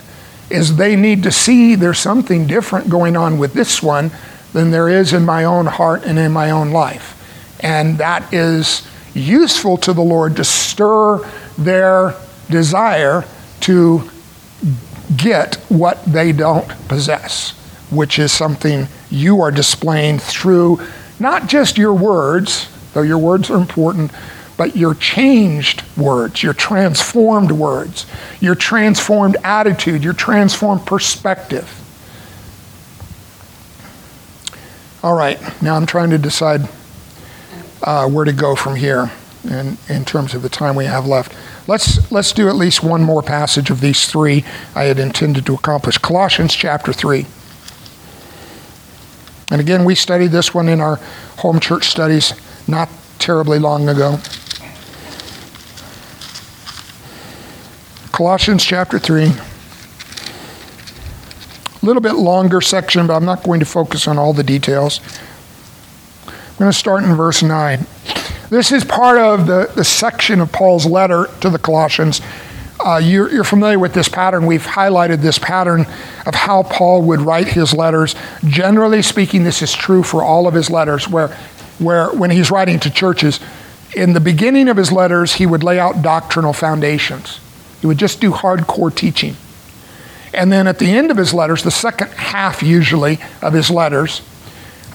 Is 0.50 0.76
they 0.76 0.96
need 0.96 1.24
to 1.24 1.32
see 1.32 1.76
there's 1.76 2.00
something 2.00 2.48
different 2.48 2.90
going 2.90 3.18
on 3.18 3.38
with 3.38 3.54
this 3.54 3.82
one 3.82 4.12
than 4.54 4.72
there 4.72 4.90
is 4.90 5.12
in 5.12 5.26
my 5.26 5.44
own 5.44 5.66
heart 5.66 6.04
and 6.06 6.18
in 6.18 6.32
my 6.32 6.52
own 6.52 6.72
life. 6.72 7.12
And 7.60 7.98
that 7.98 8.34
is 8.34 8.88
useful 9.14 9.78
to 9.78 9.94
the 9.94 10.02
Lord 10.02 10.36
to 10.38 10.44
stir 10.44 11.18
their 11.58 12.16
desire 12.50 13.26
to 13.62 14.10
get 15.18 15.56
what 15.70 16.04
they 16.06 16.32
don't 16.32 16.68
possess, 16.88 17.52
which 17.92 18.20
is 18.20 18.32
something 18.32 18.88
you 19.10 19.42
are 19.42 19.52
displaying 19.52 20.20
through 20.20 20.80
not 21.20 21.48
just 21.48 21.78
your 21.78 21.94
words, 21.94 22.70
though 22.94 23.02
your 23.02 23.18
words 23.18 23.50
are 23.50 23.58
important, 23.58 24.12
but 24.58 24.76
your 24.76 24.96
changed 24.96 25.84
words, 25.98 26.42
your 26.42 26.54
transformed 26.54 27.52
words, 27.52 28.06
your 28.40 28.56
transformed 28.56 29.38
attitude, 29.44 30.04
your 30.04 30.14
transformed 30.14 30.86
perspective. 30.86 31.82
All 35.04 35.16
right, 35.16 35.40
now 35.62 35.76
I'm 35.76 35.86
trying 35.86 36.10
to 36.10 36.18
decide 36.18 36.68
uh, 37.84 38.10
where 38.10 38.26
to 38.26 38.34
go 38.34 38.56
from 38.56 38.76
here 38.76 39.12
in, 39.44 39.78
in 39.88 40.06
terms 40.06 40.34
of 40.34 40.42
the 40.42 40.50
time 40.50 40.76
we 40.76 40.86
have 40.86 41.06
left. 41.06 41.36
Let's, 41.68 42.12
let's 42.12 42.32
do 42.32 42.50
at 42.50 42.56
least 42.56 42.84
one 42.84 43.04
more 43.04 43.22
passage 43.22 43.70
of 43.70 43.82
these 43.82 44.08
three 44.08 44.44
I 44.76 44.86
had 44.86 45.00
intended 45.00 45.46
to 45.48 45.54
accomplish. 45.54 45.98
Colossians 45.98 46.54
chapter 46.54 46.94
3. 46.94 47.26
And 49.52 49.62
again, 49.62 49.86
we 49.86 49.96
studied 49.96 50.32
this 50.32 50.54
one 50.54 50.68
in 50.68 50.82
our 50.82 50.96
home 51.38 51.60
church 51.60 51.88
studies 51.88 52.34
not 52.68 52.90
terribly 53.20 53.60
long 53.60 53.88
ago. 53.88 54.20
Colossians 58.16 58.64
chapter 58.64 58.98
3. 58.98 59.26
A 59.26 59.30
little 61.86 62.02
bit 62.02 62.14
longer 62.14 62.62
section, 62.62 63.08
but 63.08 63.14
I'm 63.14 63.26
not 63.26 63.44
going 63.44 63.60
to 63.60 63.66
focus 63.66 64.08
on 64.08 64.18
all 64.18 64.32
the 64.32 64.42
details. 64.42 65.02
I'm 66.26 66.56
going 66.58 66.72
to 66.72 66.78
start 66.78 67.04
in 67.04 67.14
verse 67.16 67.44
9. 67.44 67.86
This 68.50 68.72
is 68.72 68.86
part 68.86 69.18
of 69.18 69.48
the, 69.48 69.70
the 69.76 69.84
section 69.84 70.40
of 70.40 70.50
Paul's 70.54 70.86
letter 70.86 71.28
to 71.42 71.50
the 71.50 71.60
Colossians. 71.60 72.22
Uh, 72.80 73.02
you're, 73.04 73.30
you're, 73.30 73.44
familiar 73.44 73.78
with 73.78 73.94
this 73.94 74.08
pattern. 74.08 74.46
We've 74.46 74.64
highlighted 74.64 75.22
this 75.22 75.38
pattern 75.38 75.82
of 76.26 76.36
how 76.36 76.64
Paul 76.64 77.02
would 77.02 77.20
write 77.20 77.50
his 77.50 77.74
letters. 77.74 78.16
Generally 78.46 79.02
speaking, 79.02 79.44
this 79.44 79.62
is 79.62 79.74
true 79.74 80.04
for 80.04 80.24
all 80.24 80.48
of 80.48 80.54
his 80.54 80.70
letters, 80.70 81.10
where, 81.10 81.38
where 81.80 82.08
when 82.12 82.32
he's 82.32 82.50
writing 82.50 82.80
to 82.80 82.90
churches, 82.90 83.42
in 83.94 84.14
the 84.14 84.22
beginning 84.22 84.70
of 84.70 84.78
his 84.78 84.94
letters, 84.94 85.34
he 85.34 85.46
would 85.46 85.66
lay 85.66 85.78
out 85.78 86.02
doctrinal 86.02 86.54
foundations. 86.54 87.42
He 87.86 87.88
would 87.88 88.00
just 88.00 88.20
do 88.20 88.32
hardcore 88.32 88.92
teaching. 88.96 89.36
And 90.34 90.52
then 90.52 90.66
at 90.66 90.80
the 90.80 90.90
end 90.90 91.12
of 91.12 91.18
his 91.18 91.36
letters, 91.36 91.62
the 91.62 91.70
second 91.70 92.10
half 92.14 92.64
usually 92.64 93.20
of 93.44 93.54
his 93.54 93.70
letters, 93.70 94.24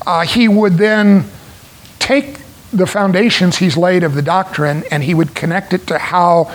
uh, 0.05 0.23
he 0.23 0.49
would 0.49 0.73
then 0.73 1.27
take 2.01 2.41
the 2.73 2.89
foundations 2.89 3.59
he's 3.59 3.77
laid 3.77 4.03
of 4.03 4.17
the 4.17 4.23
doctrine 4.23 4.83
and 4.91 5.05
he 5.05 5.15
would 5.15 5.37
connect 5.37 5.73
it 5.73 5.87
to 5.87 5.99
how, 5.99 6.53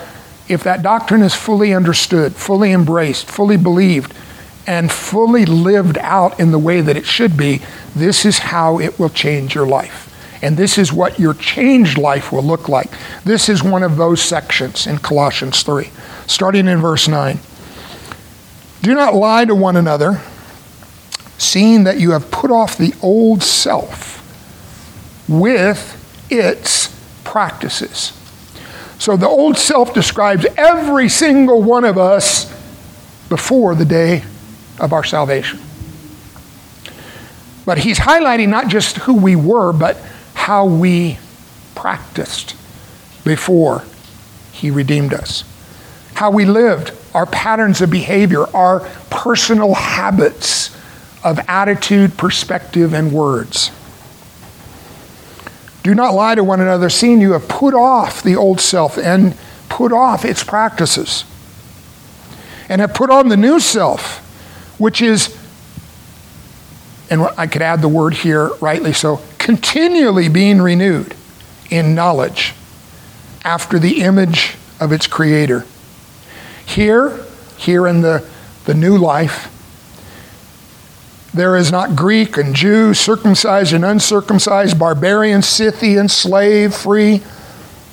if 0.49 0.61
that 0.65 0.81
doctrine 0.81 1.21
is 1.21 1.33
fully 1.33 1.73
understood, 1.73 2.35
fully 2.35 2.73
embraced, 2.73 3.27
fully 3.27 3.55
believed, 3.55 4.13
and 4.67 4.91
fully 4.91 5.45
lived 5.45 5.97
out 5.99 6.37
in 6.37 6.51
the 6.51 6.59
way 6.59 6.81
that 6.81 6.97
it 6.97 7.05
should 7.05 7.37
be, 7.37 7.61
this 7.95 8.25
is 8.25 8.39
how 8.39 8.77
it 8.77 8.99
will 8.99 9.07
change 9.07 9.55
your 9.55 9.65
life. 9.65 10.13
And 10.45 10.57
this 10.57 10.77
is 10.77 10.93
what 10.93 11.17
your 11.19 11.33
changed 11.33 11.97
life 11.97 12.31
will 12.31 12.43
look 12.43 12.69
like. 12.69 12.91
This 13.23 13.49
is 13.49 13.63
one 13.63 13.81
of 13.81 13.97
those 13.97 14.21
sections 14.21 14.85
in 14.85 14.99
Colossians 14.99 15.63
3, 15.63 15.89
starting 16.27 16.67
in 16.67 16.77
verse 16.77 17.07
9. 17.07 17.39
Do 18.83 18.93
not 18.93 19.15
lie 19.15 19.45
to 19.45 19.55
one 19.55 19.75
another, 19.75 20.21
seeing 21.39 21.85
that 21.85 21.99
you 21.99 22.11
have 22.11 22.29
put 22.29 22.51
off 22.51 22.77
the 22.77 22.93
old 23.01 23.41
self 23.41 24.21
with 25.27 26.27
its 26.29 26.95
practices. 27.23 28.13
So 28.99 29.17
the 29.17 29.27
old 29.27 29.57
self 29.57 29.95
describes 29.95 30.45
every 30.57 31.09
single 31.09 31.63
one 31.63 31.85
of 31.85 31.97
us 31.97 32.45
before 33.29 33.73
the 33.73 33.85
day 33.85 34.23
of 34.79 34.93
our 34.93 35.03
salvation. 35.03 35.59
But 37.65 37.79
he's 37.79 37.97
highlighting 37.97 38.49
not 38.49 38.67
just 38.67 38.97
who 38.97 39.15
we 39.15 39.35
were, 39.35 39.73
but 39.73 39.97
how 40.45 40.63
we 40.63 41.17
practiced 41.73 42.55
before 43.23 43.83
he 44.51 44.69
redeemed 44.69 45.11
us. 45.11 45.43
How 46.13 46.29
we 46.29 46.45
lived, 46.45 46.91
our 47.15 47.25
patterns 47.25 47.81
of 47.81 47.89
behavior, 47.89 48.45
our 48.55 48.81
personal 49.09 49.73
habits 49.73 50.69
of 51.23 51.39
attitude, 51.47 52.15
perspective, 52.15 52.93
and 52.93 53.11
words. 53.11 53.71
Do 55.81 55.95
not 55.95 56.13
lie 56.13 56.35
to 56.35 56.43
one 56.43 56.61
another, 56.61 56.91
seeing 56.91 57.21
you 57.21 57.31
have 57.31 57.47
put 57.47 57.73
off 57.73 58.21
the 58.21 58.35
old 58.35 58.61
self 58.61 58.99
and 58.99 59.35
put 59.67 59.91
off 59.91 60.23
its 60.23 60.43
practices, 60.43 61.25
and 62.69 62.81
have 62.81 62.93
put 62.93 63.09
on 63.09 63.29
the 63.29 63.37
new 63.37 63.59
self, 63.59 64.19
which 64.79 65.01
is, 65.01 65.35
and 67.09 67.23
I 67.35 67.47
could 67.47 67.63
add 67.63 67.81
the 67.81 67.89
word 67.89 68.13
here 68.13 68.49
rightly 68.61 68.93
so, 68.93 69.23
continually 69.45 70.27
being 70.27 70.59
renewed 70.59 71.13
in 71.69 71.93
knowledge 71.93 72.55
after 73.43 73.77
the 73.77 74.01
image 74.01 74.55
of 74.79 74.91
its 74.91 75.05
creator. 75.05 75.63
Here, 76.65 77.23
here 77.55 77.85
in 77.85 78.01
the, 78.01 78.27
the 78.63 78.73
new 78.73 78.97
life, 78.97 79.51
there 81.31 81.55
is 81.55 81.71
not 81.71 81.95
Greek 81.95 82.37
and 82.37 82.55
Jew, 82.55 82.95
circumcised 82.95 83.71
and 83.71 83.85
uncircumcised, 83.85 84.79
barbarian, 84.79 85.43
Scythian, 85.43 86.09
slave, 86.09 86.73
free, 86.73 87.21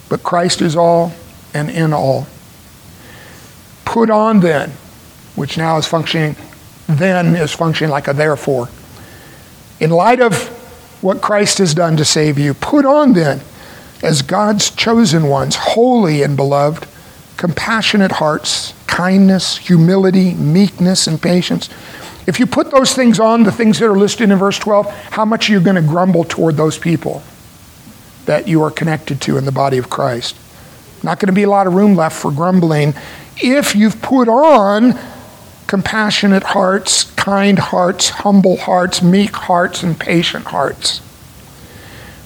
but 0.08 0.22
Christ 0.22 0.62
is 0.62 0.74
all 0.74 1.12
and 1.52 1.68
in 1.68 1.92
all. 1.92 2.26
Put 3.84 4.08
on 4.08 4.40
then, 4.40 4.70
which 5.36 5.58
now 5.58 5.76
is 5.76 5.86
functioning, 5.86 6.34
then 6.86 7.36
is 7.36 7.52
functioning 7.52 7.90
like 7.90 8.08
a 8.08 8.14
therefore. 8.14 8.70
In 9.80 9.90
light 9.90 10.22
of 10.22 10.60
what 11.02 11.20
Christ 11.20 11.58
has 11.58 11.74
done 11.74 11.96
to 11.98 12.04
save 12.04 12.38
you, 12.38 12.54
put 12.54 12.86
on 12.86 13.12
then, 13.12 13.40
as 14.02 14.22
God's 14.22 14.70
chosen 14.70 15.28
ones, 15.28 15.56
holy 15.56 16.22
and 16.22 16.36
beloved, 16.36 16.86
compassionate 17.36 18.12
hearts, 18.12 18.72
kindness, 18.86 19.58
humility, 19.58 20.34
meekness, 20.34 21.06
and 21.06 21.20
patience. 21.20 21.68
If 22.26 22.38
you 22.38 22.46
put 22.46 22.70
those 22.70 22.94
things 22.94 23.18
on, 23.18 23.42
the 23.42 23.52
things 23.52 23.78
that 23.80 23.86
are 23.86 23.98
listed 23.98 24.30
in 24.30 24.38
verse 24.38 24.58
12, 24.58 24.88
how 25.10 25.24
much 25.24 25.50
are 25.50 25.52
you 25.52 25.60
going 25.60 25.76
to 25.76 25.82
grumble 25.82 26.24
toward 26.24 26.56
those 26.56 26.78
people 26.78 27.22
that 28.26 28.46
you 28.46 28.62
are 28.62 28.70
connected 28.70 29.20
to 29.22 29.36
in 29.36 29.44
the 29.44 29.52
body 29.52 29.78
of 29.78 29.90
Christ? 29.90 30.36
Not 31.02 31.18
going 31.18 31.26
to 31.26 31.32
be 31.32 31.42
a 31.42 31.50
lot 31.50 31.66
of 31.66 31.74
room 31.74 31.96
left 31.96 32.16
for 32.16 32.30
grumbling. 32.30 32.94
If 33.38 33.74
you've 33.74 34.00
put 34.02 34.28
on 34.28 34.96
compassionate 35.72 36.42
hearts, 36.42 37.04
kind 37.12 37.58
hearts, 37.58 38.10
humble 38.10 38.58
hearts, 38.58 39.00
meek 39.00 39.34
hearts, 39.34 39.82
and 39.82 39.98
patient 39.98 40.44
hearts. 40.44 41.00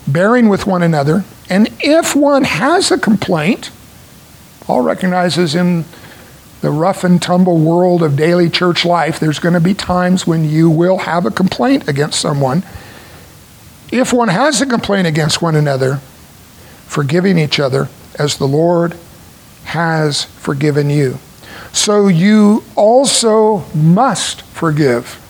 Bearing 0.05 0.49
with 0.49 0.66
one 0.66 0.82
another, 0.82 1.24
and 1.49 1.68
if 1.78 2.16
one 2.16 2.42
has 2.42 2.90
a 2.90 2.99
complaint, 2.99 3.70
Paul 4.62 4.80
recognizes 4.80 5.55
in 5.55 5.84
the 6.61 6.72
rough 6.72 7.05
and 7.05 7.22
tumble 7.22 7.59
world 7.59 8.03
of 8.03 8.16
daily 8.16 8.51
church 8.51 8.84
life, 8.84 9.20
there's 9.20 9.38
going 9.38 9.55
to 9.55 9.61
be 9.61 9.74
times 9.74 10.26
when 10.26 10.51
you 10.51 10.68
will 10.68 10.99
have 10.99 11.24
a 11.24 11.30
complaint 11.30 11.86
against 11.86 12.20
someone. 12.20 12.64
If 13.92 14.12
one 14.12 14.26
has 14.26 14.61
a 14.61 14.66
complaint 14.66 15.07
against 15.07 15.40
one 15.40 15.55
another, 15.55 15.99
forgiving 16.88 17.38
each 17.38 17.61
other 17.61 17.88
as 18.18 18.38
the 18.38 18.49
Lord 18.49 18.97
has 19.66 20.24
forgiven 20.24 20.90
you. 20.90 21.20
So 21.76 22.08
you 22.08 22.64
also 22.74 23.66
must 23.74 24.42
forgive. 24.42 25.22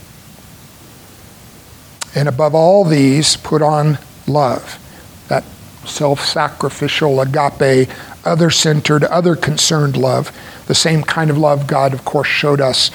And 2.15 2.29
above 2.29 2.55
all 2.55 2.85
these, 2.85 3.37
put 3.37 3.63
on 3.63 3.99
love. 4.29 4.79
That 5.29 5.43
self 5.85 6.25
sacrificial, 6.25 7.21
agape, 7.21 7.91
other 8.25 8.51
centered, 8.51 9.03
other 9.05 9.35
concerned 9.35 9.97
love. 9.97 10.31
The 10.69 10.75
same 10.75 11.03
kind 11.03 11.31
of 11.31 11.37
love 11.37 11.67
God, 11.67 11.93
of 11.93 12.05
course, 12.05 12.29
showed 12.29 12.61
us 12.61 12.93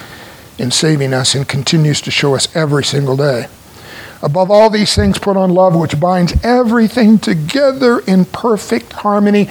in 0.58 0.70
saving 0.70 1.12
us 1.12 1.34
and 1.34 1.46
continues 1.46 2.00
to 2.00 2.10
show 2.10 2.34
us 2.34 2.56
every 2.56 2.84
single 2.84 3.18
day. 3.18 3.46
Above 4.22 4.50
all 4.50 4.70
these 4.70 4.96
things, 4.96 5.18
put 5.18 5.36
on 5.36 5.50
love, 5.50 5.76
which 5.76 6.00
binds 6.00 6.32
everything 6.42 7.18
together 7.18 8.00
in 8.00 8.24
perfect 8.24 8.94
harmony. 8.94 9.50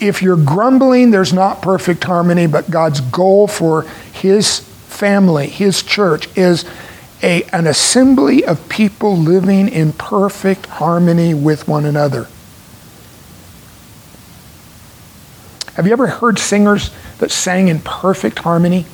If 0.00 0.22
you're 0.22 0.36
grumbling, 0.36 1.10
there's 1.10 1.32
not 1.32 1.60
perfect 1.60 2.02
harmony, 2.04 2.46
but 2.46 2.70
God's 2.70 3.00
goal 3.00 3.46
for 3.46 3.82
His 4.12 4.60
family, 4.60 5.48
His 5.48 5.82
church, 5.82 6.28
is 6.36 6.64
a, 7.22 7.42
an 7.52 7.66
assembly 7.66 8.44
of 8.44 8.68
people 8.68 9.16
living 9.16 9.68
in 9.68 9.92
perfect 9.92 10.66
harmony 10.66 11.34
with 11.34 11.68
one 11.68 11.84
another. 11.84 12.28
Have 15.74 15.86
you 15.86 15.92
ever 15.92 16.06
heard 16.06 16.38
singers 16.38 16.90
that 17.18 17.30
sang 17.30 17.68
in 17.68 17.80
perfect 17.80 18.38
harmony? 18.38 18.86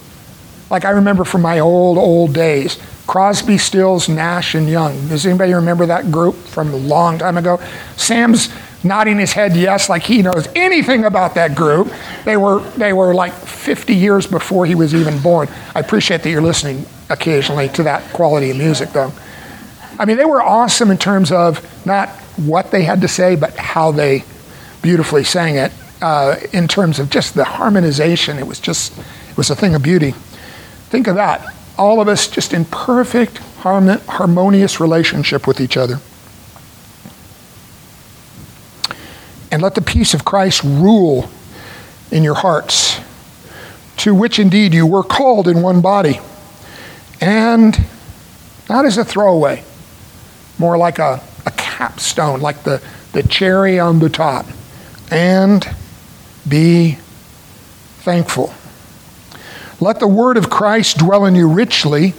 Like 0.71 0.85
I 0.85 0.91
remember 0.91 1.25
from 1.25 1.43
my 1.43 1.61
old, 1.61 1.99
old 1.99 2.35
days, 2.35 2.79
Crosby, 3.07 3.59
Stills, 3.59 4.09
Nash, 4.09 4.55
and 4.57 4.69
Young. 4.69 5.09
Does 5.09 5.25
anybody 5.25 5.53
remember 5.55 5.87
that 5.87 6.11
group 6.11 6.35
from 6.35 6.73
a 6.75 6.77
long 6.77 7.19
time 7.19 7.37
ago? 7.37 7.61
Sam's 7.97 8.49
nodding 8.85 9.19
his 9.19 9.33
head 9.33 9.57
yes, 9.57 9.89
like 9.89 10.03
he 10.03 10.23
knows 10.23 10.49
anything 10.55 11.05
about 11.05 11.35
that 11.35 11.55
group. 11.55 11.93
They 12.25 12.37
were, 12.37 12.61
they 12.77 12.93
were 12.93 13.15
like 13.15 13.33
50 13.33 13.95
years 13.95 14.27
before 14.27 14.67
he 14.67 14.75
was 14.75 14.95
even 14.95 15.21
born. 15.21 15.49
I 15.75 15.81
appreciate 15.81 16.23
that 16.23 16.31
you're 16.31 16.43
listening 16.43 16.87
occasionally 17.09 17.69
to 17.71 17.83
that 17.85 18.13
quality 18.13 18.51
of 18.51 18.57
music, 18.57 18.91
though. 18.91 19.13
I 19.99 20.05
mean, 20.05 20.17
they 20.17 20.25
were 20.25 20.43
awesome 20.43 20.91
in 20.91 20.99
terms 20.99 21.33
of 21.33 21.87
not 21.87 22.11
what 22.37 22.71
they 22.71 22.83
had 22.85 23.01
to 23.01 23.09
say, 23.09 23.35
but 23.37 23.57
how 23.57 23.93
they 23.93 24.25
beautifully 24.83 25.25
sang 25.25 25.57
it. 25.57 25.73
Uh, 26.03 26.37
in 26.53 26.69
terms 26.69 26.99
of 26.99 27.09
just 27.09 27.35
the 27.35 27.45
harmonization, 27.45 28.39
it 28.39 28.47
was 28.47 28.61
just 28.61 28.97
it 28.99 29.37
was 29.37 29.49
a 29.49 29.57
thing 29.57 29.75
of 29.75 29.83
beauty. 29.83 30.13
Think 30.91 31.07
of 31.07 31.17
that. 31.17 31.55
All 31.79 32.01
of 32.01 32.09
us 32.09 32.29
just 32.29 32.53
in 32.53 32.67
perfect, 32.67 33.39
harmonious 33.39 34.79
relationship 34.79 35.47
with 35.47 35.61
each 35.61 35.77
other. 35.77 36.01
And 39.57 39.63
let 39.63 39.75
the 39.75 39.81
peace 39.81 40.13
of 40.13 40.23
Christ 40.23 40.63
rule 40.65 41.31
in 42.11 42.23
your 42.23 42.35
hearts, 42.35 43.01
to 43.97 44.15
which 44.15 44.39
indeed 44.39 44.75
you 44.75 44.87
were 44.87 45.03
called 45.03 45.49
in 45.49 45.63
one 45.63 45.81
body. 45.81 46.21
And 47.23 47.87
not 48.69 48.85
as 48.85 48.99
a 48.99 49.05
throwaway, 49.07 49.65
more 50.59 50.77
like 50.77 50.99
a, 50.99 51.23
a 51.47 51.51
capstone, 51.53 52.43
like 52.43 52.65
the, 52.65 52.83
the 53.13 53.23
cherry 53.23 53.79
on 53.79 53.99
the 53.99 54.11
top. 54.11 54.45
And 55.11 55.67
be 56.47 56.99
thankful. 58.01 58.53
Let 59.81 60.01
the 60.01 60.07
word 60.07 60.37
of 60.37 60.51
Christ 60.51 60.99
dwell 60.99 61.25
in 61.25 61.35
you 61.35 61.49
richly, 61.49 62.13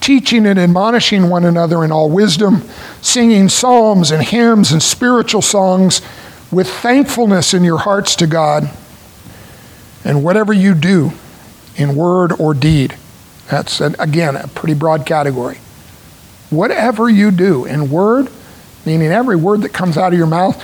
teaching 0.00 0.46
and 0.46 0.58
admonishing 0.58 1.28
one 1.28 1.44
another 1.44 1.84
in 1.84 1.92
all 1.92 2.08
wisdom, 2.08 2.62
singing 3.02 3.50
psalms 3.50 4.10
and 4.10 4.22
hymns 4.22 4.72
and 4.72 4.82
spiritual 4.82 5.42
songs 5.42 6.00
with 6.50 6.68
thankfulness 6.68 7.54
in 7.54 7.64
your 7.64 7.78
hearts 7.78 8.16
to 8.16 8.26
God. 8.26 8.70
And 10.04 10.24
whatever 10.24 10.52
you 10.52 10.74
do 10.74 11.12
in 11.76 11.94
word 11.94 12.32
or 12.38 12.54
deed, 12.54 12.96
that's, 13.48 13.80
again, 13.80 14.36
a 14.36 14.48
pretty 14.48 14.74
broad 14.74 15.04
category. 15.04 15.58
Whatever 16.50 17.08
you 17.08 17.30
do 17.30 17.64
in 17.64 17.90
word, 17.90 18.28
meaning 18.86 19.08
every 19.08 19.36
word 19.36 19.62
that 19.62 19.72
comes 19.72 19.96
out 19.96 20.12
of 20.12 20.18
your 20.18 20.26
mouth, 20.26 20.62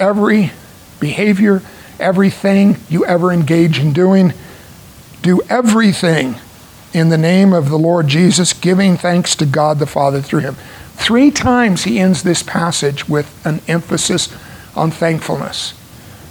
every 0.00 0.52
behavior, 1.00 1.62
everything 2.00 2.76
you 2.88 3.04
ever 3.04 3.30
engage 3.32 3.78
in 3.78 3.92
doing, 3.92 4.32
do 5.20 5.40
everything 5.48 6.36
in 6.92 7.08
the 7.08 7.18
name 7.18 7.52
of 7.52 7.68
the 7.70 7.78
Lord 7.78 8.08
Jesus, 8.08 8.52
giving 8.52 8.96
thanks 8.96 9.36
to 9.36 9.46
God 9.46 9.78
the 9.78 9.86
Father 9.86 10.20
through 10.20 10.40
him. 10.40 10.54
Three 10.94 11.30
times 11.30 11.84
he 11.84 11.98
ends 11.98 12.22
this 12.22 12.42
passage 12.42 13.08
with 13.08 13.44
an 13.46 13.60
emphasis 13.68 14.34
on 14.74 14.90
thankfulness, 14.90 15.74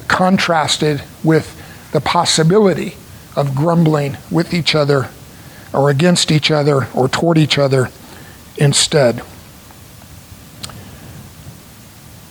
contrasted 0.08 1.04
with 1.24 1.58
the 1.92 2.02
possibility 2.02 2.96
of 3.36 3.56
grumbling 3.56 4.18
with 4.30 4.54
each 4.54 4.76
other 4.76 5.10
or 5.74 5.90
against 5.90 6.32
each 6.32 6.52
other 6.52 6.88
or 6.94 7.08
toward 7.08 7.38
each 7.38 7.58
other 7.58 7.90
instead. 8.58 9.22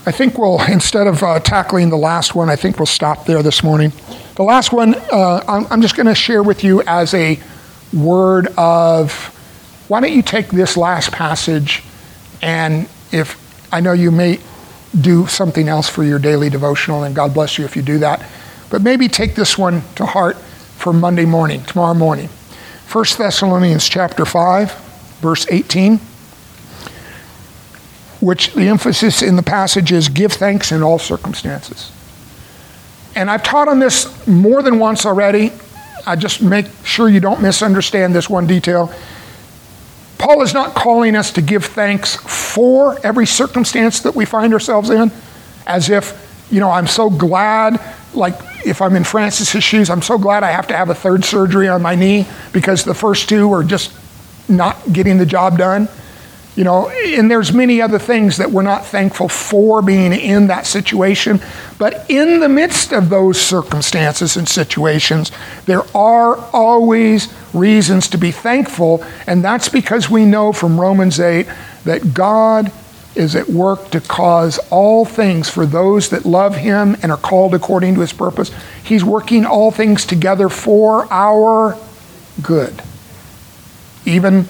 I 0.07 0.13
think 0.13 0.39
we'll, 0.39 0.61
instead 0.69 1.07
of 1.07 1.23
uh, 1.23 1.41
tackling 1.41 1.91
the 1.91 1.97
last 1.97 2.35
one, 2.35 2.51
I 2.51 2.57
think 2.57 2.79
we'll 2.79 2.87
stop 2.87 3.27
there 3.27 3.43
this 3.43 3.63
morning. 3.63 3.93
The 4.37 4.43
last 4.43 4.73
one, 4.73 4.95
uh, 4.95 5.45
I'm, 5.47 5.67
I'm 5.71 5.83
just 5.83 5.97
going 5.97 6.07
to 6.07 6.15
share 6.15 6.43
with 6.43 6.65
you 6.65 6.83
as 6.87 7.15
a 7.15 7.39
word 7.93 8.49
of 8.57 9.13
why 9.89 10.01
don't 10.01 10.13
you 10.13 10.23
take 10.23 10.49
this 10.49 10.77
last 10.77 11.11
passage 11.11 11.83
and 12.41 12.89
if 13.13 13.37
I 13.73 13.81
know 13.81 13.93
you 13.93 14.11
may 14.11 14.39
do 14.99 15.27
something 15.27 15.69
else 15.69 15.89
for 15.89 16.05
your 16.05 16.19
daily 16.19 16.51
devotional, 16.51 17.05
and 17.05 17.15
God 17.15 17.35
bless 17.35 17.59
you 17.59 17.65
if 17.65 17.77
you 17.77 17.83
do 17.83 17.99
that, 17.99 18.25
but 18.71 18.83
maybe 18.83 19.09
take 19.09 19.35
this 19.35 19.59
one 19.59 19.83
to 19.97 20.07
heart 20.07 20.37
for 20.37 20.93
Monday 20.93 21.27
morning, 21.27 21.63
tomorrow 21.63 21.95
morning. 21.95 22.29
1 22.91 23.05
Thessalonians 23.19 23.89
chapter 23.89 24.25
5, 24.25 24.73
verse 25.21 25.47
18, 25.51 25.99
which 28.21 28.53
the 28.55 28.69
emphasis 28.69 29.23
in 29.23 29.37
the 29.37 29.43
passage 29.43 29.93
is 29.93 30.09
give 30.09 30.33
thanks 30.33 30.73
in 30.73 30.83
all 30.83 30.99
circumstances 30.99 31.93
and 33.15 33.31
I've 33.31 33.43
taught 33.43 33.69
on 33.69 33.79
this 33.79 34.27
more 34.27 34.63
than 34.63 34.79
once 34.79 35.05
already. 35.05 35.53
I 36.07 36.17
just 36.17 36.43
make 36.43 36.67
sure 36.85 37.09
you 37.09 37.21
don't 37.21 37.43
misunderstand 37.43 38.15
this 38.15 38.31
one 38.31 38.47
detail. 38.47 38.93
Paul 40.21 40.43
is 40.43 40.53
not 40.53 40.75
calling 40.75 41.17
us 41.17 41.33
to 41.33 41.41
give 41.41 41.65
thanks 41.65 42.15
for 42.15 42.99
every 43.05 43.27
circumstance 43.27 44.01
that 44.01 44.15
we 44.15 44.27
find 44.27 44.53
ourselves 44.53 44.91
in, 44.91 45.11
as 45.67 45.89
if, 45.89 46.47
you 46.51 46.61
know, 46.61 46.71
I'm 46.71 46.87
so 46.87 47.09
glad, 47.09 47.81
like 48.13 48.35
if 48.67 48.83
I'm 48.83 48.97
in 48.97 49.05
Francis's 49.05 49.65
shoes, 49.65 49.89
I'm 49.89 50.03
so 50.03 50.19
glad 50.19 50.43
I 50.43 50.51
have 50.51 50.67
to 50.67 50.77
have 50.77 50.91
a 50.91 50.95
third 50.95 51.25
surgery 51.25 51.69
on 51.69 51.81
my 51.81 51.95
knee 51.95 52.27
because 52.53 52.85
the 52.85 52.93
first 52.93 53.31
two 53.31 53.51
are 53.51 53.65
just 53.65 53.95
not 54.47 54.93
getting 54.93 55.17
the 55.17 55.25
job 55.25 55.57
done. 55.57 55.89
You 56.61 56.65
know, 56.65 56.91
and 56.91 57.31
there's 57.31 57.55
many 57.55 57.81
other 57.81 57.99
things 57.99 58.37
that 58.37 58.51
we're 58.51 58.61
not 58.61 58.85
thankful 58.85 59.31
for 59.31 59.81
being 59.81 60.13
in 60.13 60.49
that 60.49 60.67
situation. 60.67 61.41
But 61.79 62.05
in 62.11 62.41
the 62.41 62.51
midst 62.51 62.93
of 62.93 63.09
those 63.09 63.41
circumstances 63.41 64.37
and 64.37 64.47
situations, 64.47 65.33
there 65.65 65.85
are 65.97 66.37
always 66.53 67.33
reasons 67.55 68.09
to 68.09 68.19
be 68.19 68.31
thankful. 68.31 69.03
And 69.27 69.43
that's 69.43 69.71
because 69.71 70.11
we 70.11 70.27
know 70.27 70.53
from 70.53 70.79
Romans 70.79 71.19
8 71.19 71.49
that 71.85 72.13
God 72.13 72.71
is 73.15 73.35
at 73.35 73.49
work 73.49 73.89
to 73.93 74.01
cause 74.03 74.59
all 74.69 75.07
things 75.07 75.49
for 75.49 75.65
those 75.65 76.11
that 76.11 76.27
love 76.27 76.57
him 76.57 76.95
and 77.03 77.11
are 77.11 77.17
called 77.17 77.55
according 77.55 77.95
to 77.95 78.03
his 78.03 78.13
purpose. 78.13 78.51
He's 78.85 79.03
working 79.03 79.47
all 79.47 79.71
things 79.71 80.05
together 80.05 80.51
for 80.51 81.11
our 81.11 81.79
good. 82.43 82.83
Even 84.05 84.47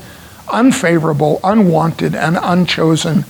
unfavorable, 0.52 1.40
unwanted, 1.42 2.14
and 2.14 2.38
unchosen 2.40 3.24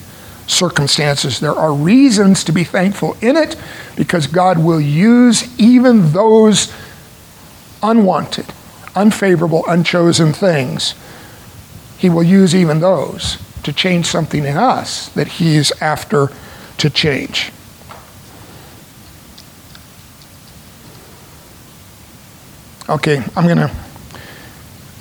circumstances. 0.47 1.39
There 1.39 1.53
are 1.53 1.73
reasons 1.73 2.43
to 2.45 2.51
be 2.51 2.63
thankful 2.63 3.15
in 3.21 3.37
it 3.37 3.55
because 3.95 4.27
God 4.27 4.59
will 4.59 4.81
use 4.81 5.59
even 5.59 6.11
those 6.11 6.73
unwanted, 7.81 8.45
unfavorable, 8.95 9.63
unchosen 9.67 10.33
things. 10.33 10.95
He 11.97 12.09
will 12.09 12.23
use 12.23 12.55
even 12.55 12.79
those 12.79 13.37
to 13.63 13.71
change 13.71 14.05
something 14.07 14.43
in 14.43 14.57
us 14.57 15.09
that 15.09 15.27
He's 15.27 15.71
after 15.81 16.31
to 16.77 16.89
change. 16.89 17.51
Okay, 22.89 23.23
I'm 23.35 23.45
going 23.45 23.57
to 23.57 23.71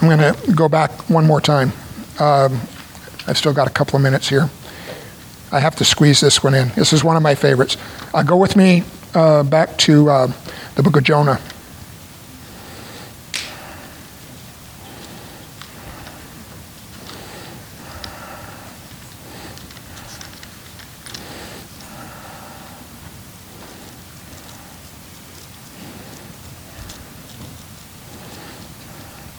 I'm 0.01 0.09
going 0.09 0.35
to 0.35 0.53
go 0.53 0.69
back 0.69 1.11
one 1.11 1.27
more 1.27 1.41
time. 1.41 1.73
Um, 2.21 2.61
I've 3.27 3.39
still 3.39 3.55
got 3.55 3.67
a 3.67 3.71
couple 3.71 3.97
of 3.97 4.03
minutes 4.03 4.29
here. 4.29 4.51
I 5.51 5.59
have 5.59 5.75
to 5.77 5.85
squeeze 5.85 6.21
this 6.21 6.45
one 6.45 6.55
in. 6.55 6.69
This 6.77 6.93
is 6.93 7.03
one 7.03 7.17
of 7.17 7.23
my 7.23 7.35
favorites. 7.35 7.79
Uh, 8.13 8.23
go 8.23 8.37
with 8.37 8.57
me 8.57 8.85
uh, 9.15 9.43
back 9.43 9.79
to 9.79 10.11
uh, 10.11 10.33
the 10.75 10.83
book 10.83 10.97
of 10.97 11.03
Jonah. 11.03 11.41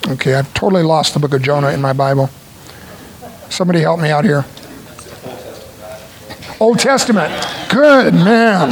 Okay, 0.08 0.34
I've 0.34 0.54
totally 0.54 0.84
lost 0.84 1.14
the 1.14 1.20
book 1.20 1.34
of 1.34 1.42
Jonah 1.42 1.70
in 1.70 1.80
my 1.80 1.94
Bible. 1.94 2.30
Somebody 3.52 3.82
help 3.82 4.00
me 4.00 4.10
out 4.10 4.24
here. 4.24 4.46
Old 6.60 6.80
Testament. 6.80 7.32
Good, 7.70 8.14
man. 8.14 8.72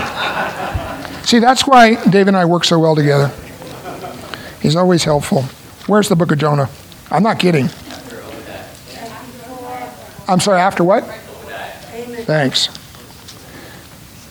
See, 1.26 1.40
that's 1.40 1.68
why 1.68 2.04
Dave 2.06 2.28
and 2.28 2.38
I 2.38 2.46
work 2.46 2.64
so 2.64 2.80
well 2.80 2.96
together. 2.96 3.32
He's 4.62 4.76
always 4.76 5.04
helpful. 5.04 5.44
Where's 5.86 6.08
the 6.08 6.16
book 6.16 6.32
of 6.32 6.38
Jonah? 6.38 6.70
I'm 7.12 7.24
not 7.24 7.40
kidding. 7.40 7.70
I'm 10.28 10.40
sorry, 10.40 10.62
after 10.62 10.84
what? 10.84 11.04
Thanks. 12.26 12.70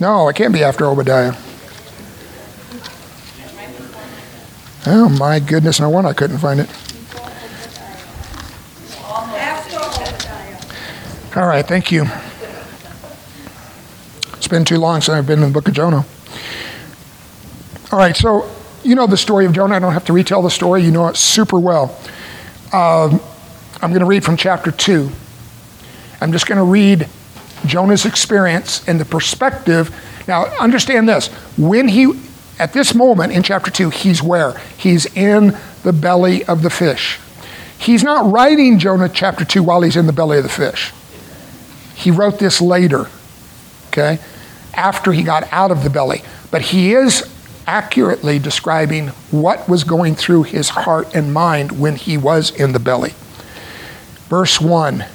No, 0.01 0.28
it 0.28 0.36
can't 0.36 0.55
be 0.55 0.62
after 0.62 0.86
Obadiah. 0.86 1.34
Oh 4.86 5.09
my 5.09 5.40
goodness, 5.40 5.80
no 5.80 5.90
wonder 5.90 6.09
I 6.09 6.14
couldn't 6.14 6.38
find 6.38 6.61
it. 6.61 6.70
All 11.39 11.47
right, 11.47 11.64
thank 11.64 11.93
you. 11.93 12.05
It's 14.36 14.49
been 14.49 14.64
too 14.64 14.78
long 14.78 15.01
since 15.01 15.11
I've 15.11 15.24
been 15.28 15.41
in 15.41 15.45
the 15.45 15.53
book 15.53 15.68
of 15.68 15.74
Jonah. 15.74 16.05
All 17.93 17.99
right, 18.01 18.16
so 18.16 18.51
you 18.82 18.97
know 18.97 19.07
the 19.07 19.16
story 19.16 19.47
of 19.47 19.53
Jonah. 19.53 19.76
I 19.76 19.78
don't 19.78 19.93
have 19.93 20.05
to 20.07 20.12
retell 20.12 20.43
the 20.43 20.51
story, 20.51 20.82
you 20.82 20.91
know 20.91 21.07
it 21.07 21.16
super 21.16 21.57
well. 21.57 21.97
Um, 22.72 23.20
I'm 23.80 23.91
going 23.91 24.01
to 24.01 24.05
read 24.05 24.24
from 24.24 24.36
chapter 24.36 24.72
2. 24.72 25.09
I'm 26.20 26.32
just 26.32 26.49
going 26.49 26.59
to 26.59 26.64
read 26.64 27.07
Jonah's 27.66 28.05
experience 28.05 28.86
and 28.89 28.99
the 28.99 29.05
perspective. 29.05 29.95
Now, 30.26 30.47
understand 30.57 31.09
this. 31.09 31.28
When 31.57 31.86
he, 31.86 32.14
at 32.59 32.72
this 32.72 32.97
moment 32.97 33.32
in 33.32 33.45
chapter 33.45 33.70
2, 33.70 33.91
he's 33.91 34.20
where? 34.20 34.61
He's 34.76 35.07
in 35.14 35.57
the 35.84 35.93
belly 35.93 36.45
of 36.47 36.62
the 36.62 36.70
fish. 36.70 37.20
He's 37.78 38.03
not 38.03 38.28
writing 38.28 38.80
Jonah 38.80 39.09
chapter 39.09 39.45
2 39.45 39.62
while 39.62 39.82
he's 39.82 39.95
in 39.95 40.07
the 40.07 40.12
belly 40.12 40.39
of 40.39 40.43
the 40.43 40.49
fish. 40.49 40.93
He 41.99 42.12
wrote 42.12 42.38
this 42.38 42.61
later, 42.61 43.09
okay, 43.88 44.20
after 44.72 45.11
he 45.11 45.24
got 45.24 45.53
out 45.53 45.72
of 45.72 45.82
the 45.82 45.90
belly. 45.90 46.22
But 46.53 46.62
he 46.62 46.94
is 46.94 47.28
accurately 47.66 48.38
describing 48.38 49.09
what 49.32 49.68
was 49.68 49.82
going 49.82 50.14
through 50.14 50.44
his 50.44 50.68
heart 50.68 51.12
and 51.12 51.34
mind 51.34 51.72
when 51.72 51.96
he 51.96 52.16
was 52.16 52.53
in 52.53 52.72
the 52.72 52.78
belly. 52.78 53.14
Verse 54.28 54.61
1 54.61 55.07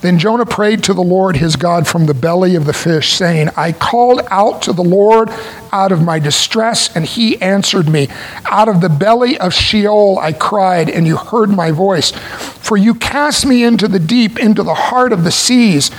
Then 0.00 0.20
Jonah 0.20 0.46
prayed 0.46 0.84
to 0.84 0.94
the 0.94 1.02
Lord 1.02 1.38
his 1.38 1.56
God 1.56 1.88
from 1.88 2.06
the 2.06 2.14
belly 2.14 2.54
of 2.54 2.66
the 2.66 2.72
fish, 2.72 3.14
saying, 3.14 3.48
I 3.56 3.72
called 3.72 4.22
out 4.30 4.62
to 4.62 4.72
the 4.72 4.84
Lord 4.84 5.30
out 5.72 5.90
of 5.90 6.02
my 6.02 6.20
distress, 6.20 6.94
and 6.94 7.04
he 7.04 7.42
answered 7.42 7.88
me. 7.88 8.06
Out 8.44 8.68
of 8.68 8.80
the 8.80 8.88
belly 8.88 9.36
of 9.38 9.52
Sheol 9.52 10.20
I 10.20 10.32
cried, 10.32 10.88
and 10.88 11.04
you 11.04 11.16
heard 11.16 11.50
my 11.50 11.72
voice. 11.72 12.12
For 12.12 12.76
you 12.76 12.94
cast 12.94 13.44
me 13.44 13.64
into 13.64 13.88
the 13.88 13.98
deep, 13.98 14.38
into 14.38 14.62
the 14.62 14.74
heart 14.74 15.12
of 15.12 15.24
the 15.24 15.32
seas. 15.32 15.90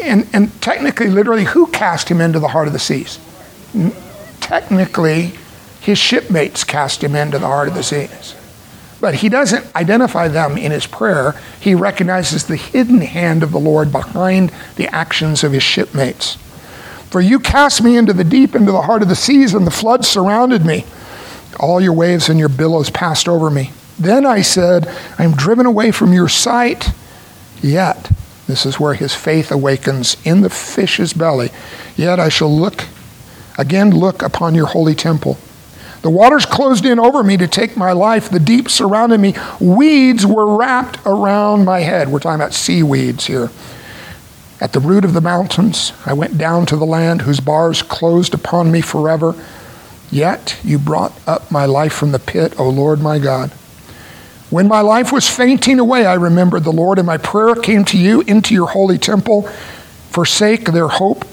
And, 0.00 0.26
and, 0.32 0.60
technically, 0.60 1.08
literally, 1.08 1.44
who 1.44 1.66
cast 1.68 2.10
him 2.10 2.20
into 2.20 2.38
the 2.40 2.48
heart 2.48 2.66
of 2.66 2.72
the 2.72 2.78
seas? 2.78 3.18
technically, 4.40 5.32
his 5.80 5.98
shipmates 5.98 6.64
cast 6.64 7.04
him 7.04 7.14
into 7.14 7.38
the 7.38 7.46
heart 7.46 7.68
of 7.68 7.74
the 7.74 7.82
seas. 7.82 8.34
But 9.00 9.16
he 9.16 9.28
doesn't 9.28 9.74
identify 9.76 10.28
them 10.28 10.56
in 10.56 10.72
his 10.72 10.86
prayer. 10.86 11.34
He 11.60 11.74
recognizes 11.74 12.44
the 12.44 12.56
hidden 12.56 13.00
hand 13.00 13.42
of 13.42 13.52
the 13.52 13.60
Lord 13.60 13.92
behind 13.92 14.52
the 14.76 14.92
actions 14.92 15.44
of 15.44 15.52
his 15.52 15.62
shipmates. 15.62 16.36
For 17.10 17.20
you 17.20 17.38
cast 17.38 17.82
me 17.82 17.96
into 17.96 18.12
the 18.12 18.24
deep, 18.24 18.54
into 18.54 18.72
the 18.72 18.82
heart 18.82 19.02
of 19.02 19.08
the 19.08 19.16
seas, 19.16 19.54
and 19.54 19.66
the 19.66 19.70
flood 19.70 20.04
surrounded 20.04 20.64
me. 20.64 20.84
All 21.60 21.80
your 21.80 21.92
waves 21.92 22.28
and 22.28 22.38
your 22.38 22.48
billows 22.48 22.90
passed 22.90 23.28
over 23.28 23.50
me. 23.50 23.72
Then 23.98 24.26
I 24.26 24.42
said, 24.42 24.86
I 25.18 25.24
am 25.24 25.32
driven 25.32 25.66
away 25.66 25.90
from 25.90 26.12
your 26.12 26.28
sight. 26.28 26.90
Yet, 27.62 28.10
this 28.48 28.66
is 28.66 28.80
where 28.80 28.94
his 28.94 29.14
faith 29.14 29.52
awakens 29.52 30.16
in 30.24 30.40
the 30.40 30.50
fish's 30.50 31.12
belly. 31.12 31.50
Yet 31.96 32.18
I 32.18 32.28
shall 32.28 32.50
look 32.52 32.86
Again, 33.58 33.90
look 33.90 34.22
upon 34.22 34.54
your 34.54 34.66
holy 34.66 34.94
temple. 34.94 35.36
The 36.02 36.10
waters 36.10 36.46
closed 36.46 36.86
in 36.86 37.00
over 37.00 37.24
me 37.24 37.36
to 37.38 37.48
take 37.48 37.76
my 37.76 37.90
life. 37.90 38.30
The 38.30 38.38
deep 38.38 38.70
surrounded 38.70 39.18
me. 39.18 39.34
Weeds 39.60 40.24
were 40.24 40.56
wrapped 40.56 41.00
around 41.04 41.64
my 41.64 41.80
head. 41.80 42.08
We're 42.08 42.20
talking 42.20 42.40
about 42.40 42.54
seaweeds 42.54 43.26
here. 43.26 43.50
At 44.60 44.72
the 44.72 44.80
root 44.80 45.04
of 45.04 45.12
the 45.12 45.20
mountains, 45.20 45.92
I 46.06 46.12
went 46.12 46.38
down 46.38 46.66
to 46.66 46.76
the 46.76 46.86
land 46.86 47.22
whose 47.22 47.40
bars 47.40 47.82
closed 47.82 48.32
upon 48.32 48.70
me 48.70 48.80
forever. 48.80 49.34
Yet 50.08 50.58
you 50.62 50.78
brought 50.78 51.12
up 51.26 51.50
my 51.50 51.64
life 51.64 51.92
from 51.92 52.12
the 52.12 52.18
pit, 52.20 52.58
O 52.60 52.68
Lord 52.68 53.00
my 53.00 53.18
God. 53.18 53.50
When 54.50 54.66
my 54.66 54.80
life 54.80 55.12
was 55.12 55.28
fainting 55.28 55.78
away, 55.78 56.06
I 56.06 56.14
remembered 56.14 56.64
the 56.64 56.72
Lord, 56.72 56.98
and 56.98 57.06
my 57.06 57.18
prayer 57.18 57.54
came 57.54 57.84
to 57.86 57.98
you 57.98 58.22
into 58.22 58.54
your 58.54 58.68
holy 58.68 58.96
temple. 58.96 59.42
Forsake 60.10 60.72
their 60.72 60.88
hope 60.88 61.24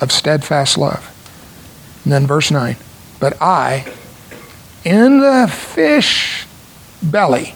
of 0.00 0.10
steadfast 0.10 0.78
love. 0.78 1.06
And 2.04 2.12
then 2.12 2.26
verse 2.26 2.50
9. 2.50 2.76
But 3.18 3.40
I, 3.42 3.92
in 4.84 5.20
the 5.20 5.52
fish 5.52 6.46
belly, 7.02 7.54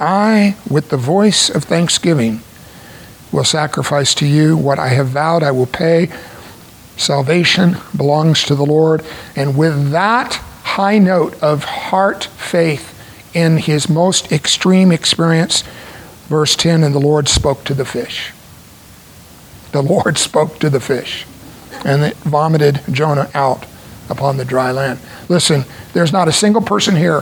I, 0.00 0.56
with 0.68 0.88
the 0.88 0.96
voice 0.96 1.48
of 1.48 1.62
thanksgiving, 1.62 2.40
will 3.30 3.44
sacrifice 3.44 4.14
to 4.16 4.26
you 4.26 4.56
what 4.56 4.80
I 4.80 4.88
have 4.88 5.08
vowed 5.08 5.44
I 5.44 5.52
will 5.52 5.66
pay. 5.66 6.10
Salvation 6.96 7.76
belongs 7.96 8.42
to 8.44 8.56
the 8.56 8.66
Lord. 8.66 9.04
And 9.36 9.56
with 9.56 9.92
that 9.92 10.34
high 10.64 10.98
note 10.98 11.40
of 11.40 11.62
heart 11.62 12.24
faith 12.24 12.93
in 13.34 13.58
his 13.58 13.88
most 13.88 14.32
extreme 14.32 14.92
experience, 14.92 15.62
verse 16.28 16.56
10 16.56 16.82
and 16.82 16.94
the 16.94 17.00
Lord 17.00 17.28
spoke 17.28 17.64
to 17.64 17.74
the 17.74 17.84
fish. 17.84 18.32
The 19.72 19.82
Lord 19.82 20.16
spoke 20.18 20.58
to 20.60 20.70
the 20.70 20.80
fish 20.80 21.26
and 21.84 22.02
it 22.02 22.16
vomited 22.18 22.80
Jonah 22.90 23.30
out 23.34 23.66
upon 24.08 24.36
the 24.36 24.44
dry 24.44 24.70
land. 24.70 25.00
Listen, 25.28 25.64
there's 25.92 26.12
not 26.12 26.28
a 26.28 26.32
single 26.32 26.62
person 26.62 26.96
here 26.96 27.20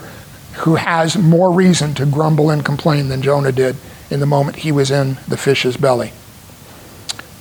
who 0.58 0.74
has 0.76 1.16
more 1.16 1.50
reason 1.50 1.94
to 1.94 2.06
grumble 2.06 2.50
and 2.50 2.64
complain 2.64 3.08
than 3.08 3.22
Jonah 3.22 3.52
did 3.52 3.76
in 4.10 4.20
the 4.20 4.26
moment 4.26 4.58
he 4.58 4.72
was 4.72 4.90
in 4.90 5.16
the 5.26 5.36
fish's 5.36 5.76
belly. 5.76 6.12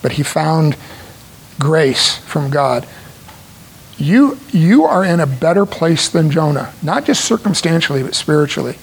But 0.00 0.12
he 0.12 0.22
found 0.22 0.76
grace 1.58 2.16
from 2.18 2.50
God. 2.50 2.86
You, 4.02 4.36
you 4.50 4.84
are 4.84 5.04
in 5.04 5.20
a 5.20 5.28
better 5.28 5.64
place 5.64 6.08
than 6.08 6.32
Jonah, 6.32 6.72
not 6.82 7.04
just 7.04 7.24
circumstantially, 7.24 8.02
but 8.02 8.16
spiritually. 8.16 8.76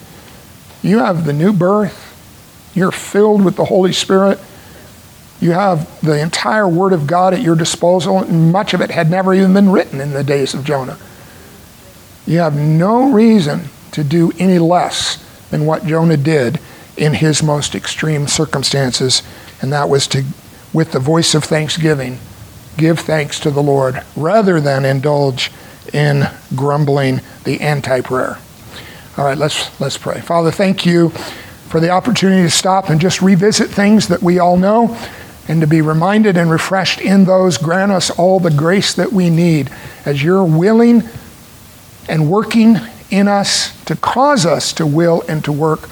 You 0.82 1.00
have 1.00 1.26
the 1.26 1.34
new 1.34 1.52
birth. 1.52 2.72
You're 2.74 2.94
filled 2.94 3.44
with 3.44 3.58
the 3.58 3.66
Holy 3.66 3.92
Spirit. 3.92 4.40
You 5.42 5.52
have 5.52 6.00
the 6.00 6.18
entire 6.18 6.70
Word 6.70 6.94
of 6.94 7.06
God 7.06 7.34
at 7.34 7.42
your 7.42 7.58
disposal, 7.58 8.20
and 8.20 8.54
much 8.54 8.74
of 8.74 8.80
it 8.80 8.92
had 8.92 9.12
never 9.12 9.34
even 9.34 9.54
been 9.54 9.74
written 9.74 10.00
in 10.00 10.12
the 10.12 10.24
days 10.24 10.54
of 10.54 10.64
Jonah. 10.64 10.98
You 12.26 12.40
have 12.40 12.56
no 12.56 13.12
reason 13.12 13.66
to 13.92 14.06
do 14.06 14.32
any 14.40 14.58
less 14.58 15.18
than 15.50 15.66
what 15.66 15.86
Jonah 15.86 16.16
did 16.16 16.62
in 16.96 17.16
his 17.16 17.44
most 17.44 17.76
extreme 17.76 18.26
circumstances, 18.30 19.22
and 19.62 19.74
that 19.74 19.90
was 19.90 20.08
to, 20.08 20.24
with 20.72 20.94
the 20.94 21.00
voice 21.00 21.36
of 21.36 21.44
thanksgiving, 21.44 22.20
give 22.80 23.00
thanks 23.00 23.40
to 23.42 23.52
the 23.52 23.62
Lord 23.62 24.02
rather 24.16 24.60
than 24.60 24.86
indulge 24.86 25.52
in 25.94 26.28
grumbling, 26.56 27.22
the 27.44 27.62
anti 27.62 28.02
prayer. 28.02 28.38
All 29.18 29.26
right, 29.26 29.38
let's, 29.38 29.80
let's 29.80 29.98
pray. 29.98 30.22
Father, 30.22 30.50
thank 30.50 30.86
you 30.86 31.10
for 31.10 31.80
the 31.80 31.90
opportunity 31.90 32.44
to 32.44 32.50
stop 32.50 32.90
and 32.90 33.00
just 33.00 33.22
revisit 33.22 33.70
things 33.70 34.08
that 34.08 34.24
we 34.24 34.40
all 34.40 34.58
know 34.58 34.98
and 35.48 35.62
to 35.62 35.68
be 35.68 35.82
reminded 35.82 36.38
and 36.38 36.50
refreshed 36.50 37.02
in 37.02 37.26
those. 37.26 37.58
Grant 37.58 37.92
us 37.92 38.10
all 38.12 38.40
the 38.40 38.52
grace 38.52 38.94
that 38.94 39.12
we 39.12 39.30
need 39.30 39.70
as 40.06 40.24
you're 40.24 40.44
willing 40.44 41.04
and 42.08 42.30
working 42.30 42.78
in 43.12 43.28
us 43.28 43.84
to 43.84 43.96
cause 43.96 44.46
us 44.46 44.72
to 44.74 44.86
will 44.86 45.24
and 45.28 45.44
to 45.44 45.52
work. 45.52 45.90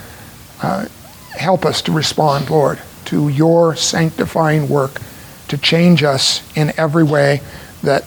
Uh, 0.61 0.87
help 1.31 1.65
us 1.65 1.81
to 1.83 1.91
respond, 1.91 2.49
Lord, 2.49 2.79
to 3.05 3.29
your 3.29 3.75
sanctifying 3.75 4.69
work 4.69 5.01
to 5.47 5.57
change 5.57 6.03
us 6.03 6.41
in 6.55 6.73
every 6.77 7.03
way 7.03 7.41
that 7.83 8.03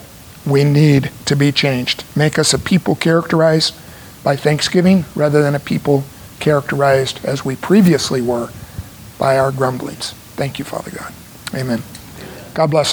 we 0.47 0.65
need 0.65 1.11
to 1.27 1.37
be 1.37 1.53
changed. 1.53 2.05
Make 2.17 2.39
us 2.39 2.53
a 2.53 2.59
people 2.59 2.95
characterized 2.95 3.75
by 4.23 4.37
thanksgiving 4.37 5.05
rather 5.15 5.43
than 5.43 5.55
a 5.55 5.61
people 5.61 6.05
characterized 6.39 7.25
as 7.25 7.45
we 7.45 7.57
previously 7.57 8.21
were 8.21 8.51
by 9.19 9.39
our 9.39 9.53
grumblings. 9.53 10.13
Thank 10.37 10.59
you, 10.59 10.65
Father 10.65 10.91
God. 10.91 11.13
Amen. 11.55 11.83
God 12.55 12.71
bless 12.71 12.87
all. 12.87 12.89